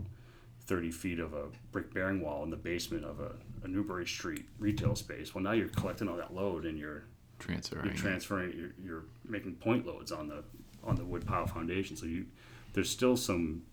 30 0.65 0.91
feet 0.91 1.19
of 1.19 1.33
a 1.33 1.45
brick 1.71 1.93
bearing 1.93 2.21
wall 2.21 2.43
in 2.43 2.49
the 2.49 2.55
basement 2.57 3.03
of 3.05 3.19
a, 3.19 3.31
a 3.63 3.67
Newbury 3.67 4.05
Street 4.05 4.45
retail 4.59 4.95
space. 4.95 5.35
Well, 5.35 5.43
now 5.43 5.51
you're 5.51 5.67
collecting 5.69 6.07
all 6.07 6.17
that 6.17 6.33
load 6.33 6.65
and 6.65 6.77
you're 6.77 7.03
Transferring. 7.39 7.85
you're 7.85 7.95
transferring, 7.95 8.53
you're, 8.57 8.73
you're 8.83 9.03
making 9.27 9.55
point 9.55 9.85
loads 9.85 10.11
on 10.11 10.27
the 10.27 10.43
on 10.83 10.95
the 10.95 11.03
wood 11.03 11.25
pile 11.25 11.47
foundation. 11.47 11.95
So 11.97 12.05
you 12.05 12.25
there's 12.73 12.89
still 12.89 13.17
some 13.17 13.63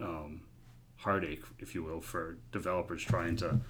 um, 0.00 0.42
heartache, 0.96 1.42
if 1.58 1.74
you 1.74 1.82
will, 1.82 2.00
for 2.00 2.38
developers 2.52 3.02
trying 3.02 3.36
to 3.36 3.60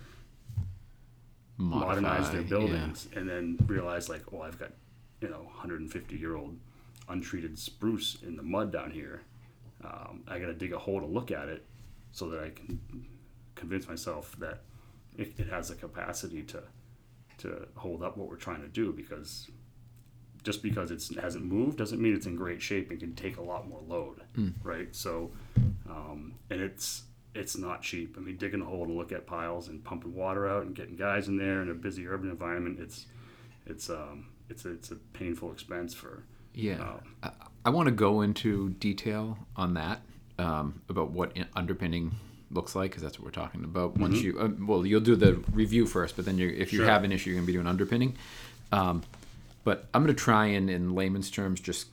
modernize 1.57 2.31
their 2.31 2.43
Modify, 2.43 2.49
buildings 2.49 3.09
and 3.15 3.29
then 3.29 3.57
realize 3.67 4.09
like 4.09 4.23
oh 4.33 4.41
i've 4.41 4.59
got 4.59 4.73
you 5.21 5.29
know 5.29 5.39
150 5.39 6.17
year 6.17 6.37
old 6.37 6.59
untreated 7.09 7.59
spruce 7.59 8.19
in 8.23 8.37
the 8.37 8.43
mud 8.43 8.73
down 8.73 8.91
here 8.91 9.23
um, 9.85 10.23
i 10.27 10.39
gotta 10.39 10.55
dig 10.55 10.73
a 10.73 10.79
hole 10.79 11.01
to 11.01 11.07
look 11.07 11.31
at 11.31 11.49
it 11.49 11.65
so 12.15 12.29
that 12.31 12.41
i 12.43 12.49
can 12.51 12.79
convince 13.55 13.87
myself 13.89 14.35
that 14.39 14.63
it, 15.19 15.33
it 15.39 15.49
has 15.49 15.69
the 15.69 15.75
capacity 15.75 16.43
to 16.43 16.63
to 17.39 17.67
hold 17.77 18.03
up 18.03 18.17
what 18.17 18.29
we're 18.29 18.37
trying 18.37 18.63
to 18.63 18.69
do 18.69 18.93
because 18.93 19.51
just 20.43 20.63
because 20.63 20.91
it's, 20.91 21.11
it 21.11 21.19
hasn't 21.19 21.45
moved 21.45 21.77
doesn't 21.79 22.01
mean 22.01 22.15
it's 22.15 22.27
in 22.27 22.37
great 22.37 22.61
shape 22.63 22.91
and 22.91 23.01
can 23.01 23.15
take 23.15 23.37
a 23.39 23.43
lot 23.43 23.69
more 23.69 23.81
load 23.87 24.23
right 24.63 24.95
so 24.95 25.31
um, 25.89 26.35
and 26.51 26.61
it's 26.61 27.05
it's 27.35 27.57
not 27.59 27.83
cheap. 27.83 28.15
I 28.17 28.21
mean, 28.21 28.37
digging 28.37 28.61
a 28.61 28.65
hole 28.65 28.87
to 28.87 28.93
look 28.93 29.11
at 29.11 29.27
piles 29.27 29.67
and 29.69 29.83
pumping 29.83 30.15
water 30.15 30.47
out 30.49 30.63
and 30.65 30.73
getting 30.73 30.95
guys 30.95 31.27
in 31.27 31.37
there 31.37 31.63
in 31.63 31.69
a 31.69 31.75
busy 31.75 32.07
urban 32.07 32.31
environment, 32.31 32.79
it's 32.81 33.07
it's 33.67 33.91
um, 33.91 34.27
it's 34.49 34.65
a, 34.65 34.71
it's 34.71 34.93
a 34.93 34.97
painful 35.13 35.51
expense 35.51 35.93
for 35.95 36.23
Yeah. 36.55 36.75
um, 36.81 37.01
I, 37.25 37.31
I 37.65 37.71
want 37.71 37.87
to 37.87 37.93
go 37.93 38.21
into 38.21 38.71
detail 38.75 39.37
on 39.57 39.75
that 39.75 40.01
um, 40.39 40.81
about 40.89 41.11
what 41.11 41.37
in- 41.37 41.47
underpinning 41.55 42.13
looks 42.51 42.75
like 42.75 42.91
because 42.91 43.03
that's 43.03 43.19
what 43.19 43.25
we're 43.25 43.31
talking 43.43 43.65
about. 43.65 43.97
Once 43.97 44.21
you, 44.23 44.39
uh, 44.39 44.49
well, 44.61 44.87
you'll 44.87 45.01
do 45.01 45.17
the 45.17 45.35
review 45.53 45.87
first, 45.87 46.17
but 46.17 46.25
then 46.25 46.39
you, 46.39 46.49
if 46.49 46.73
you 46.73 46.81
Sure. 46.81 46.87
have 46.87 47.05
an 47.05 47.13
issue, 47.13 47.31
you're 47.31 47.37
going 47.37 47.45
to 47.47 47.53
be 47.53 47.53
doing 47.53 47.67
underpinning. 47.67 48.17
Um, 48.73 49.03
but 49.65 49.89
I'm 49.95 50.03
going 50.05 50.15
to 50.15 50.21
try 50.23 50.47
and, 50.47 50.69
in 50.71 50.95
layman's 50.95 51.31
terms, 51.31 51.61
just 51.61 51.89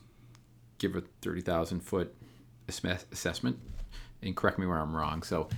give 0.78 0.94
a 0.96 1.02
30,000 1.22 1.80
foot 1.80 2.14
assessment 2.68 3.58
and 4.22 4.36
correct 4.36 4.58
me 4.58 4.66
where 4.66 4.78
I'm 4.78 4.94
wrong. 4.94 5.22
So 5.22 5.48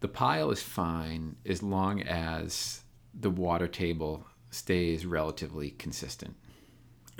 the 0.00 0.08
pile 0.08 0.50
is 0.50 0.62
fine 0.62 1.36
as 1.46 1.62
long 1.62 2.02
as 2.02 2.82
the 3.14 3.30
water 3.30 3.68
table 3.68 4.26
stays 4.50 5.04
relatively 5.06 5.70
consistent, 5.70 6.34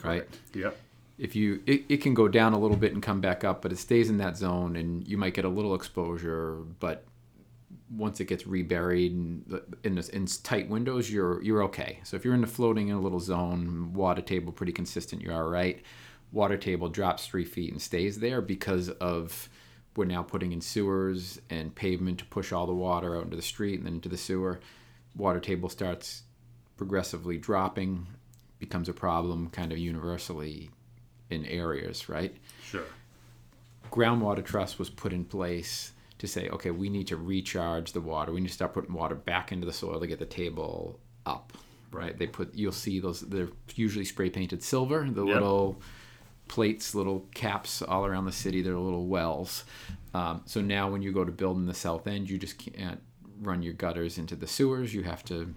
right? 0.04 0.26
Yep. 0.54 0.76
If 1.22 1.36
you 1.36 1.62
it, 1.66 1.84
it 1.88 1.96
can 1.98 2.14
go 2.14 2.26
down 2.26 2.52
a 2.52 2.58
little 2.58 2.76
bit 2.76 2.92
and 2.92 3.00
come 3.00 3.20
back 3.20 3.44
up 3.44 3.62
but 3.62 3.70
it 3.70 3.78
stays 3.78 4.10
in 4.10 4.18
that 4.18 4.36
zone 4.36 4.74
and 4.74 5.06
you 5.06 5.16
might 5.16 5.34
get 5.34 5.44
a 5.44 5.48
little 5.48 5.74
exposure 5.74 6.56
but 6.80 7.04
once 7.90 8.18
it 8.18 8.24
gets 8.24 8.44
reburied 8.44 9.12
and 9.12 9.60
in, 9.84 9.94
this, 9.94 10.08
in 10.08 10.26
tight 10.26 10.68
windows 10.68 11.10
you're 11.10 11.40
you're 11.42 11.62
okay. 11.62 12.00
So 12.02 12.16
if 12.16 12.24
you're 12.24 12.34
in 12.34 12.40
the 12.40 12.48
floating 12.48 12.88
in 12.88 12.96
a 12.96 13.00
little 13.00 13.20
zone 13.20 13.92
water 13.92 14.20
table 14.20 14.52
pretty 14.52 14.72
consistent 14.72 15.22
you're 15.22 15.34
all 15.34 15.48
right. 15.48 15.80
Water 16.32 16.56
table 16.56 16.88
drops 16.88 17.26
three 17.26 17.44
feet 17.44 17.70
and 17.70 17.80
stays 17.80 18.18
there 18.18 18.40
because 18.40 18.88
of 18.88 19.48
we're 19.94 20.06
now 20.06 20.22
putting 20.24 20.50
in 20.50 20.60
sewers 20.60 21.40
and 21.50 21.72
pavement 21.72 22.18
to 22.18 22.24
push 22.24 22.50
all 22.50 22.66
the 22.66 22.74
water 22.74 23.16
out 23.16 23.24
into 23.24 23.36
the 23.36 23.42
street 23.42 23.78
and 23.78 23.86
then 23.86 23.94
into 23.94 24.08
the 24.08 24.16
sewer. 24.16 24.58
Water 25.14 25.38
table 25.38 25.68
starts 25.68 26.22
progressively 26.76 27.38
dropping 27.38 28.08
becomes 28.58 28.88
a 28.88 28.92
problem 28.92 29.50
kind 29.50 29.70
of 29.70 29.78
universally 29.78 30.70
in 31.32 31.44
areas, 31.46 32.08
right? 32.08 32.34
Sure. 32.64 32.84
Groundwater 33.90 34.44
trust 34.44 34.78
was 34.78 34.88
put 34.88 35.12
in 35.12 35.24
place 35.24 35.92
to 36.18 36.26
say, 36.26 36.48
okay, 36.50 36.70
we 36.70 36.88
need 36.88 37.08
to 37.08 37.16
recharge 37.16 37.92
the 37.92 38.00
water. 38.00 38.32
We 38.32 38.40
need 38.40 38.48
to 38.48 38.54
start 38.54 38.72
putting 38.74 38.94
water 38.94 39.14
back 39.14 39.52
into 39.52 39.66
the 39.66 39.72
soil 39.72 40.00
to 40.00 40.06
get 40.06 40.18
the 40.18 40.24
table 40.26 40.98
up, 41.26 41.52
right? 41.90 42.16
They 42.16 42.26
put, 42.26 42.54
you'll 42.54 42.72
see 42.72 43.00
those. 43.00 43.20
They're 43.20 43.48
usually 43.74 44.04
spray 44.04 44.30
painted 44.30 44.62
silver. 44.62 45.06
The 45.10 45.24
Yep. 45.24 45.34
little 45.34 45.80
plates, 46.48 46.94
little 46.94 47.26
caps 47.34 47.82
all 47.82 48.06
around 48.06 48.24
the 48.26 48.32
city. 48.32 48.62
They're 48.62 48.78
little 48.78 49.06
wells. 49.08 49.64
Um, 50.14 50.42
so 50.46 50.60
now 50.60 50.90
when 50.90 51.02
you 51.02 51.12
go 51.12 51.24
to 51.24 51.32
build 51.32 51.56
in 51.56 51.66
the 51.66 51.74
south 51.74 52.06
end, 52.06 52.30
you 52.30 52.38
just 52.38 52.58
can't 52.58 53.00
run 53.40 53.62
your 53.62 53.72
gutters 53.74 54.16
into 54.18 54.36
the 54.36 54.46
sewers. 54.46 54.94
You 54.94 55.02
have 55.02 55.24
to 55.24 55.54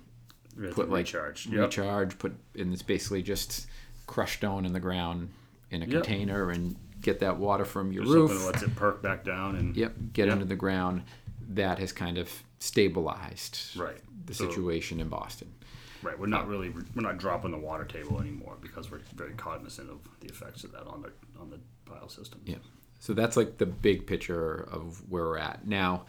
put 0.74 0.86
to 0.88 0.92
like 0.92 1.06
recharge. 1.06 1.46
Yep. 1.48 1.60
recharge, 1.62 2.18
put 2.18 2.34
and 2.58 2.74
it's 2.74 2.82
basically 2.82 3.22
just 3.22 3.68
crushed 4.08 4.38
stone 4.40 4.66
in 4.66 4.74
the 4.74 4.80
ground 4.80 5.30
in 5.72 5.82
a 5.82 5.86
Yep. 5.86 6.04
container 6.04 6.50
and 6.50 6.76
get 7.02 7.20
that 7.20 7.38
water 7.38 7.66
from 7.66 7.92
your 7.92 8.04
There's 8.06 8.16
something 8.16 8.36
roof. 8.38 8.46
that 8.46 8.52
lets 8.54 8.64
it 8.64 8.76
perk 8.76 9.02
back 9.02 9.24
down 9.24 9.56
and 9.56 9.76
Yep, 9.76 9.96
get 10.14 10.26
Yep. 10.28 10.34
into 10.34 10.46
the 10.46 10.56
ground. 10.56 11.04
That 11.48 11.78
has 11.80 11.92
kind 11.92 12.18
of 12.18 12.44
stabilized 12.60 13.78
Right. 13.78 14.02
the 14.26 14.34
So- 14.34 14.48
situation 14.50 15.00
in 15.00 15.10
Boston. 15.10 15.54
right. 16.04 16.18
We're 16.20 16.28
not 16.28 16.48
really 16.48 16.70
we're 16.70 17.02
not 17.02 17.18
dropping 17.18 17.52
the 17.52 17.58
water 17.58 17.84
table 17.86 18.20
anymore 18.20 18.58
because 18.62 18.92
we're 18.92 19.02
very 19.16 19.34
cognizant 19.34 19.90
of 19.90 20.00
the 20.20 20.28
effects 20.28 20.64
of 20.64 20.72
that 20.74 20.86
on 20.88 21.02
the 21.02 21.12
on 21.40 21.50
the 21.50 21.60
pile 21.86 22.10
system. 22.10 22.42
Yeah. 22.46 22.58
So 23.00 23.14
that's 23.14 23.36
like 23.38 23.58
the 23.58 23.66
big 23.66 24.08
picture 24.08 24.54
of 24.72 25.04
where 25.10 25.26
we're 25.26 25.38
at 25.38 25.68
now. 25.68 26.06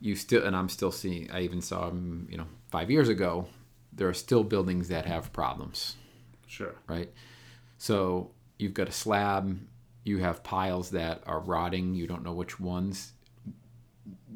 You 0.00 0.16
still, 0.16 0.44
and 0.44 0.54
I'm 0.56 0.68
still 0.68 0.90
seeing. 0.92 1.30
I 1.30 1.40
even 1.42 1.60
saw, 1.62 1.90
you 1.92 2.36
know, 2.36 2.46
five 2.70 2.90
years 2.90 3.08
ago. 3.08 3.48
There 3.92 4.08
are 4.08 4.12
still 4.14 4.44
buildings 4.44 4.88
that 4.88 5.06
have 5.06 5.32
problems. 5.32 5.96
Sure. 6.46 6.74
right? 6.88 7.10
So 7.78 8.30
you've 8.64 8.74
got 8.74 8.88
a 8.88 8.92
slab, 8.92 9.56
you 10.02 10.18
have 10.18 10.42
piles 10.42 10.90
that 10.90 11.22
are 11.26 11.38
rotting, 11.38 11.94
you 11.94 12.08
don't 12.08 12.24
know 12.24 12.34
which 12.34 12.58
ones. 12.58 13.12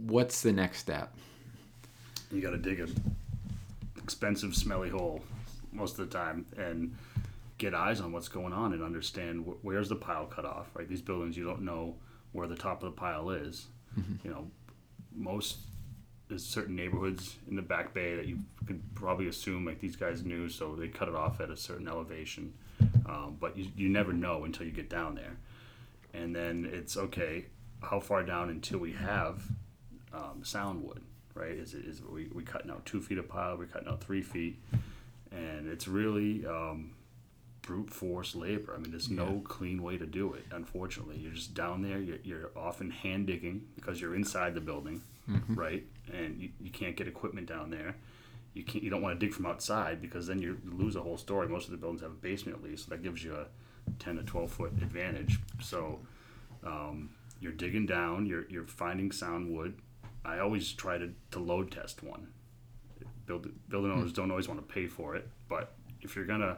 What's 0.07 0.43
the 0.43 0.53
next 0.53 0.79
step? 0.79 1.12
you 2.31 2.41
got 2.41 2.51
to 2.51 2.59
dig 2.59 2.81
a 2.81 2.88
expensive 3.97 4.55
smelly 4.55 4.88
hole 4.88 5.23
most 5.73 5.99
of 5.99 6.09
the 6.09 6.17
time 6.17 6.47
and 6.57 6.95
get 7.59 7.75
eyes 7.75 8.01
on 8.01 8.12
what's 8.12 8.29
going 8.29 8.53
on 8.53 8.73
and 8.73 8.83
understand 8.83 9.45
wh- 9.45 9.64
where's 9.64 9.88
the 9.88 9.97
pile 9.97 10.27
cut 10.27 10.45
off 10.45 10.67
right 10.75 10.88
these 10.88 11.03
buildings 11.03 11.37
you 11.37 11.45
don't 11.45 11.62
know 11.62 11.95
where 12.33 12.47
the 12.47 12.57
top 12.57 12.83
of 12.83 12.91
the 12.91 12.97
pile 12.97 13.31
is 13.31 13.67
mm-hmm. 13.99 14.14
you 14.27 14.33
know 14.33 14.51
most 15.14 15.59
there's 16.29 16.45
certain 16.45 16.77
neighborhoods 16.77 17.37
in 17.49 17.57
the 17.57 17.62
back 17.62 17.93
bay 17.93 18.14
that 18.17 18.27
you 18.27 18.38
could 18.67 18.81
probably 18.95 19.29
assume 19.29 19.64
like 19.64 19.81
these 19.81 19.97
guys 19.97 20.25
knew 20.25 20.49
so 20.49 20.75
they 20.75 20.88
cut 20.88 21.09
it 21.09 21.14
off 21.14 21.41
at 21.41 21.51
a 21.51 21.57
certain 21.57 21.88
elevation 21.88 22.53
um, 23.07 23.37
but 23.41 23.57
you, 23.57 23.67
you 23.77 23.88
never 23.88 24.12
know 24.12 24.45
until 24.45 24.67
you 24.67 24.73
get 24.73 24.88
down 24.88 25.14
there. 25.14 25.37
And 26.14 26.35
then 26.35 26.69
it's 26.73 26.97
okay 26.97 27.47
how 27.83 28.01
far 28.01 28.23
down 28.23 28.51
until 28.51 28.79
we 28.79 28.93
have 28.93 29.43
um, 30.12 30.43
sound 30.43 30.83
wood 30.83 31.03
right? 31.38 31.53
Is 31.53 31.75
it 31.75 31.85
is 31.85 32.03
we, 32.03 32.29
we 32.35 32.43
cutting 32.43 32.71
out 32.71 32.85
two 32.85 33.01
feet 33.01 33.19
of 33.19 33.29
pile 33.29 33.57
we're 33.57 33.67
cutting 33.67 33.88
out 33.88 34.03
three 34.03 34.23
feet. 34.23 34.61
And 35.31 35.69
it's 35.69 35.87
really 35.87 36.45
um, 36.47 36.95
brute 37.62 37.91
force 37.91 38.35
labor. 38.35 38.74
I 38.74 38.79
mean 38.79 38.91
there's 38.91 39.11
no 39.11 39.43
clean 39.45 39.83
way 39.83 39.97
to 39.99 40.07
do 40.07 40.35
it 40.35 40.45
unfortunately. 40.51 41.18
You're 41.18 41.33
just 41.33 41.55
down 41.55 41.83
there 41.83 41.99
you're, 41.99 42.18
you're 42.24 42.51
often 42.57 42.91
hand 42.91 43.26
digging 43.26 43.66
because 43.76 44.01
you're 44.01 44.14
inside 44.14 44.55
the 44.55 44.61
building 44.61 45.03
right? 45.57 45.85
And 46.12 46.41
you, 46.41 46.49
you 46.61 46.70
can't 46.70 46.97
get 46.97 47.07
equipment 47.07 47.47
down 47.47 47.70
there 47.70 47.95
you 48.59 48.64
can't 48.64 48.82
you 48.82 48.90
don't 48.90 49.00
want 49.00 49.18
to 49.18 49.24
dig 49.24 49.32
from 49.32 49.46
outside 49.46 50.02
because 50.02 50.26
then 50.26 50.42
you 50.42 50.61
lose 50.64 50.96
a 50.96 51.00
whole 51.00 51.16
story. 51.16 51.48
Most 51.48 51.66
of 51.66 51.70
the 51.70 51.76
buildings 51.76 52.02
have 52.02 52.11
a 52.11 52.14
basement 52.14 52.59
at 52.59 52.64
least 52.64 52.86
so 52.86 52.90
that 52.90 53.02
gives 53.02 53.22
you 53.22 53.34
a 53.34 53.46
10 54.00 54.16
to 54.16 54.22
12 54.24 54.50
foot 54.50 54.72
advantage. 54.82 55.38
So 55.62 56.00
um, 56.64 57.11
you're 57.40 57.52
digging 57.52 57.86
down 57.86 58.26
you're, 58.26 58.46
you're 58.50 58.66
finding 58.66 59.12
sound 59.12 59.54
wood. 59.54 59.78
I 60.24 60.40
always 60.40 60.72
try 60.72 60.98
to, 60.98 61.11
to 61.30 61.38
load 61.38 61.70
test 61.70 62.02
one. 62.02 62.28
Build, 63.26 63.48
building 63.68 63.92
owners 63.92 64.12
don't 64.12 64.30
always 64.30 64.48
want 64.48 64.66
to 64.66 64.74
pay 64.74 64.86
for 64.86 65.14
it 65.14 65.28
but 65.48 65.74
if 66.00 66.16
you're 66.16 66.24
going 66.24 66.40
to 66.40 66.56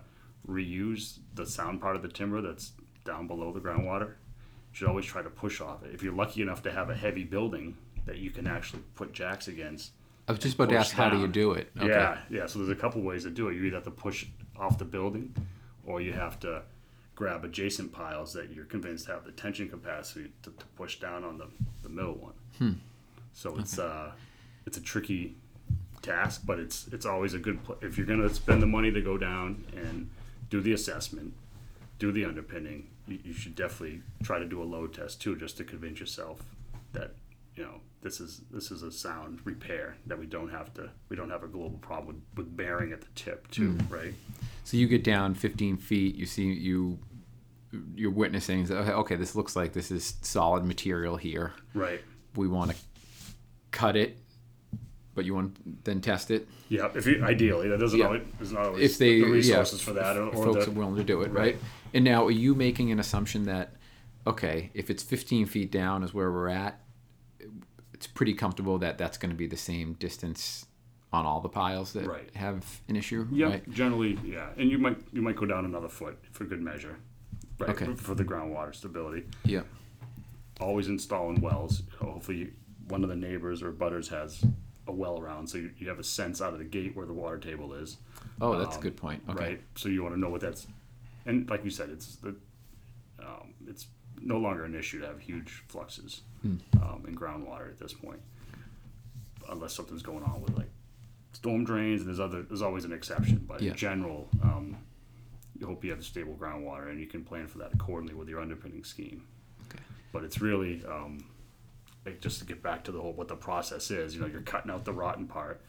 reuse 0.48 1.18
the 1.34 1.44
sound 1.44 1.80
part 1.80 1.96
of 1.96 2.02
the 2.02 2.08
timber 2.08 2.40
that's 2.40 2.72
down 3.04 3.26
below 3.26 3.52
the 3.52 3.60
groundwater 3.60 4.06
you 4.06 4.72
should 4.72 4.88
always 4.88 5.04
try 5.04 5.20
to 5.20 5.28
push 5.28 5.60
off 5.60 5.82
it. 5.82 5.92
If 5.92 6.02
you're 6.02 6.14
lucky 6.14 6.42
enough 6.42 6.62
to 6.62 6.70
have 6.70 6.88
a 6.88 6.94
heavy 6.94 7.24
building 7.24 7.76
that 8.06 8.18
you 8.18 8.30
can 8.30 8.46
actually 8.46 8.82
put 8.94 9.12
jacks 9.12 9.48
against 9.48 9.90
I 10.28 10.32
was 10.32 10.40
just 10.40 10.54
about 10.54 10.68
to 10.68 10.76
ask, 10.76 10.94
how 10.94 11.10
do 11.10 11.18
you 11.18 11.26
do 11.26 11.52
it? 11.52 11.70
yeah, 11.80 12.18
yeah. 12.30 12.46
So 12.46 12.60
there's 12.60 12.70
a 12.70 12.80
couple 12.80 13.02
ways 13.02 13.24
to 13.24 13.30
do 13.30 13.48
it. 13.48 13.56
You 13.56 13.64
either 13.64 13.76
have 13.76 13.84
to 13.84 13.90
push 13.90 14.26
off 14.56 14.78
the 14.78 14.84
building, 14.84 15.34
or 15.84 16.00
you 16.00 16.12
have 16.12 16.38
to 16.40 16.62
grab 17.20 17.44
adjacent 17.44 17.92
piles 17.92 18.32
that 18.32 18.50
you're 18.50 18.64
convinced 18.64 19.06
have 19.06 19.24
the 19.24 19.32
tension 19.32 19.68
capacity 19.68 20.30
to, 20.42 20.50
to 20.50 20.64
push 20.76 20.98
down 21.00 21.22
on 21.22 21.36
the, 21.36 21.46
the 21.82 21.88
middle 21.88 22.14
one. 22.14 22.32
Hmm. 22.58 22.72
So 23.34 23.58
it's 23.58 23.78
uh, 23.78 24.12
it's 24.66 24.78
a 24.78 24.80
tricky 24.80 25.36
task, 26.02 26.42
but 26.44 26.58
it's 26.58 26.88
it's 26.88 27.06
always 27.06 27.34
a 27.34 27.38
good 27.38 27.62
pl- 27.64 27.78
if 27.82 27.96
you're 27.96 28.06
going 28.06 28.26
to 28.26 28.34
spend 28.34 28.62
the 28.62 28.66
money 28.66 28.90
to 28.90 29.00
go 29.00 29.18
down 29.18 29.64
and 29.76 30.08
do 30.48 30.60
the 30.60 30.72
assessment, 30.72 31.34
do 31.98 32.12
the 32.12 32.24
underpinning. 32.24 32.88
You, 33.06 33.18
you 33.24 33.32
should 33.32 33.54
definitely 33.54 34.02
try 34.22 34.38
to 34.38 34.46
do 34.46 34.62
a 34.62 34.64
load 34.64 34.94
test 34.94 35.20
too, 35.20 35.36
just 35.36 35.56
to 35.58 35.64
convince 35.64 36.00
yourself 36.00 36.40
that 36.92 37.14
you 37.54 37.64
know 37.64 37.80
this 38.02 38.20
is 38.20 38.42
this 38.50 38.70
is 38.70 38.82
a 38.82 38.90
sound 38.90 39.40
repair 39.44 39.96
that 40.06 40.18
we 40.18 40.26
don't 40.26 40.50
have 40.50 40.72
to 40.74 40.90
we 41.08 41.16
don't 41.16 41.30
have 41.30 41.42
a 41.42 41.48
global 41.48 41.78
problem 41.78 42.22
with, 42.34 42.46
with 42.46 42.56
bearing 42.56 42.92
at 42.92 43.00
the 43.00 43.08
tip 43.14 43.50
too, 43.50 43.72
mm. 43.72 43.90
right? 43.90 44.14
So 44.64 44.76
you 44.76 44.86
get 44.88 45.04
down 45.04 45.34
15 45.34 45.76
feet. 45.76 46.14
You 46.14 46.26
see 46.26 46.44
you 46.44 46.98
you're 47.94 48.10
witnessing. 48.10 48.70
Okay, 48.70 48.92
okay, 48.92 49.16
this 49.16 49.34
looks 49.34 49.54
like 49.54 49.72
this 49.72 49.90
is 49.90 50.14
solid 50.22 50.64
material 50.64 51.16
here. 51.16 51.52
Right. 51.74 52.00
We 52.36 52.48
want 52.48 52.72
to 52.72 52.76
cut 53.70 53.96
it, 53.96 54.18
but 55.14 55.24
you 55.24 55.34
want 55.34 55.54
to 55.56 55.62
then 55.84 56.00
test 56.00 56.30
it. 56.30 56.48
Yeah, 56.68 56.88
if 56.94 57.06
you 57.06 57.22
ideally 57.22 57.68
that 57.68 57.78
doesn't 57.78 57.98
Yeah. 57.98 58.06
always 58.06 58.22
there's 58.38 58.52
not 58.52 58.66
always 58.66 58.92
If 58.92 58.98
they 58.98 59.20
the 59.20 59.30
resources 59.30 59.80
yeah, 59.80 59.84
for 59.84 59.92
that 59.92 60.16
or, 60.16 60.28
or 60.28 60.44
folks 60.44 60.64
the, 60.64 60.70
are 60.70 60.74
willing 60.74 60.96
to 60.96 61.04
do 61.04 61.20
it, 61.22 61.32
right? 61.32 61.54
Right. 61.54 61.56
And 61.92 62.04
now, 62.04 62.24
are 62.26 62.30
you 62.30 62.54
making 62.54 62.92
an 62.92 62.98
assumption 62.98 63.44
that 63.44 63.74
okay, 64.26 64.70
if 64.74 64.90
it's 64.90 65.02
15 65.02 65.46
feet 65.46 65.72
down 65.72 66.02
is 66.02 66.12
where 66.12 66.30
we're 66.30 66.48
at, 66.48 66.80
it's 68.00 68.06
pretty 68.06 68.32
comfortable 68.32 68.78
that 68.78 68.96
that's 68.96 69.18
going 69.18 69.28
to 69.30 69.36
be 69.36 69.46
the 69.46 69.58
same 69.58 69.92
distance 69.94 70.64
on 71.12 71.26
all 71.26 71.42
the 71.42 71.50
piles 71.50 71.92
that 71.92 72.06
Right. 72.06 72.34
have 72.34 72.64
an 72.88 72.96
issue, 72.96 73.26
Yeah, 73.30 73.48
right? 73.48 73.70
generally, 73.70 74.18
yeah, 74.24 74.48
and 74.56 74.70
you 74.70 74.78
might 74.78 74.96
you 75.12 75.20
might 75.20 75.36
go 75.36 75.44
down 75.44 75.66
another 75.66 75.88
foot 75.90 76.16
for 76.32 76.44
good 76.44 76.62
measure, 76.62 76.96
right? 77.58 77.68
Okay. 77.68 77.94
For, 77.96 78.14
the 78.14 78.24
groundwater 78.24 78.74
stability. 78.74 79.24
Yeah. 79.44 79.64
Always 80.62 80.88
installing 80.88 81.42
wells. 81.42 81.82
Hopefully, 82.00 82.52
one 82.88 83.02
of 83.02 83.10
the 83.10 83.16
neighbors 83.16 83.62
or 83.62 83.70
abutters 83.70 84.08
has 84.08 84.42
a 84.86 84.92
well 84.92 85.18
around, 85.20 85.46
so 85.48 85.58
you, 85.58 85.70
you 85.76 85.86
have 85.90 85.98
a 85.98 86.04
sense 86.04 86.40
out 86.40 86.54
of 86.54 86.58
the 86.58 86.64
gate 86.64 86.96
where 86.96 87.04
the 87.06 87.12
water 87.12 87.36
table 87.36 87.74
is. 87.74 87.98
Oh, 88.40 88.58
that's 88.58 88.76
a 88.76 88.78
Um, 88.78 88.82
good 88.82 88.96
point. 88.96 89.22
Okay. 89.28 89.38
Right. 89.44 89.60
So 89.74 89.90
you 89.90 90.02
want 90.02 90.14
to 90.14 90.20
know 90.20 90.30
what 90.30 90.40
that's, 90.40 90.66
and 91.26 91.50
like 91.50 91.64
you 91.64 91.70
said, 91.70 91.90
it's 91.90 92.16
the, 92.16 92.34
no 94.20 94.38
longer 94.38 94.64
an 94.64 94.74
issue 94.74 95.00
to 95.00 95.06
have 95.06 95.20
huge 95.20 95.62
fluxes 95.68 96.20
Hmm. 96.42 96.56
um, 96.82 97.04
in 97.06 97.14
groundwater 97.16 97.68
at 97.68 97.78
this 97.78 97.92
point, 97.92 98.20
unless 99.50 99.74
something's 99.74 100.02
going 100.02 100.22
on 100.24 100.40
with 100.42 100.56
like 100.56 100.70
storm 101.32 101.64
drains. 101.64 102.00
And 102.00 102.08
there's 102.08 102.20
other, 102.20 102.42
there's 102.42 102.62
always 102.62 102.84
an 102.84 102.92
exception, 102.92 103.44
but 103.46 103.60
Yeah. 103.60 103.72
in 103.72 103.76
general, 103.76 104.28
um, 104.42 104.76
you 105.58 105.66
hope 105.66 105.84
you 105.84 105.90
have 105.90 106.02
stable 106.04 106.36
groundwater 106.40 106.88
and 106.90 106.98
you 106.98 107.06
can 107.06 107.24
plan 107.24 107.46
for 107.46 107.58
that 107.58 107.74
accordingly 107.74 108.14
with 108.14 108.28
your 108.28 108.40
underpinning 108.40 108.84
scheme. 108.84 109.26
Okay. 109.68 109.82
But 110.12 110.24
it's 110.24 110.40
really, 110.40 110.84
um, 110.86 111.24
like 112.06 112.20
just 112.22 112.38
to 112.38 112.46
get 112.46 112.62
back 112.62 112.84
to 112.84 112.92
the 112.92 113.00
whole 113.00 113.12
what 113.12 113.28
the 113.28 113.36
process 113.36 113.90
is. 113.90 114.14
You 114.14 114.22
know, 114.22 114.26
you're 114.26 114.40
cutting 114.40 114.70
out 114.70 114.86
the 114.86 114.92
rotten 114.94 115.26
part. 115.26 115.60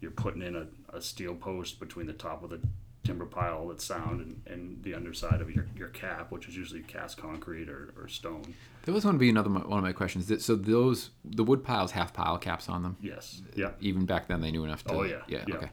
You're 0.00 0.12
putting 0.12 0.40
in 0.42 0.54
a, 0.54 0.68
a 0.96 1.02
steel 1.02 1.34
post 1.34 1.80
between 1.80 2.06
the 2.06 2.12
top 2.12 2.44
of 2.44 2.50
the 2.50 2.60
timber 3.02 3.24
pile 3.24 3.66
that's 3.68 3.84
sound 3.84 4.20
and, 4.20 4.42
and 4.46 4.82
the 4.82 4.94
underside 4.94 5.40
of 5.40 5.50
your, 5.50 5.66
your 5.76 5.88
cap, 5.88 6.30
which 6.30 6.46
is 6.48 6.56
usually 6.56 6.80
cast 6.82 7.16
concrete 7.16 7.68
or, 7.68 7.92
or 7.96 8.08
stone. 8.08 8.54
That 8.84 8.92
was 8.92 9.04
going 9.04 9.14
to 9.14 9.18
be 9.18 9.30
another 9.30 9.48
one 9.50 9.78
of 9.78 9.82
my 9.84 9.92
questions. 9.92 10.26
That- 10.28 10.42
So 10.42 10.54
those 10.56 11.10
the 11.24 11.42
wood 11.44 11.64
piles 11.64 11.92
have 11.92 12.12
pile 12.12 12.36
caps 12.38 12.68
on 12.68 12.82
them. 12.82 12.96
Yes. 13.00 13.40
Yeah. 13.54 13.70
Even 13.80 14.04
back 14.04 14.28
then, 14.28 14.40
they 14.42 14.50
knew 14.50 14.64
enough 14.64 14.84
to. 14.84 14.92
Oh, 14.92 15.02
yeah. 15.02 15.22
Yeah. 15.28 15.44
Yeah. 15.46 15.54
Okay. 15.56 15.70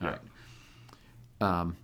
Yeah. 0.00 0.06
All 0.06 0.10
right. 1.40 1.60
Um. 1.60 1.76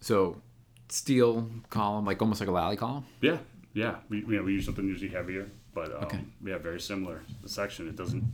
So, 0.00 0.40
steel 0.88 1.48
column, 1.68 2.04
like 2.06 2.22
almost 2.22 2.40
like 2.40 2.48
a 2.48 2.52
lally 2.52 2.76
column. 2.76 3.04
Yeah. 3.20 3.38
Yeah. 3.74 3.96
We, 4.08 4.18
you 4.20 4.36
know, 4.38 4.42
we 4.42 4.52
use 4.54 4.64
something 4.64 4.86
usually 4.86 5.10
heavier, 5.10 5.48
but 5.74 5.88
um, 5.94 6.04
Okay. 6.04 6.20
yeah, 6.44 6.58
very 6.58 6.80
similar. 6.80 7.22
The 7.42 7.48
section, 7.48 7.86
it 7.88 7.96
doesn't, 7.96 8.24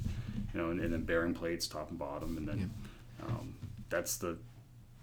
you 0.54 0.60
know, 0.60 0.70
and, 0.70 0.80
and 0.80 0.92
then 0.92 1.02
bearing 1.02 1.34
plates 1.34 1.66
top 1.66 1.90
and 1.90 1.98
bottom. 1.98 2.36
And 2.36 2.46
then 2.48 2.70
um, 3.26 3.54
that's 3.90 4.16
the, 4.18 4.38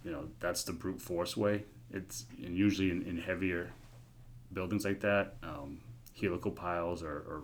you 0.03 0.11
know, 0.11 0.27
that's 0.39 0.63
the 0.63 0.73
brute 0.73 1.01
force 1.01 1.35
way. 1.37 1.65
It's 1.91 2.25
and 2.43 2.55
usually 2.57 2.91
in, 2.91 3.03
in 3.03 3.17
heavier 3.17 3.71
buildings 4.51 4.85
like 4.85 5.01
that, 5.01 5.35
um, 5.43 5.79
helical 6.19 6.51
piles 6.51 7.03
or, 7.03 7.17
or, 7.17 7.41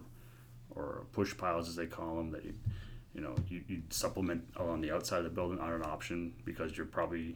or 0.75 1.03
push 1.13 1.35
piles 1.37 1.67
as 1.69 1.75
they 1.75 1.85
call 1.85 2.15
them 2.17 2.31
that 2.31 2.45
you, 2.45 2.53
you 3.13 3.21
know, 3.21 3.35
you, 3.47 3.61
you 3.67 3.81
supplement 3.89 4.43
along 4.57 4.81
the 4.81 4.91
outside 4.91 5.17
of 5.19 5.23
the 5.23 5.29
building 5.29 5.59
aren't 5.59 5.83
an 5.83 5.89
option 5.89 6.33
because 6.45 6.75
you're 6.77 6.85
probably, 6.85 7.35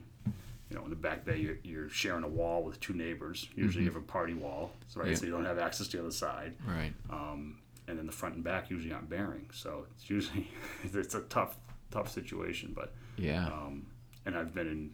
you 0.69 0.75
know, 0.77 0.83
in 0.83 0.89
the 0.89 0.95
back 0.95 1.25
bay, 1.25 1.37
you're, 1.37 1.57
you're 1.63 1.89
sharing 1.89 2.23
a 2.23 2.27
wall 2.27 2.63
with 2.63 2.79
two 2.79 2.93
neighbors. 2.93 3.47
Usually 3.55 3.83
you 3.85 3.89
have 3.89 4.01
a 4.01 4.05
party 4.05 4.33
wall, 4.33 4.71
so, 4.87 4.99
right? 5.01 5.09
Yeah. 5.09 5.15
So 5.15 5.25
you 5.25 5.31
don't 5.31 5.45
have 5.45 5.59
access 5.59 5.87
to 5.89 5.97
the 5.97 6.03
other 6.03 6.11
side. 6.11 6.53
Right. 6.67 6.93
Um, 7.09 7.57
and 7.87 7.97
then 7.97 8.05
the 8.05 8.11
front 8.11 8.35
and 8.35 8.43
back 8.43 8.69
usually 8.69 8.93
aren't 8.93 9.09
bearing. 9.09 9.49
So 9.53 9.85
it's 9.95 10.09
usually, 10.09 10.49
it's 10.83 11.15
a 11.15 11.21
tough, 11.21 11.57
tough 11.91 12.09
situation. 12.11 12.73
But, 12.75 12.93
Yeah. 13.17 13.47
um, 13.47 13.87
and 14.25 14.37
I've 14.37 14.53
been 14.53 14.67
in, 14.67 14.91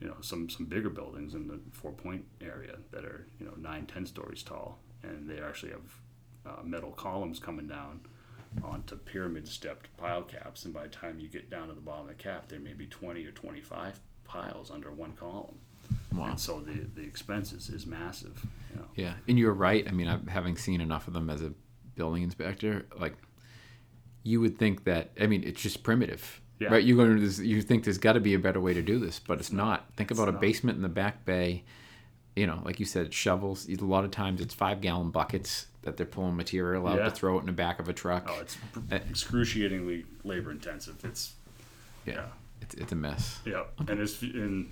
you 0.00 0.06
know, 0.06 0.16
some, 0.20 0.48
some 0.48 0.66
bigger 0.66 0.90
buildings 0.90 1.34
in 1.34 1.46
the 1.48 1.58
Fort 1.72 1.96
Point 1.96 2.24
area 2.40 2.76
that 2.90 3.04
are, 3.04 3.26
you 3.38 3.46
know, 3.46 3.54
nine, 3.58 3.86
ten 3.86 4.06
stories 4.06 4.42
tall. 4.42 4.78
And 5.02 5.28
they 5.28 5.40
actually 5.40 5.72
have 5.72 6.00
uh, 6.46 6.62
metal 6.62 6.90
columns 6.92 7.38
coming 7.38 7.66
down 7.66 8.00
onto 8.62 8.96
pyramid 8.96 9.48
stepped 9.48 9.94
pile 9.96 10.22
caps. 10.22 10.64
And 10.64 10.72
by 10.72 10.84
the 10.84 10.88
time 10.88 11.18
you 11.18 11.28
get 11.28 11.50
down 11.50 11.68
to 11.68 11.74
the 11.74 11.80
bottom 11.80 12.08
of 12.08 12.16
the 12.16 12.22
cap, 12.22 12.48
there 12.48 12.60
may 12.60 12.72
be 12.72 12.86
20 12.86 13.24
or 13.26 13.32
25 13.32 14.00
piles 14.24 14.70
under 14.70 14.90
one 14.92 15.12
column. 15.12 15.58
Wow. 16.14 16.26
And 16.26 16.40
so 16.40 16.60
the, 16.60 16.86
the 16.94 17.02
expense 17.02 17.52
is, 17.52 17.68
is 17.68 17.86
massive. 17.86 18.46
You 18.70 18.80
know. 18.80 18.86
Yeah, 18.94 19.14
and 19.28 19.38
you're 19.38 19.52
right. 19.52 19.86
I 19.86 19.92
mean, 19.92 20.08
I've, 20.08 20.26
having 20.28 20.56
seen 20.56 20.80
enough 20.80 21.08
of 21.08 21.14
them 21.14 21.28
as 21.28 21.42
a 21.42 21.52
building 21.94 22.22
inspector, 22.22 22.86
like 22.98 23.14
you 24.22 24.40
would 24.40 24.58
think 24.58 24.84
that. 24.84 25.10
I 25.20 25.26
mean, 25.26 25.42
it's 25.44 25.60
just 25.60 25.82
primitive, 25.82 26.40
Yeah. 26.60 26.68
right? 26.68 26.84
You 26.84 26.96
go 26.96 27.04
into 27.04 27.20
this, 27.26 27.38
you 27.40 27.60
think 27.62 27.84
there's 27.84 27.98
got 27.98 28.12
to 28.14 28.20
be 28.20 28.34
a 28.34 28.38
better 28.38 28.60
way 28.60 28.74
to 28.74 28.82
do 28.82 28.98
this, 28.98 29.18
but 29.18 29.38
it's 29.40 29.52
not. 29.52 29.86
Think 29.96 30.10
about 30.12 30.28
a 30.28 30.32
not. 30.32 30.40
basement 30.40 30.76
in 30.76 30.82
the 30.82 30.88
back 30.88 31.24
bay. 31.24 31.64
You 32.36 32.46
know, 32.46 32.60
like 32.64 32.80
you 32.80 32.86
said, 32.86 33.12
shovels. 33.14 33.68
A 33.68 33.76
lot 33.84 34.04
of 34.04 34.10
times, 34.10 34.40
it's 34.40 34.54
five 34.54 34.80
gallon 34.80 35.10
buckets 35.10 35.66
that 35.82 35.96
they're 35.96 36.06
pulling 36.06 36.36
material 36.36 36.86
out 36.88 36.98
Yeah. 36.98 37.04
to 37.04 37.10
throw 37.10 37.36
it 37.36 37.40
in 37.40 37.46
the 37.46 37.52
back 37.52 37.78
of 37.78 37.88
a 37.88 37.92
truck. 37.92 38.26
Oh, 38.28 38.40
it's 38.40 38.56
Uh, 38.90 38.96
excruciatingly 39.10 40.04
labor 40.24 40.50
intensive. 40.50 40.96
It's 41.04 41.34
yeah, 42.06 42.14
yeah. 42.14 42.24
it's 42.62 42.74
it's 42.74 42.92
a 42.92 42.96
mess. 42.96 43.40
yeah, 43.44 43.64
and 43.86 44.00
it's 44.00 44.20
and 44.22 44.70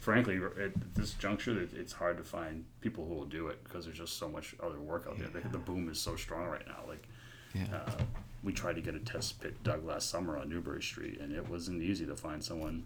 frankly 0.00 0.40
at 0.62 0.72
this 0.94 1.12
juncture, 1.14 1.66
it's 1.74 1.92
hard 1.92 2.16
to 2.16 2.24
find 2.24 2.64
people 2.80 3.06
who 3.06 3.14
will 3.14 3.26
do 3.26 3.48
it 3.48 3.62
because 3.64 3.84
there's 3.84 3.98
just 3.98 4.16
so 4.18 4.28
much 4.28 4.54
other 4.62 4.78
work 4.80 5.06
out 5.08 5.18
there. 5.18 5.28
The, 5.28 5.46
the 5.48 5.58
boom 5.58 5.88
is 5.90 6.00
so 6.00 6.16
strong 6.16 6.46
right 6.46 6.66
now. 6.66 6.78
Like 6.88 7.06
Yeah. 7.54 7.64
uh, 7.86 7.90
we 8.42 8.52
tried 8.52 8.76
to 8.76 8.80
get 8.80 8.94
a 8.94 8.98
test 9.00 9.40
pit 9.40 9.62
dug 9.62 9.84
last 9.84 10.08
summer 10.10 10.38
on 10.38 10.48
Newbury 10.48 10.82
Street, 10.82 11.20
and 11.20 11.32
it 11.32 11.48
wasn't 11.48 11.82
easy 11.82 12.06
to 12.06 12.16
find 12.16 12.42
someone 12.42 12.84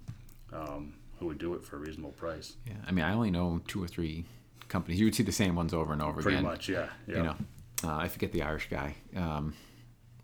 um, 0.52 0.94
who 1.18 1.26
would 1.26 1.38
do 1.38 1.54
it 1.54 1.64
for 1.64 1.76
a 1.76 1.78
reasonable 1.78 2.12
price. 2.12 2.54
Yeah, 2.66 2.74
I 2.86 2.92
mean, 2.92 3.04
I 3.04 3.12
only 3.12 3.30
know 3.30 3.60
two 3.68 3.82
or 3.82 3.86
three 3.88 4.24
companies. 4.68 4.98
You 4.98 5.06
would 5.06 5.14
see 5.14 5.22
the 5.22 5.32
same 5.32 5.54
ones 5.54 5.72
over 5.74 5.92
and 5.92 6.02
over 6.02 6.20
Pretty 6.22 6.38
again. 6.38 6.44
Pretty 6.56 6.56
much, 6.56 6.68
yeah. 6.68 6.86
yeah. 7.06 7.16
You 7.16 7.22
know, 7.22 7.36
uh, 7.84 7.96
I 7.96 8.08
forget 8.08 8.32
the 8.32 8.42
Irish 8.42 8.68
guy 8.70 8.94
um, 9.14 9.54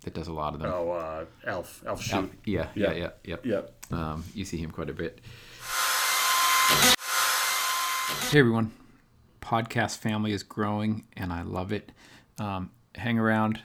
that 0.05 0.15
does 0.15 0.27
a 0.29 0.33
lot 0.33 0.55
of 0.55 0.61
them. 0.61 0.73
Oh, 0.75 0.91
uh, 0.93 1.25
Elf, 1.45 1.83
Elf 1.87 2.03
Shoot. 2.03 2.33
Yeah, 2.45 2.69
yeah, 2.75 2.93
Yeah. 2.93 2.97
yeah, 2.97 3.11
yeah. 3.25 3.37
Yep. 3.45 3.75
Um, 3.93 4.25
you 4.35 4.45
see 4.45 4.57
him 4.57 4.71
quite 4.71 4.89
a 4.91 4.95
bit. 4.95 5.21
Hey 8.31 8.39
everyone, 8.39 8.71
podcast 9.41 9.99
family 9.99 10.33
is 10.33 10.43
growing 10.45 11.05
and 11.17 11.33
I 11.33 11.43
love 11.43 11.73
it. 11.73 11.91
Um, 12.39 12.71
hang 12.95 13.19
around, 13.19 13.61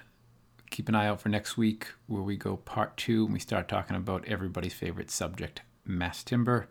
keep 0.76 0.90
an 0.90 0.96
eye 0.96 1.08
out 1.08 1.22
for 1.22 1.30
next 1.30 1.56
week 1.56 1.88
where 2.08 2.22
we 2.22 2.36
go 2.36 2.58
part 2.58 2.98
two 2.98 3.24
and 3.24 3.34
we 3.34 3.40
start 3.40 3.70
talking 3.70 3.96
about 3.96 4.26
everybody's 4.28 4.74
favorite 4.74 5.10
subject, 5.10 5.62
mass 5.86 6.22
timber. 6.22 6.68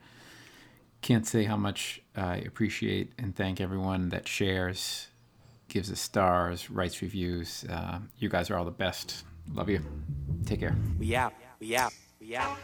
Can't 1.00 1.26
say 1.26 1.44
how 1.44 1.56
much 1.56 2.02
I 2.14 2.36
appreciate 2.36 3.12
and 3.16 3.34
thank 3.34 3.62
everyone 3.62 4.10
that 4.10 4.28
shares, 4.28 5.08
gives 5.68 5.90
us 5.90 6.00
stars, 6.00 6.68
writes 6.68 7.00
reviews. 7.00 7.64
Uh, 7.64 8.00
you 8.18 8.28
guys 8.28 8.50
are 8.50 8.58
all 8.58 8.66
the 8.66 8.70
best. 8.70 9.24
Love 9.54 9.70
you. 9.70 9.80
Take 10.44 10.60
care. 10.60 10.76
We 10.98 11.16
out. 11.16 11.32
We 11.58 11.74
out. 11.74 11.94
We 12.20 12.36
out. 12.36 12.58